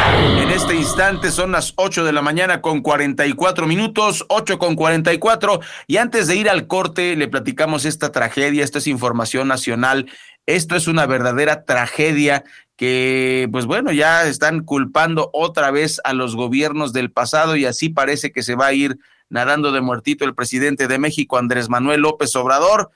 En 0.08 0.51
este 0.51 0.76
instante 0.76 1.32
son 1.32 1.51
las 1.51 1.74
8 1.78 2.06
de 2.06 2.14
la 2.14 2.22
mañana 2.22 2.62
con 2.62 2.82
44 2.82 3.66
minutos, 3.66 4.24
8 4.30 4.60
con 4.60 4.76
44. 4.76 5.60
Y 5.88 5.97
antes 5.97 6.28
de 6.28 6.36
ir 6.36 6.49
al 6.49 6.68
corte, 6.68 7.16
le 7.16 7.28
platicamos 7.28 7.86
esta 7.86 8.12
tragedia. 8.12 8.64
Esto 8.64 8.78
es 8.78 8.88
información 8.88 9.47
nacional. 9.47 10.10
Esto 10.45 10.76
es 10.76 10.88
una 10.88 11.08
verdadera 11.08 11.66
tragedia 11.66 12.43
que, 12.76 13.49
pues 13.51 13.66
bueno, 13.66 13.91
ya 13.91 14.28
están 14.28 14.62
culpando 14.62 15.30
otra 15.34 15.72
vez 15.72 15.99
a 16.03 16.14
los 16.14 16.36
gobiernos 16.36 16.93
del 16.93 17.12
pasado 17.12 17.56
y 17.56 17.66
así 17.66 17.89
parece 17.89 18.32
que 18.32 18.43
se 18.43 18.56
va 18.56 18.68
a 18.68 18.74
ir 18.74 18.99
nadando 19.30 19.72
de 19.72 19.82
muertito 19.82 20.24
el 20.26 20.36
presidente 20.36 20.88
de 20.88 20.99
México, 20.99 21.38
Andrés 21.38 21.68
Manuel 21.68 22.01
López 22.01 22.36
Obrador. 22.36 22.91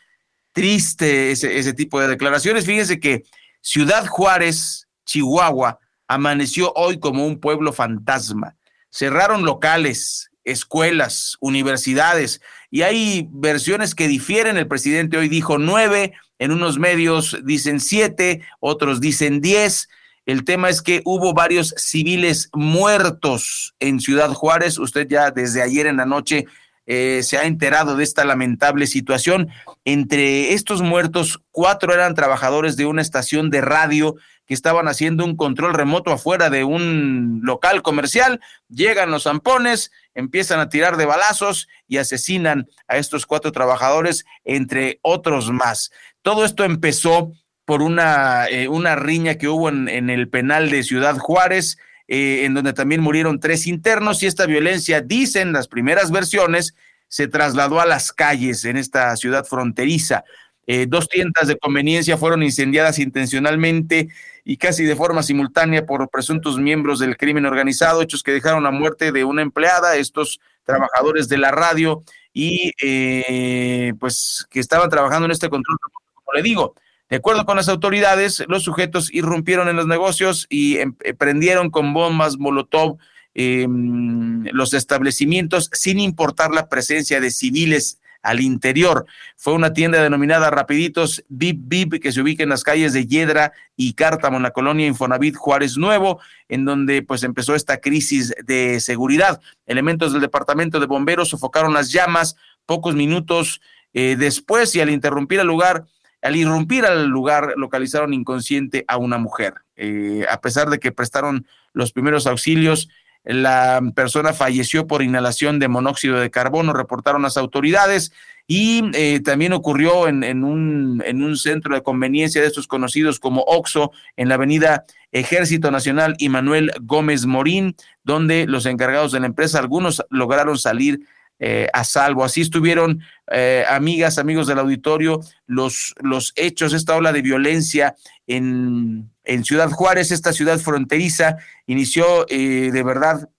Triste 0.52 1.32
ese, 1.32 1.58
ese 1.58 1.74
tipo 1.74 2.00
de 2.00 2.08
declaraciones. 2.08 2.66
Fíjense 2.66 3.00
que 3.00 3.24
Ciudad 3.62 4.06
Juárez, 4.06 4.88
Chihuahua, 5.06 5.80
amaneció 6.10 6.74
hoy 6.76 7.00
como 7.00 7.26
un 7.26 7.40
pueblo 7.40 7.72
fantasma. 7.72 8.58
Cerraron 8.90 9.46
locales, 9.46 10.32
escuelas, 10.44 11.38
universidades, 11.40 12.42
y 12.72 12.82
hay 12.82 13.30
versiones 13.32 13.96
que 13.96 14.08
difieren. 14.08 14.58
El 14.58 14.68
presidente 14.68 15.18
hoy 15.18 15.30
dijo 15.30 15.60
nueve, 15.60 16.14
en 16.40 16.52
unos 16.52 16.80
medios 16.80 17.38
dicen 17.44 17.80
siete, 17.80 18.42
otros 18.60 19.00
dicen 19.00 19.40
diez. 19.40 19.88
El 20.26 20.44
tema 20.44 20.70
es 20.70 20.82
que 20.82 21.02
hubo 21.06 21.34
varios 21.34 21.74
civiles 21.78 22.50
muertos 22.54 23.76
en 23.80 24.00
Ciudad 24.00 24.34
Juárez. 24.34 24.80
Usted 24.80 25.08
ya 25.08 25.32
desde 25.32 25.62
ayer 25.62 25.86
en 25.86 25.98
la 25.98 26.06
noche 26.06 26.48
eh, 26.92 27.22
se 27.22 27.38
ha 27.38 27.44
enterado 27.44 27.96
de 27.96 28.04
esta 28.04 28.26
lamentable 28.26 28.88
situación. 28.88 29.50
Entre 29.86 30.54
estos 30.54 30.82
muertos, 30.82 31.40
cuatro 31.52 31.94
eran 31.94 32.16
trabajadores 32.16 32.78
de 32.78 32.88
una 32.88 33.04
estación 33.04 33.52
de 33.52 33.62
radio 33.62 34.16
que 34.48 34.56
estaban 34.56 34.88
haciendo 34.88 35.24
un 35.24 35.36
control 35.36 35.76
remoto 35.76 36.12
afuera 36.12 36.50
de 36.50 36.64
un 36.64 37.42
local 37.44 37.84
comercial. 37.84 38.42
Llegan 38.70 39.12
los 39.12 39.26
zampones, 39.26 39.92
empiezan 40.16 40.60
a 40.60 40.70
tirar 40.70 40.98
de 40.98 41.06
balazos 41.06 41.68
y 41.88 41.98
asesinan 41.98 42.68
a 42.88 42.98
estos 42.98 43.28
cuatro 43.28 43.52
trabajadores, 43.52 44.26
entre 44.44 44.98
otros 45.04 45.52
más. 45.52 45.92
Todo 46.24 46.44
esto 46.44 46.64
empezó 46.64 47.34
por 47.66 47.84
una, 47.84 48.48
eh, 48.48 48.68
una 48.68 48.96
riña 48.96 49.36
que 49.36 49.48
hubo 49.48 49.70
en, 49.70 49.88
en, 49.90 50.10
el 50.10 50.28
penal 50.28 50.72
de 50.72 50.82
Ciudad 50.82 51.20
Juárez, 51.20 51.78
eh, 52.12 52.46
en 52.46 52.56
donde 52.56 52.74
también 52.74 53.02
murieron 53.02 53.40
tres 53.40 53.68
internos 53.68 54.24
y 54.24 54.26
esta 54.26 54.48
violencia, 54.48 55.00
dicen 55.00 55.54
las 55.54 55.68
primeras 55.68 56.10
versiones, 56.10 56.74
se 57.08 57.28
trasladó 57.28 57.80
a 57.80 57.86
las 57.86 58.12
calles 58.12 58.66
en 58.66 58.78
esta 58.78 59.16
ciudad 59.16 59.46
fronteriza. 59.46 60.24
Eh, 60.66 60.88
dos 60.88 61.08
tiendas 61.08 61.48
de 61.48 61.58
conveniencia 61.60 62.18
fueron 62.18 62.42
incendiadas 62.42 62.98
intencionalmente 62.98 64.08
y 64.44 64.58
casi 64.58 64.86
de 64.86 64.96
forma 64.96 65.22
simultánea 65.22 65.86
por 65.86 66.10
presuntos 66.10 66.58
miembros 66.58 66.98
del 66.98 67.16
crimen 67.16 67.46
organizado, 67.46 68.02
hechos 68.02 68.24
que 68.24 68.32
dejaron 68.32 68.64
la 68.64 68.72
muerte 68.72 69.12
de 69.12 69.24
una 69.24 69.44
empleada, 69.44 69.96
estos 69.96 70.40
trabajadores 70.64 71.30
de 71.30 71.38
la 71.38 71.52
radio 71.52 72.04
y 72.34 72.74
eh, 72.82 73.94
pues 74.00 74.48
que 74.50 74.60
estaban 74.60 74.90
trabajando 74.90 75.26
en 75.26 75.32
este 75.32 75.50
control, 75.50 75.78
como 76.16 76.34
le 76.34 76.42
digo. 76.42 76.74
De 77.10 77.18
acuerdo 77.18 77.46
con 77.46 77.58
las 77.58 77.70
autoridades, 77.70 78.44
los 78.48 78.64
sujetos 78.64 79.12
irrumpieron 79.12 79.68
en 79.68 79.76
los 79.76 79.88
negocios 79.88 80.46
y 80.50 80.78
em, 80.78 80.96
eh, 81.04 81.14
prendieron 81.14 81.72
con 81.72 81.94
bombas 81.94 82.38
Molotov 82.38 82.98
eh, 83.36 83.68
los 83.68 84.74
establecimientos 84.74 85.70
sin 85.74 86.00
importar 86.00 86.52
la 86.52 86.68
presencia 86.68 87.20
de 87.20 87.32
civiles 87.32 88.00
al 88.22 88.42
interior. 88.42 89.06
Fue 89.38 89.54
una 89.54 89.74
tienda 89.74 90.02
denominada 90.04 90.50
Rapiditos 90.50 91.24
Bip 91.30 91.58
Bip 91.64 92.02
que 92.02 92.12
se 92.12 92.22
ubica 92.22 92.44
en 92.44 92.50
las 92.50 92.64
calles 92.64 92.94
de 92.94 93.08
Yedra 93.08 93.54
y 93.76 93.94
Cártamo, 93.94 94.38
en 94.38 94.44
la 94.44 94.52
colonia 94.52 94.88
Infonavit 94.88 95.36
Juárez 95.36 95.78
Nuevo, 95.78 96.20
en 96.48 96.66
donde 96.66 97.02
pues 97.02 97.24
empezó 97.24 97.56
esta 97.56 97.80
crisis 97.80 98.34
de 98.44 98.80
seguridad. 98.80 99.42
Elementos 99.66 100.12
del 100.12 100.22
departamento 100.22 100.80
de 100.80 100.86
bomberos 100.86 101.30
sofocaron 101.30 101.74
las 101.74 101.92
llamas 101.92 102.36
pocos 102.66 102.94
minutos 102.94 103.62
eh, 103.94 104.16
después 104.20 104.76
y 104.76 104.82
al 104.82 104.90
interrumpir 104.90 105.40
el 105.40 105.48
lugar, 105.48 105.86
al 106.22 106.36
irrumpir 106.36 106.86
al 106.86 107.08
lugar, 107.08 107.54
localizaron 107.58 108.14
inconsciente 108.14 108.86
a 108.88 108.98
una 108.98 109.18
mujer. 109.18 109.54
Eh, 109.76 110.26
a 110.30 110.42
pesar 110.42 110.70
de 110.70 110.80
que 110.80 110.92
prestaron 110.92 111.46
los 111.74 111.92
primeros 111.92 112.28
auxilios, 112.28 112.90
la 113.24 113.82
persona 113.96 114.34
falleció 114.34 114.88
por 114.88 115.04
inhalación 115.04 115.60
de 115.60 115.68
monóxido 115.68 116.20
de 116.20 116.32
carbono, 116.32 116.74
reportaron 116.74 117.22
las 117.22 117.38
autoridades. 117.38 118.12
Y 118.48 118.90
eh, 118.94 119.20
también 119.20 119.54
ocurrió 119.54 120.08
en, 120.08 120.24
en, 120.24 120.44
un, 120.44 121.04
en 121.06 121.22
un 121.22 121.38
centro 121.38 121.76
de 121.76 121.84
conveniencia 121.84 122.42
de 122.42 122.48
estos 122.48 122.66
conocidos 122.66 123.20
como 123.20 123.42
OXO, 123.42 123.92
en 124.18 124.28
la 124.28 124.36
avenida 124.36 124.86
Ejército 125.12 125.70
Nacional 125.70 126.16
y 126.18 126.30
Manuel 126.30 126.72
Gómez 126.82 127.26
Morín, 127.26 127.76
donde 128.04 128.48
los 128.48 128.66
encargados 128.66 129.12
de 129.12 129.20
la 129.20 129.28
empresa, 129.28 129.60
algunos 129.60 130.04
lograron 130.10 130.58
salir 130.58 131.02
eh, 131.40 131.68
a 131.74 131.84
salvo. 131.84 132.24
Así 132.24 132.42
estuvieron, 132.42 133.02
eh, 133.32 133.64
amigas, 133.70 134.18
amigos 134.18 134.48
del 134.48 134.60
auditorio, 134.60 135.22
los, 135.48 135.96
los 136.02 136.34
hechos, 136.36 136.74
esta 136.74 136.96
ola 136.96 137.14
de 137.14 137.22
violencia 137.22 137.96
en, 138.28 139.10
en 139.24 139.44
Ciudad 139.44 139.70
Juárez, 139.70 140.12
esta 140.12 140.34
ciudad 140.34 140.60
fronteriza, 140.60 141.38
inició 141.66 142.26
eh, 142.30 142.70
de 142.72 142.84
verdad 142.84 143.30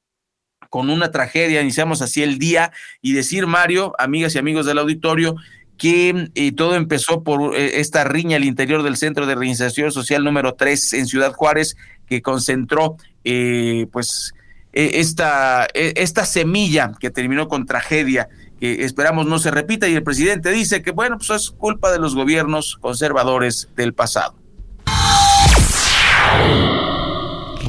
con 0.71 0.89
una 0.89 1.11
tragedia, 1.11 1.61
iniciamos 1.61 2.01
así 2.01 2.23
el 2.23 2.39
día 2.39 2.73
y 3.03 3.13
decir, 3.13 3.47
Mario, 3.47 3.93
amigas 3.99 4.35
y 4.35 4.39
amigos 4.39 4.67
del 4.67 4.79
auditorio, 4.79 5.35
que 5.77 6.29
eh, 6.35 6.53
todo 6.53 6.77
empezó 6.77 7.25
por 7.25 7.57
esta 7.57 8.05
riña 8.05 8.37
al 8.37 8.45
interior 8.45 8.83
del 8.83 8.97
Centro 8.97 9.27
de 9.27 9.35
Reinserción 9.35 9.91
Social 9.91 10.23
número 10.23 10.55
3 10.55 10.93
en 10.93 11.07
Ciudad 11.07 11.33
Juárez, 11.33 11.77
que 12.07 12.23
concentró 12.23 12.97
eh, 13.25 13.87
pues 13.91 14.35
esta, 14.73 15.67
e, 15.75 15.95
esta 15.97 16.25
semilla 16.25 16.93
que 16.99 17.11
terminó 17.11 17.49
con 17.49 17.67
tragedia 17.67 18.29
que 18.61 18.85
esperamos 18.85 19.27
no 19.27 19.39
se 19.39 19.51
repita 19.51 19.89
y 19.89 19.95
el 19.95 20.03
presidente 20.03 20.51
dice 20.51 20.83
que 20.83 20.91
bueno, 20.91 21.17
pues 21.17 21.31
es 21.31 21.51
culpa 21.51 21.91
de 21.91 21.99
los 21.99 22.15
gobiernos 22.15 22.77
conservadores 22.77 23.69
del 23.75 23.95
pasado. 23.95 24.35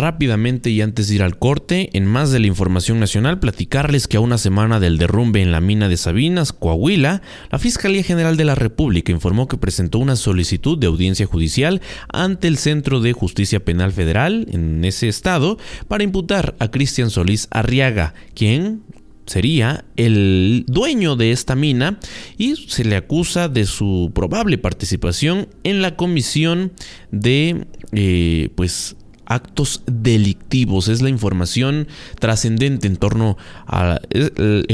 Rápidamente 0.02 0.72
y 0.72 0.82
antes 0.82 1.08
de 1.10 1.14
ir 1.14 1.22
al 1.22 1.38
corte, 1.38 1.92
en 1.94 2.08
más 2.08 2.32
de 2.32 2.40
la 2.40 2.48
información 2.48 3.00
nacional, 3.00 3.40
platicarles 3.40 4.08
que 4.08 4.18
a 4.18 4.20
una 4.20 4.40
semana 4.40 4.80
del 4.80 4.98
derrumbe 4.98 5.44
en 5.44 5.52
la 5.52 5.62
mina 5.62 5.90
de 5.90 5.96
Sabinas, 5.96 6.54
Coahuila, 6.54 7.22
la 7.52 7.60
Fiscalía 7.60 8.02
General 8.02 8.36
de 8.36 8.46
la 8.46 8.56
República 8.56 9.12
informó 9.12 9.48
que 9.48 9.58
presentó 9.58 10.00
una 10.00 10.16
solicitud 10.16 10.76
de 10.80 10.88
audiencia 10.88 11.28
judicial 11.28 11.82
ante 12.12 12.48
el 12.48 12.58
Centro 12.58 13.00
de 13.00 13.14
Justicia 13.14 13.64
Penal 13.64 13.92
Federal 13.92 14.48
en 14.52 14.84
ese 14.86 15.08
estado 15.08 15.60
para 15.88 16.04
imputar 16.04 16.56
a 16.58 16.72
Cristian 16.72 17.12
Solís 17.12 17.48
Arriaga, 17.52 18.16
quien 18.34 18.82
sería 19.28 19.86
el 19.98 20.66
dueño 20.68 21.16
de 21.16 21.32
esta 21.32 21.56
mina 21.56 22.00
y 22.40 22.56
se 22.56 22.86
le 22.86 22.96
acusa 22.96 23.50
de 23.50 23.68
su 23.68 24.12
probable 24.16 24.58
participación 24.58 25.48
en 25.64 25.84
la 25.84 25.96
comisión 25.96 26.72
de 27.12 27.68
eh, 27.92 28.50
pues 28.56 28.96
actos 29.34 29.84
delictivos. 29.86 30.88
Es 30.88 31.02
la 31.02 31.10
información 31.10 31.88
trascendente 32.20 32.88
en 32.88 32.98
torno 32.98 33.38
al 33.66 34.00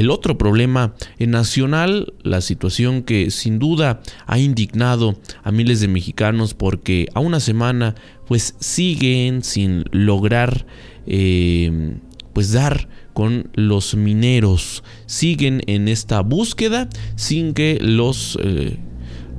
otro 0.10 0.38
problema 0.38 0.93
nacional, 1.20 2.14
la 2.24 2.41
situación 2.41 3.03
que 3.03 3.32
sin 3.32 3.60
duda 3.60 4.01
ha 4.26 4.39
indignado 4.39 5.20
a 5.43 5.51
miles 5.51 5.80
de 5.80 5.88
mexicanos 5.88 6.53
porque 6.53 7.08
a 7.14 7.20
una 7.20 7.39
semana 7.39 7.95
pues 8.28 8.55
siguen 8.60 9.43
sin 9.43 9.86
lograr 9.91 10.66
eh, 11.05 11.97
pues 12.34 12.51
dar 12.51 12.89
con 13.14 13.49
los 13.53 13.95
mineros. 13.95 14.84
Siguen 15.05 15.62
en 15.68 15.88
esta 15.88 16.22
búsqueda 16.22 16.89
sin 17.16 17.53
que 17.53 17.80
los... 17.82 18.38
Eh, 18.43 18.78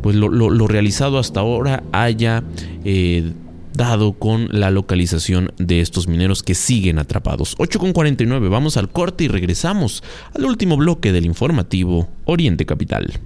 pues 0.03 0.15
lo, 0.15 0.29
lo, 0.29 0.49
lo, 0.49 0.69
realizado 0.69 1.19
hasta 1.19 1.41
ahora 1.41 1.83
haya 1.91 2.45
eh, 2.85 3.33
dado 3.79 4.13
con 4.13 4.49
la 4.51 4.71
localización 4.71 5.53
de 5.57 5.81
estos 5.81 6.07
mineros 6.09 6.43
que 6.43 6.55
siguen 6.55 6.99
atrapados. 6.99 7.57
8.49, 7.57 8.51
vamos 8.51 8.77
al 8.77 8.91
corte 8.91 9.25
y 9.25 9.29
regresamos 9.29 10.03
al 10.35 10.45
último 10.45 10.77
bloque 10.77 11.13
del 11.13 11.25
informativo 11.25 12.09
Oriente 12.27 12.67
Capital. 12.67 13.19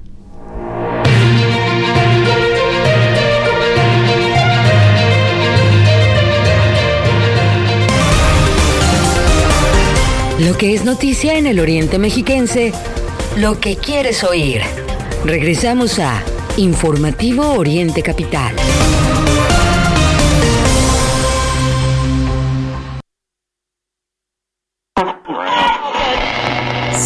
Lo 10.39 10.59
que 10.59 10.75
es 10.75 10.85
noticia 10.85 11.39
en 11.39 11.47
el 11.47 11.61
Oriente 11.61 11.99
Mexiquense, 11.99 12.73
lo 13.37 13.59
que 13.59 13.77
quieres 13.77 14.23
oír. 14.23 14.61
Regresamos 15.25 15.99
a 15.99 16.23
Informativo 16.57 17.53
Oriente 17.53 18.03
Capital. 18.03 18.55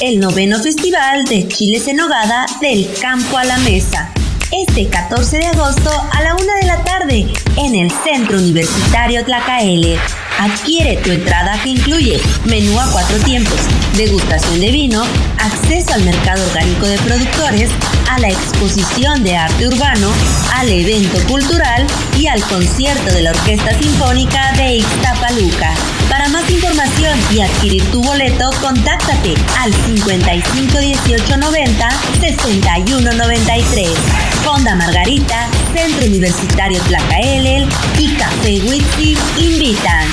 El 0.00 0.20
noveno 0.20 0.58
festival 0.60 1.24
de 1.24 1.48
chiles 1.48 1.88
en 1.88 1.96
nogada 1.96 2.44
del 2.60 2.86
campo 3.00 3.38
a 3.38 3.44
la 3.44 3.56
mesa. 3.58 4.12
Este 4.52 4.88
14 4.88 5.38
de 5.38 5.46
agosto 5.46 5.90
a 6.12 6.22
la 6.22 6.34
una 6.34 6.54
de 6.56 6.66
la 6.66 6.84
tarde 6.84 7.26
en 7.56 7.74
el 7.74 7.90
Centro 7.90 8.36
Universitario 8.36 9.24
Tlacaele. 9.24 9.98
Adquiere 10.38 10.96
tu 10.96 11.10
entrada 11.10 11.60
que 11.62 11.70
incluye 11.70 12.20
menú 12.44 12.78
a 12.78 12.90
cuatro 12.90 13.18
tiempos, 13.18 13.58
degustación 13.96 14.60
de 14.60 14.70
vino, 14.70 15.02
acceso 15.38 15.94
al 15.94 16.02
mercado 16.02 16.44
orgánico 16.44 16.86
de 16.86 16.98
productores, 16.98 17.70
a 18.10 18.18
la 18.18 18.28
exposición 18.28 19.22
de 19.22 19.36
arte 19.36 19.68
urbano, 19.68 20.10
al 20.54 20.68
evento 20.68 21.18
cultural 21.28 21.86
y 22.18 22.26
al 22.26 22.42
concierto 22.42 23.12
de 23.12 23.22
la 23.22 23.30
Orquesta 23.30 23.78
Sinfónica 23.78 24.52
de 24.56 24.76
Ixtapaluca. 24.76 25.74
Para 26.10 26.28
más 26.28 26.48
información 26.50 27.18
y 27.32 27.40
adquirir 27.40 27.84
tu 27.90 28.02
boleto, 28.02 28.50
contáctate 28.60 29.34
al 29.60 29.72
55 29.72 30.78
18 30.78 31.36
90 31.38 31.88
61 32.20 33.12
93. 33.12 34.33
Fonda 34.44 34.74
Margarita, 34.74 35.48
Centro 35.72 36.06
Universitario 36.06 36.78
Tlacaelel 36.82 37.66
y 37.98 38.14
Café 38.14 38.60
Whisky 38.68 39.16
invitan. 39.38 40.06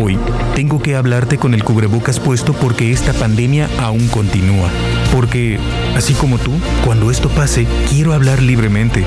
Hoy 0.00 0.16
tengo 0.54 0.80
que 0.80 0.94
hablarte 0.94 1.38
con 1.38 1.54
el 1.54 1.64
cubrebocas 1.64 2.20
puesto 2.20 2.52
porque 2.52 2.92
esta 2.92 3.12
pandemia 3.12 3.68
aún 3.80 4.06
continúa. 4.08 4.70
Porque, 5.12 5.58
así 5.96 6.14
como 6.14 6.38
tú, 6.38 6.52
cuando 6.84 7.10
esto 7.10 7.28
pase, 7.28 7.66
quiero 7.90 8.12
hablar 8.12 8.40
libremente. 8.40 9.04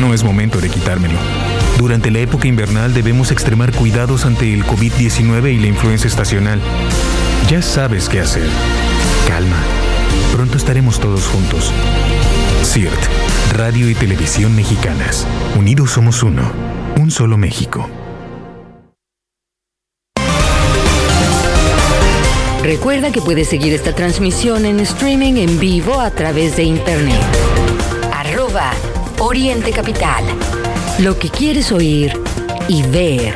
No 0.00 0.14
es 0.14 0.24
momento 0.24 0.58
de 0.58 0.70
quitármelo. 0.70 1.18
Durante 1.76 2.10
la 2.10 2.20
época 2.20 2.48
invernal 2.48 2.94
debemos 2.94 3.30
extremar 3.30 3.72
cuidados 3.72 4.24
ante 4.24 4.54
el 4.54 4.64
COVID-19 4.64 5.52
y 5.52 5.58
la 5.58 5.66
influenza 5.66 6.06
estacional. 6.06 6.60
Ya 7.50 7.60
sabes 7.60 8.08
qué 8.08 8.20
hacer. 8.20 8.48
Calma. 9.28 9.81
Estaremos 10.62 11.00
todos 11.00 11.26
juntos. 11.26 11.72
CIRT, 12.62 13.52
Radio 13.54 13.90
y 13.90 13.96
Televisión 13.96 14.54
Mexicanas. 14.54 15.26
Unidos 15.58 15.90
somos 15.90 16.22
uno. 16.22 16.52
Un 17.00 17.10
solo 17.10 17.36
México. 17.36 17.90
Recuerda 22.62 23.10
que 23.10 23.20
puedes 23.20 23.48
seguir 23.48 23.72
esta 23.72 23.92
transmisión 23.92 24.64
en 24.64 24.78
streaming 24.78 25.34
en 25.34 25.58
vivo 25.58 25.98
a 25.98 26.12
través 26.12 26.54
de 26.54 26.62
internet. 26.62 27.20
Arroba 28.14 28.70
Oriente 29.18 29.72
Capital. 29.72 30.24
Lo 31.00 31.18
que 31.18 31.28
quieres 31.28 31.72
oír 31.72 32.12
y 32.68 32.84
ver. 32.84 33.34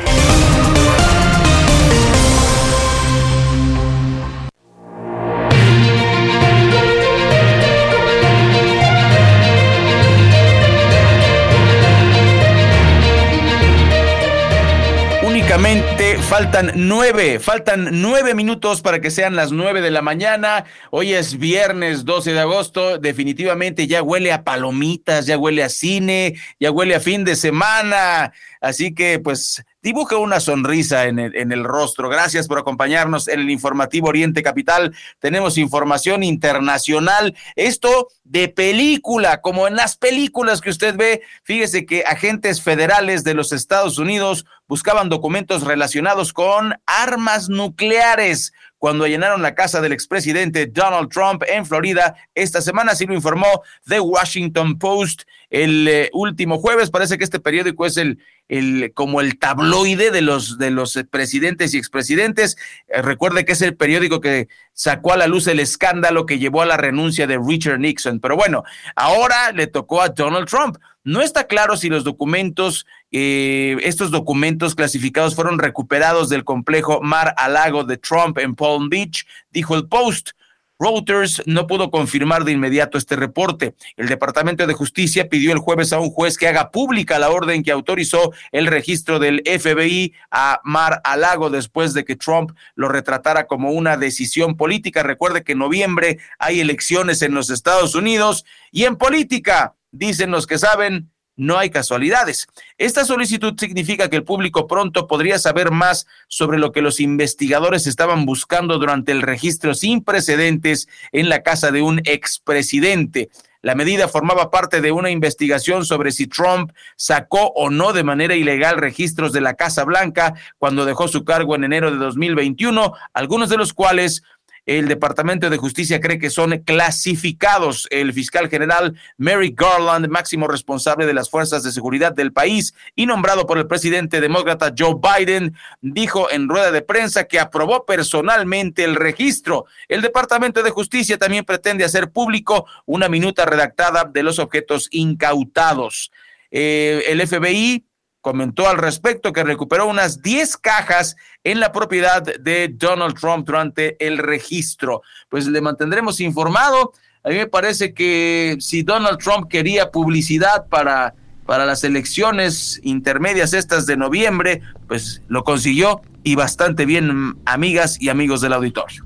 Faltan 16.27 16.73
nueve, 16.75 17.39
faltan 17.39 18.01
nueve 18.01 18.35
minutos 18.35 18.81
para 18.81 18.99
que 18.99 19.11
sean 19.11 19.37
las 19.37 19.53
nueve 19.53 19.79
de 19.79 19.91
la 19.91 20.01
mañana. 20.01 20.65
Hoy 20.91 21.13
es 21.13 21.37
viernes 21.37 22.03
12 22.03 22.33
de 22.33 22.39
agosto. 22.39 22.97
Definitivamente 22.97 23.87
ya 23.87 24.03
huele 24.03 24.33
a 24.33 24.43
palomitas, 24.43 25.25
ya 25.25 25.37
huele 25.37 25.63
a 25.63 25.69
cine, 25.69 26.35
ya 26.59 26.71
huele 26.71 26.95
a 26.95 26.99
fin 26.99 27.23
de 27.23 27.37
semana. 27.37 28.33
Así 28.59 28.93
que 28.93 29.19
pues 29.19 29.63
dibuja 29.87 30.17
una 30.17 30.41
sonrisa 30.41 31.05
en 31.05 31.17
el, 31.17 31.33
en 31.33 31.53
el, 31.53 31.63
rostro. 31.63 32.09
Gracias 32.09 32.45
por 32.49 32.59
acompañarnos 32.59 33.29
en 33.29 33.39
el 33.39 33.49
informativo 33.49 34.09
Oriente 34.09 34.43
Capital. 34.43 34.93
Tenemos 35.19 35.57
información 35.57 36.23
internacional. 36.23 37.33
Esto 37.55 38.09
de 38.25 38.49
película, 38.49 39.39
como 39.39 39.65
en 39.65 39.77
las 39.77 39.95
películas 39.95 40.59
que 40.59 40.71
usted 40.71 40.97
ve. 40.97 41.21
Fíjese 41.43 41.85
que 41.85 42.03
agentes 42.05 42.61
federales 42.61 43.23
de 43.23 43.33
los 43.33 43.53
Estados 43.53 43.97
Unidos 43.97 44.45
buscaban 44.67 45.07
documentos 45.07 45.63
relacionados 45.63 46.33
con 46.33 46.75
armas 46.85 47.47
nucleares 47.47 48.51
cuando 48.77 49.05
allanaron 49.05 49.41
la 49.41 49.55
casa 49.55 49.81
del 49.81 49.91
expresidente 49.91 50.67
Donald 50.67 51.09
Trump 51.09 51.43
en 51.47 51.65
Florida. 51.65 52.15
Esta 52.35 52.61
semana 52.61 52.91
así 52.91 53.05
lo 53.05 53.13
informó 53.13 53.63
The 53.87 53.99
Washington 53.99 54.77
Post 54.77 55.23
el 55.49 55.87
eh, 55.87 56.09
último 56.13 56.59
jueves. 56.59 56.89
Parece 56.89 57.17
que 57.17 57.23
este 57.23 57.39
periódico 57.39 57.85
es 57.85 57.97
el, 57.97 58.19
el 58.47 58.91
como 58.93 59.21
el 59.21 59.39
tabloide 59.39 60.11
de 60.11 60.21
los 60.21 60.57
de 60.57 60.71
los 60.71 60.99
presidentes 61.09 61.73
y 61.73 61.77
expresidentes. 61.77 62.57
Eh, 62.87 63.01
recuerde 63.01 63.45
que 63.45 63.53
es 63.53 63.61
el 63.61 63.75
periódico 63.75 64.21
que 64.21 64.47
sacó 64.73 65.13
a 65.13 65.17
la 65.17 65.27
luz 65.27 65.47
el 65.47 65.59
escándalo 65.59 66.25
que 66.25 66.39
llevó 66.39 66.61
a 66.61 66.65
la 66.65 66.77
renuncia 66.77 67.27
de 67.27 67.39
Richard 67.43 67.79
Nixon. 67.79 68.19
Pero 68.19 68.35
bueno, 68.35 68.63
ahora 68.95 69.51
le 69.51 69.67
tocó 69.67 70.01
a 70.01 70.09
Donald 70.09 70.47
Trump. 70.47 70.77
No 71.07 71.21
está 71.21 71.47
claro 71.47 71.77
si 71.77 71.87
los 71.87 72.03
documentos, 72.03 72.85
eh, 73.13 73.77
estos 73.83 74.11
documentos 74.11 74.75
clasificados 74.75 75.35
fueron 75.35 75.57
recuperados 75.57 76.27
del 76.27 76.43
complejo 76.43 76.99
Mar 77.01 77.33
a 77.37 77.47
Lago 77.47 77.85
de 77.85 77.95
Trump 77.95 78.37
en 78.39 78.55
Palm 78.55 78.89
Beach, 78.89 79.25
dijo 79.49 79.77
el 79.77 79.87
Post. 79.87 80.31
Reuters 80.77 81.41
no 81.45 81.65
pudo 81.65 81.91
confirmar 81.91 82.43
de 82.43 82.51
inmediato 82.51 82.97
este 82.97 83.15
reporte. 83.15 83.73
El 83.95 84.09
Departamento 84.09 84.67
de 84.67 84.73
Justicia 84.73 85.29
pidió 85.29 85.53
el 85.53 85.59
jueves 85.59 85.93
a 85.93 85.99
un 85.99 86.09
juez 86.09 86.37
que 86.37 86.49
haga 86.49 86.71
pública 86.71 87.17
la 87.19 87.29
orden 87.29 87.63
que 87.63 87.71
autorizó 87.71 88.33
el 88.51 88.67
registro 88.67 89.17
del 89.17 89.41
FBI 89.45 90.13
a 90.29 90.59
Mar 90.65 90.99
a 91.05 91.15
Lago 91.15 91.49
después 91.49 91.93
de 91.93 92.03
que 92.03 92.17
Trump 92.17 92.51
lo 92.75 92.89
retratara 92.89 93.47
como 93.47 93.71
una 93.71 93.95
decisión 93.95 94.57
política. 94.57 95.03
Recuerde 95.03 95.45
que 95.45 95.53
en 95.53 95.59
noviembre 95.59 96.19
hay 96.37 96.59
elecciones 96.59 97.21
en 97.21 97.33
los 97.33 97.49
Estados 97.49 97.95
Unidos 97.95 98.43
y 98.71 98.83
en 98.83 98.97
política, 98.97 99.76
dicen 99.91 100.31
los 100.31 100.47
que 100.47 100.57
saben, 100.57 101.11
no 101.37 101.57
hay 101.57 101.69
casualidades. 101.69 102.47
Esta 102.77 103.05
solicitud 103.05 103.53
significa 103.57 104.09
que 104.09 104.17
el 104.17 104.23
público 104.23 104.67
pronto 104.67 105.07
podría 105.07 105.37
saber 105.37 105.71
más 105.71 106.07
sobre 106.27 106.57
lo 106.57 106.71
que 106.71 106.81
los 106.81 106.99
investigadores 106.99 107.85
estaban 107.85 108.25
buscando 108.25 108.79
durante 108.79 109.11
el 109.11 109.21
registro 109.21 109.75
sin 109.75 110.03
precedentes 110.03 110.87
en 111.11 111.29
la 111.29 111.43
casa 111.43 111.71
de 111.71 111.83
un 111.83 112.01
expresidente. 112.05 113.29
La 113.61 113.75
medida 113.75 114.07
formaba 114.07 114.49
parte 114.49 114.81
de 114.81 114.91
una 114.91 115.09
investigación 115.09 115.83
sobre 115.83 116.11
si 116.11 116.27
Trump 116.27 116.71
sacó 116.95 117.47
o 117.55 117.69
no 117.69 117.91
de 117.91 118.03
manera 118.03 118.35
ilegal 118.35 118.77
registros 118.77 119.33
de 119.33 119.41
la 119.41 119.55
Casa 119.55 119.83
Blanca 119.83 120.35
cuando 120.57 120.85
dejó 120.85 121.07
su 121.07 121.25
cargo 121.25 121.55
en 121.55 121.63
enero 121.63 121.91
de 121.91 121.97
2021, 121.97 122.93
algunos 123.13 123.49
de 123.49 123.57
los 123.57 123.73
cuales 123.73 124.23
el 124.67 124.89
Departamento 124.89 125.49
de 125.49 125.57
Justicia 125.57 126.01
cree 126.01 126.19
que 126.19 126.29
son 126.29 126.59
clasificados. 126.59 127.87
El 127.89 128.11
fiscal 128.11 128.49
general 128.49 128.95
Mary 129.17 129.55
Garland, 129.55 130.09
máximo 130.09 130.47
responsable 130.47 131.05
de 131.05 131.13
las 131.13 131.29
fuerzas 131.29 131.63
de 131.63 131.71
seguridad 131.71 132.13
del 132.13 132.33
país 132.33 132.73
y 132.93 133.05
nombrado 133.05 133.47
por 133.47 133.57
el 133.57 133.65
presidente 133.65 134.19
demócrata 134.19 134.73
Joe 134.77 134.95
Biden, 135.01 135.55
dijo 135.81 136.29
en 136.29 136.49
rueda 136.49 136.71
de 136.71 136.81
prensa 136.81 137.23
que 137.23 137.39
aprobó 137.39 137.85
personalmente 137.85 138.83
el 138.83 138.95
registro. 138.95 139.65
El 139.87 140.01
Departamento 140.01 140.61
de 140.61 140.69
Justicia 140.69 141.17
también 141.17 141.45
pretende 141.45 141.85
hacer 141.85 142.11
público 142.11 142.67
una 142.85 143.07
minuta 143.07 143.45
redactada 143.45 144.03
de 144.03 144.21
los 144.21 144.37
objetos 144.37 144.89
incautados. 144.91 146.11
Eh, 146.51 147.05
el 147.07 147.25
FBI 147.25 147.85
comentó 148.27 148.67
al 148.67 148.77
respecto 148.77 149.31
que 149.31 149.41
recuperó 149.45 149.87
unas 149.87 150.21
10 150.21 150.57
cajas 150.57 151.15
en 151.45 151.61
la 151.61 151.71
propiedad 151.71 152.21
de 152.21 152.67
Donald 152.67 153.17
Trump 153.17 153.47
durante 153.47 153.95
el 154.05 154.17
registro. 154.17 155.01
Pues 155.29 155.47
le 155.47 155.61
mantendremos 155.61 156.19
informado. 156.19 156.91
A 157.23 157.29
mí 157.29 157.35
me 157.35 157.47
parece 157.47 157.93
que 157.93 158.57
si 158.59 158.83
Donald 158.83 159.17
Trump 159.19 159.47
quería 159.47 159.91
publicidad 159.91 160.67
para, 160.67 161.15
para 161.45 161.65
las 161.65 161.85
elecciones 161.85 162.81
intermedias 162.83 163.53
estas 163.53 163.85
de 163.85 163.95
noviembre, 163.95 164.61
pues 164.89 165.21
lo 165.29 165.45
consiguió 165.45 166.01
y 166.21 166.35
bastante 166.35 166.85
bien, 166.85 167.37
amigas 167.45 167.95
y 168.01 168.09
amigos 168.09 168.41
del 168.41 168.51
auditorio. 168.51 169.05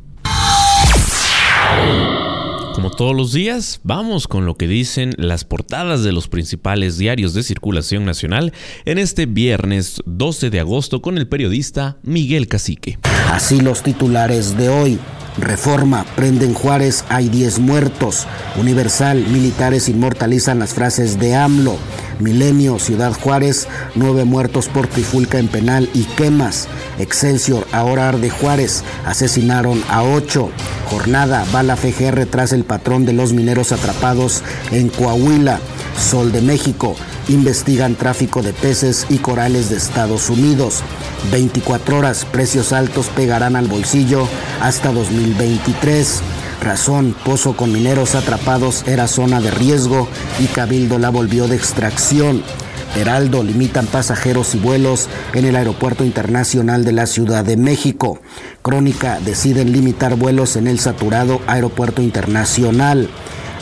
Como 2.73 2.89
todos 2.89 3.15
los 3.15 3.33
días, 3.33 3.81
vamos 3.83 4.27
con 4.27 4.45
lo 4.45 4.55
que 4.55 4.67
dicen 4.67 5.13
las 5.17 5.43
portadas 5.43 6.03
de 6.03 6.13
los 6.13 6.29
principales 6.29 6.97
diarios 6.97 7.33
de 7.33 7.43
circulación 7.43 8.05
nacional 8.05 8.53
en 8.85 8.97
este 8.97 9.25
viernes 9.25 10.01
12 10.05 10.49
de 10.49 10.59
agosto 10.61 11.01
con 11.01 11.17
el 11.17 11.27
periodista 11.27 11.97
Miguel 12.03 12.47
Cacique. 12.47 12.97
Así 13.29 13.59
los 13.59 13.83
titulares 13.83 14.57
de 14.57 14.69
hoy. 14.69 14.99
Reforma, 15.37 16.05
prenden 16.15 16.53
Juárez, 16.53 17.05
hay 17.09 17.29
10 17.29 17.59
muertos. 17.59 18.27
Universal, 18.57 19.25
militares 19.27 19.87
inmortalizan 19.87 20.59
las 20.59 20.73
frases 20.73 21.19
de 21.19 21.35
AMLO. 21.35 21.77
Milenio, 22.19 22.79
Ciudad 22.79 23.13
Juárez, 23.13 23.67
9 23.95 24.25
muertos 24.25 24.67
por 24.67 24.87
trifulca 24.87 25.39
en 25.39 25.47
penal 25.47 25.89
y 25.93 26.03
quemas. 26.03 26.67
Excelsior, 26.99 27.65
ahora 27.71 28.09
arde 28.09 28.29
Juárez, 28.29 28.83
asesinaron 29.05 29.81
a 29.89 30.03
8. 30.03 30.49
Jornada, 30.89 31.45
bala 31.53 31.77
FGR 31.77 32.25
tras 32.25 32.51
el 32.51 32.65
patrón 32.65 33.05
de 33.05 33.13
los 33.13 33.33
mineros 33.33 33.71
atrapados 33.71 34.43
en 34.71 34.89
Coahuila. 34.89 35.59
Sol 35.97 36.31
de 36.31 36.41
México, 36.41 36.95
investigan 37.27 37.95
tráfico 37.95 38.41
de 38.41 38.53
peces 38.53 39.05
y 39.09 39.17
corales 39.17 39.69
de 39.69 39.77
Estados 39.77 40.29
Unidos. 40.29 40.83
24 41.31 41.97
horas, 41.97 42.25
precios 42.25 42.73
altos 42.73 43.07
pegarán 43.07 43.55
al 43.55 43.67
bolsillo 43.67 44.27
hasta 44.61 44.91
2023. 45.21 46.21
Razón, 46.63 47.15
pozo 47.25 47.55
con 47.55 47.71
mineros 47.71 48.15
atrapados 48.15 48.83
era 48.87 49.07
zona 49.07 49.39
de 49.39 49.51
riesgo 49.51 50.07
y 50.39 50.45
Cabildo 50.47 50.97
la 50.99 51.09
volvió 51.09 51.47
de 51.47 51.55
extracción. 51.55 52.43
Heraldo 52.95 53.43
limitan 53.43 53.85
pasajeros 53.85 54.53
y 54.55 54.57
vuelos 54.57 55.07
en 55.33 55.45
el 55.45 55.55
Aeropuerto 55.55 56.03
Internacional 56.03 56.83
de 56.83 56.91
la 56.91 57.05
Ciudad 57.05 57.45
de 57.45 57.55
México. 57.55 58.19
Crónica 58.61 59.19
deciden 59.19 59.71
limitar 59.71 60.15
vuelos 60.15 60.55
en 60.55 60.67
el 60.67 60.79
saturado 60.79 61.39
Aeropuerto 61.47 62.01
Internacional. 62.01 63.09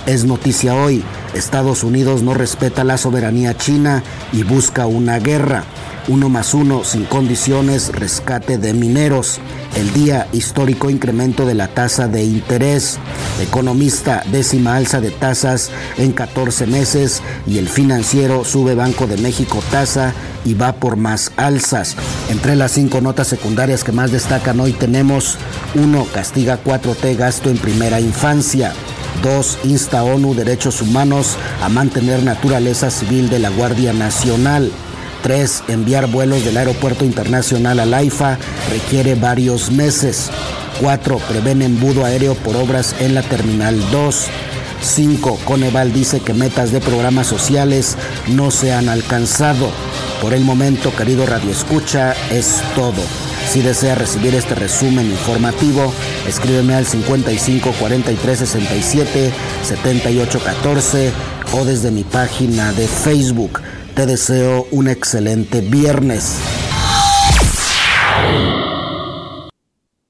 Es 0.07 0.23
noticia 0.23 0.75
hoy, 0.75 1.03
Estados 1.33 1.83
Unidos 1.83 2.23
no 2.23 2.33
respeta 2.33 2.83
la 2.83 2.97
soberanía 2.97 3.55
china 3.55 4.03
y 4.33 4.43
busca 4.43 4.87
una 4.87 5.19
guerra. 5.19 5.63
Uno 6.07 6.27
más 6.27 6.55
uno 6.55 6.83
sin 6.83 7.05
condiciones, 7.05 7.91
rescate 7.93 8.57
de 8.57 8.73
mineros. 8.73 9.39
El 9.75 9.93
día 9.93 10.27
histórico 10.33 10.89
incremento 10.89 11.45
de 11.45 11.53
la 11.53 11.67
tasa 11.67 12.07
de 12.07 12.23
interés. 12.23 12.97
Economista, 13.39 14.23
décima 14.31 14.75
alza 14.75 15.01
de 15.01 15.11
tasas 15.11 15.69
en 15.97 16.11
14 16.11 16.65
meses 16.65 17.21
y 17.45 17.59
el 17.59 17.69
financiero 17.69 18.43
sube 18.43 18.73
Banco 18.73 19.05
de 19.05 19.17
México 19.17 19.61
tasa 19.69 20.13
y 20.45 20.55
va 20.55 20.73
por 20.73 20.95
más 20.95 21.31
alzas. 21.37 21.95
Entre 22.29 22.55
las 22.55 22.71
cinco 22.71 23.01
notas 23.01 23.27
secundarias 23.27 23.83
que 23.83 23.91
más 23.91 24.11
destacan 24.11 24.59
hoy 24.59 24.73
tenemos 24.73 25.37
1. 25.75 26.07
Castiga 26.11 26.63
4T 26.63 27.15
gasto 27.17 27.51
en 27.51 27.57
primera 27.57 27.99
infancia. 27.99 28.73
2. 29.23 29.59
Insta 29.65 30.03
ONU 30.03 30.33
Derechos 30.33 30.81
Humanos 30.81 31.37
a 31.61 31.69
mantener 31.69 32.23
naturaleza 32.23 32.89
civil 32.89 33.29
de 33.29 33.39
la 33.39 33.49
Guardia 33.49 33.93
Nacional. 33.93 34.71
3. 35.23 35.63
Enviar 35.67 36.07
vuelos 36.07 36.45
del 36.45 36.57
Aeropuerto 36.57 37.05
Internacional 37.05 37.79
al 37.79 37.93
AIFA 37.93 38.37
requiere 38.71 39.15
varios 39.15 39.71
meses. 39.71 40.29
4. 40.81 41.17
Prevén 41.27 41.61
embudo 41.61 42.05
aéreo 42.05 42.35
por 42.35 42.55
obras 42.55 42.95
en 42.99 43.15
la 43.15 43.21
Terminal 43.21 43.79
2. 43.91 44.27
5. 44.81 45.39
Coneval 45.43 45.91
dice 45.91 46.21
que 46.21 46.33
metas 46.33 46.71
de 46.71 46.79
programas 46.79 47.27
sociales 47.27 47.97
no 48.27 48.51
se 48.51 48.71
han 48.71 48.89
alcanzado. 48.89 49.69
Por 50.21 50.33
el 50.33 50.43
momento, 50.43 50.95
querido 50.95 51.25
Radio 51.25 51.51
Escucha, 51.51 52.13
es 52.31 52.61
todo. 52.75 53.01
Si 53.49 53.63
desea 53.63 53.95
recibir 53.95 54.35
este 54.35 54.53
resumen 54.53 55.07
informativo, 55.07 55.91
escríbeme 56.27 56.75
al 56.75 56.85
55 56.85 57.71
43 57.79 58.37
67 58.37 59.33
78 59.63 60.39
14 60.39 61.11
o 61.53 61.65
desde 61.65 61.89
mi 61.89 62.03
página 62.03 62.71
de 62.73 62.87
Facebook. 62.87 63.59
Te 63.95 64.05
deseo 64.05 64.67
un 64.69 64.87
excelente 64.87 65.61
viernes. 65.61 66.39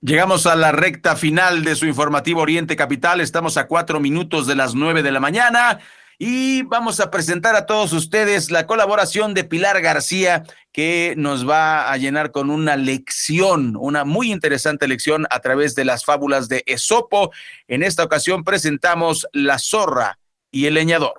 Llegamos 0.01 0.45
a 0.45 0.57
la 0.57 0.73
recta 0.73 1.15
final 1.15 1.63
de 1.63 1.75
su 1.75 1.85
informativo 1.85 2.41
Oriente 2.41 2.75
Capital. 2.75 3.21
Estamos 3.21 3.55
a 3.55 3.67
cuatro 3.67 4.01
minutos 4.01 4.47
de 4.47 4.55
las 4.55 4.75
nueve 4.75 5.01
de 5.01 5.11
la 5.13 5.21
mañana 5.21 5.79
y 6.21 6.63
vamos 6.63 6.99
a 6.99 7.09
presentar 7.09 7.55
a 7.55 7.65
todos 7.65 7.93
ustedes 7.93 8.51
la 8.51 8.67
colaboración 8.67 9.33
de 9.33 9.45
Pilar 9.45 9.81
García 9.81 10.43
que 10.73 11.13
nos 11.15 11.47
va 11.47 11.89
a 11.89 11.95
llenar 11.95 12.31
con 12.31 12.49
una 12.49 12.75
lección, 12.75 13.77
una 13.79 14.03
muy 14.03 14.29
interesante 14.29 14.89
lección 14.89 15.25
a 15.29 15.39
través 15.39 15.75
de 15.75 15.85
las 15.85 16.03
fábulas 16.03 16.49
de 16.49 16.63
Esopo. 16.67 17.31
En 17.69 17.83
esta 17.83 18.03
ocasión 18.03 18.43
presentamos 18.43 19.27
La 19.31 19.59
zorra 19.59 20.19
y 20.51 20.65
el 20.65 20.73
leñador. 20.73 21.13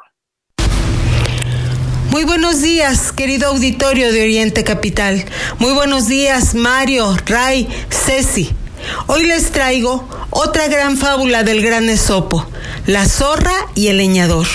Muy 2.11 2.25
buenos 2.25 2.61
días, 2.61 3.13
querido 3.13 3.49
auditorio 3.49 4.13
de 4.13 4.23
Oriente 4.23 4.65
Capital. 4.65 5.25
Muy 5.59 5.73
buenos 5.73 6.09
días, 6.09 6.55
Mario, 6.55 7.17
Ray, 7.25 7.67
Ceci. 7.89 8.51
Hoy 9.07 9.25
les 9.25 9.51
traigo 9.51 10.07
otra 10.29 10.69
gran 10.69 10.99
fábula 10.99 11.43
del 11.43 11.63
gran 11.63 11.89
Esopo, 11.89 12.47
la 12.87 13.07
zorra 13.07 13.55
y 13.75 13.87
el 13.87 13.97
leñador. 13.97 14.47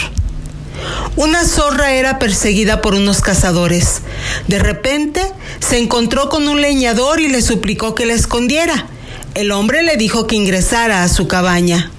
Una 1.15 1.45
zorra 1.45 1.93
era 1.93 2.19
perseguida 2.19 2.82
por 2.82 2.93
unos 2.93 3.21
cazadores. 3.21 4.01
De 4.47 4.59
repente 4.59 5.21
se 5.59 5.78
encontró 5.78 6.30
con 6.30 6.47
un 6.47 6.61
leñador 6.61 7.19
y 7.19 7.28
le 7.28 7.41
suplicó 7.41 7.95
que 7.95 8.05
la 8.05 8.13
escondiera. 8.13 8.88
El 9.34 9.51
hombre 9.51 9.84
le 9.84 9.97
dijo 9.97 10.28
que 10.28 10.36
ingresara 10.36 11.03
a 11.03 11.09
su 11.09 11.28
cabaña. 11.28 11.91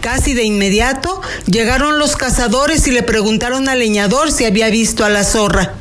Casi 0.00 0.34
de 0.34 0.44
inmediato 0.44 1.20
llegaron 1.46 1.98
los 1.98 2.16
cazadores 2.16 2.86
y 2.86 2.90
le 2.90 3.02
preguntaron 3.02 3.68
al 3.68 3.78
leñador 3.78 4.30
si 4.30 4.44
había 4.44 4.68
visto 4.68 5.04
a 5.04 5.10
la 5.10 5.24
zorra. 5.24 5.74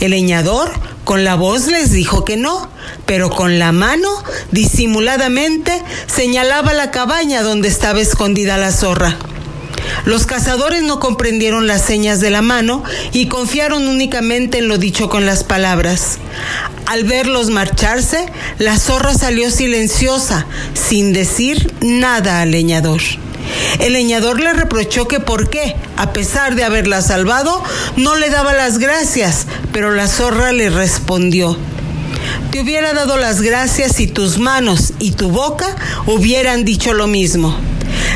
El 0.00 0.10
leñador 0.10 0.72
con 1.04 1.24
la 1.24 1.36
voz 1.36 1.66
les 1.66 1.92
dijo 1.92 2.24
que 2.24 2.36
no, 2.36 2.70
pero 3.06 3.30
con 3.30 3.58
la 3.58 3.72
mano, 3.72 4.08
disimuladamente, 4.50 5.82
señalaba 6.06 6.72
la 6.72 6.90
cabaña 6.90 7.42
donde 7.42 7.68
estaba 7.68 8.00
escondida 8.00 8.56
la 8.56 8.72
zorra. 8.72 9.16
Los 10.04 10.26
cazadores 10.26 10.82
no 10.82 11.00
comprendieron 11.00 11.66
las 11.66 11.82
señas 11.82 12.20
de 12.20 12.30
la 12.30 12.42
mano 12.42 12.82
y 13.12 13.26
confiaron 13.26 13.88
únicamente 13.88 14.58
en 14.58 14.68
lo 14.68 14.78
dicho 14.78 15.08
con 15.08 15.26
las 15.26 15.44
palabras. 15.44 16.18
Al 16.86 17.04
verlos 17.04 17.50
marcharse, 17.50 18.26
la 18.58 18.78
zorra 18.78 19.14
salió 19.14 19.50
silenciosa, 19.50 20.46
sin 20.74 21.12
decir 21.12 21.72
nada 21.80 22.40
al 22.40 22.50
leñador. 22.50 23.00
El 23.78 23.94
leñador 23.94 24.40
le 24.40 24.52
reprochó 24.52 25.08
que 25.08 25.20
por 25.20 25.50
qué, 25.50 25.76
a 25.96 26.12
pesar 26.12 26.54
de 26.54 26.64
haberla 26.64 27.02
salvado, 27.02 27.62
no 27.96 28.16
le 28.16 28.30
daba 28.30 28.52
las 28.52 28.78
gracias, 28.78 29.46
pero 29.72 29.92
la 29.92 30.06
zorra 30.08 30.52
le 30.52 30.70
respondió, 30.70 31.56
te 32.50 32.60
hubiera 32.60 32.92
dado 32.92 33.16
las 33.16 33.40
gracias 33.42 33.96
si 33.96 34.06
tus 34.06 34.38
manos 34.38 34.92
y 34.98 35.12
tu 35.12 35.30
boca 35.30 35.76
hubieran 36.06 36.64
dicho 36.64 36.92
lo 36.92 37.06
mismo. 37.06 37.56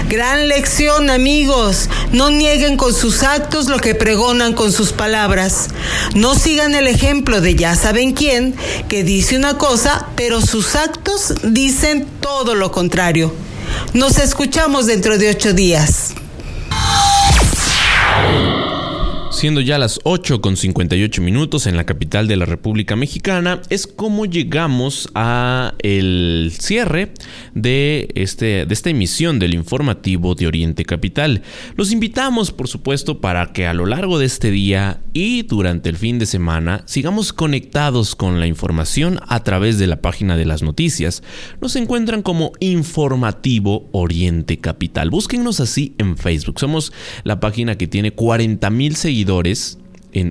Gran 0.08 0.48
lección 0.48 1.08
amigos, 1.08 1.88
no 2.12 2.30
nieguen 2.30 2.76
con 2.76 2.92
sus 2.92 3.22
actos 3.22 3.68
lo 3.68 3.78
que 3.78 3.94
pregonan 3.94 4.52
con 4.52 4.70
sus 4.70 4.92
palabras. 4.92 5.68
No 6.14 6.34
sigan 6.34 6.74
el 6.74 6.86
ejemplo 6.86 7.40
de 7.40 7.54
ya 7.54 7.74
saben 7.74 8.12
quién, 8.12 8.54
que 8.88 9.02
dice 9.02 9.36
una 9.36 9.56
cosa, 9.56 10.08
pero 10.14 10.40
sus 10.42 10.76
actos 10.76 11.34
dicen 11.42 12.06
todo 12.20 12.54
lo 12.54 12.70
contrario. 12.70 13.34
Nos 13.94 14.18
escuchamos 14.18 14.86
dentro 14.86 15.16
de 15.16 15.30
ocho 15.30 15.54
días. 15.54 16.14
Siendo 19.44 19.60
ya 19.60 19.76
las 19.76 20.00
8 20.04 20.40
con 20.40 20.56
58 20.56 21.20
minutos 21.20 21.66
en 21.66 21.76
la 21.76 21.84
capital 21.84 22.26
de 22.26 22.36
la 22.36 22.46
República 22.46 22.96
Mexicana, 22.96 23.60
es 23.68 23.86
como 23.86 24.24
llegamos 24.24 25.10
a 25.14 25.74
el 25.80 26.50
cierre 26.58 27.12
de, 27.52 28.08
este, 28.14 28.64
de 28.64 28.72
esta 28.72 28.88
emisión 28.88 29.38
del 29.38 29.52
informativo 29.52 30.34
de 30.34 30.46
Oriente 30.46 30.86
Capital. 30.86 31.42
Los 31.76 31.92
invitamos, 31.92 32.52
por 32.52 32.68
supuesto, 32.68 33.20
para 33.20 33.52
que 33.52 33.66
a 33.66 33.74
lo 33.74 33.84
largo 33.84 34.18
de 34.18 34.24
este 34.24 34.50
día 34.50 35.02
y 35.12 35.42
durante 35.42 35.90
el 35.90 35.96
fin 35.98 36.18
de 36.18 36.24
semana 36.24 36.82
sigamos 36.86 37.34
conectados 37.34 38.16
con 38.16 38.40
la 38.40 38.46
información 38.46 39.20
a 39.28 39.44
través 39.44 39.78
de 39.78 39.86
la 39.86 40.00
página 40.00 40.38
de 40.38 40.46
las 40.46 40.62
noticias. 40.62 41.22
Nos 41.60 41.76
encuentran 41.76 42.22
como 42.22 42.52
Informativo 42.60 43.90
Oriente 43.92 44.58
Capital. 44.58 45.10
Búsquennos 45.10 45.60
así 45.60 45.94
en 45.98 46.16
Facebook. 46.16 46.58
Somos 46.58 46.94
la 47.24 47.40
página 47.40 47.76
que 47.76 47.86
tiene 47.86 48.12
40 48.12 48.70
mil 48.70 48.96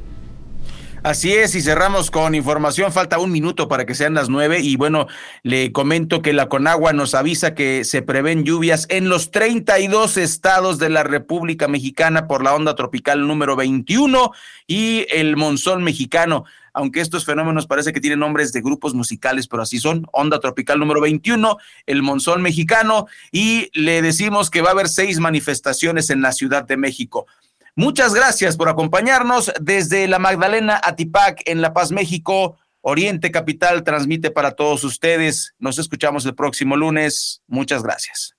Así 1.04 1.32
es, 1.32 1.56
y 1.56 1.62
cerramos 1.62 2.12
con 2.12 2.36
información. 2.36 2.92
Falta 2.92 3.18
un 3.18 3.32
minuto 3.32 3.66
para 3.66 3.84
que 3.84 3.96
sean 3.96 4.14
las 4.14 4.28
nueve. 4.28 4.60
Y 4.60 4.76
bueno, 4.76 5.08
le 5.42 5.72
comento 5.72 6.22
que 6.22 6.32
la 6.32 6.48
Conagua 6.48 6.92
nos 6.92 7.16
avisa 7.16 7.56
que 7.56 7.82
se 7.82 8.02
prevén 8.02 8.44
lluvias 8.44 8.86
en 8.88 9.08
los 9.08 9.32
32 9.32 10.16
estados 10.16 10.78
de 10.78 10.90
la 10.90 11.02
República 11.02 11.66
Mexicana 11.66 12.28
por 12.28 12.44
la 12.44 12.54
onda 12.54 12.76
tropical 12.76 13.26
número 13.26 13.56
21 13.56 14.30
y 14.68 15.04
el 15.10 15.36
monzón 15.36 15.82
mexicano. 15.82 16.44
Aunque 16.72 17.00
estos 17.00 17.24
fenómenos 17.24 17.66
parece 17.66 17.92
que 17.92 18.00
tienen 18.00 18.20
nombres 18.20 18.52
de 18.52 18.60
grupos 18.60 18.94
musicales, 18.94 19.48
pero 19.48 19.64
así 19.64 19.80
son. 19.80 20.06
Onda 20.12 20.38
tropical 20.38 20.78
número 20.78 21.00
21, 21.00 21.56
el 21.84 22.02
monzón 22.02 22.42
mexicano. 22.42 23.08
Y 23.32 23.70
le 23.74 24.02
decimos 24.02 24.50
que 24.50 24.62
va 24.62 24.68
a 24.68 24.72
haber 24.72 24.88
seis 24.88 25.18
manifestaciones 25.18 26.10
en 26.10 26.22
la 26.22 26.30
Ciudad 26.30 26.64
de 26.64 26.76
México. 26.76 27.26
Muchas 27.74 28.12
gracias 28.12 28.58
por 28.58 28.68
acompañarnos 28.68 29.50
desde 29.58 30.06
la 30.06 30.18
Magdalena 30.18 30.78
Atipac 30.84 31.40
en 31.46 31.62
La 31.62 31.72
Paz, 31.72 31.90
México. 31.90 32.58
Oriente 32.82 33.30
Capital 33.30 33.82
transmite 33.82 34.30
para 34.30 34.50
todos 34.50 34.84
ustedes. 34.84 35.54
Nos 35.58 35.78
escuchamos 35.78 36.26
el 36.26 36.34
próximo 36.34 36.76
lunes. 36.76 37.40
Muchas 37.46 37.82
gracias. 37.82 38.34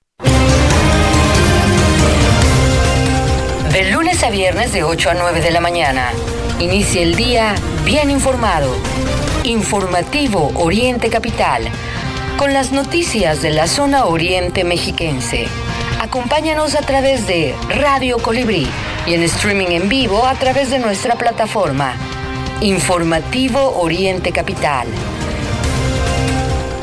De 3.71 3.91
lunes 3.91 4.21
a 4.23 4.29
viernes 4.29 4.71
de 4.71 4.83
8 4.83 5.09
a 5.09 5.13
9 5.15 5.41
de 5.41 5.49
la 5.49 5.61
mañana. 5.61 6.11
Inicia 6.59 7.01
el 7.01 7.15
día 7.15 7.55
bien 7.85 8.11
informado. 8.11 8.71
Informativo 9.45 10.51
Oriente 10.55 11.09
Capital. 11.09 11.63
Con 12.37 12.53
las 12.53 12.71
noticias 12.71 13.41
de 13.41 13.49
la 13.49 13.65
zona 13.65 14.05
oriente 14.05 14.63
mexiquense. 14.63 15.47
Acompáñanos 16.03 16.75
a 16.75 16.81
través 16.81 17.25
de 17.27 17.55
Radio 17.69 18.17
Colibrí 18.17 18.67
y 19.07 19.13
en 19.13 19.23
streaming 19.23 19.67
en 19.67 19.87
vivo 19.87 20.25
a 20.25 20.33
través 20.35 20.69
de 20.69 20.77
nuestra 20.77 21.15
plataforma. 21.15 21.93
Informativo 22.59 23.79
Oriente 23.79 24.33
Capital. 24.33 24.89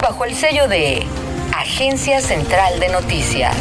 Bajo 0.00 0.24
el 0.24 0.34
sello 0.34 0.68
de 0.68 1.06
Agencia 1.54 2.22
Central 2.22 2.80
de 2.80 2.88
Noticias. 2.88 3.56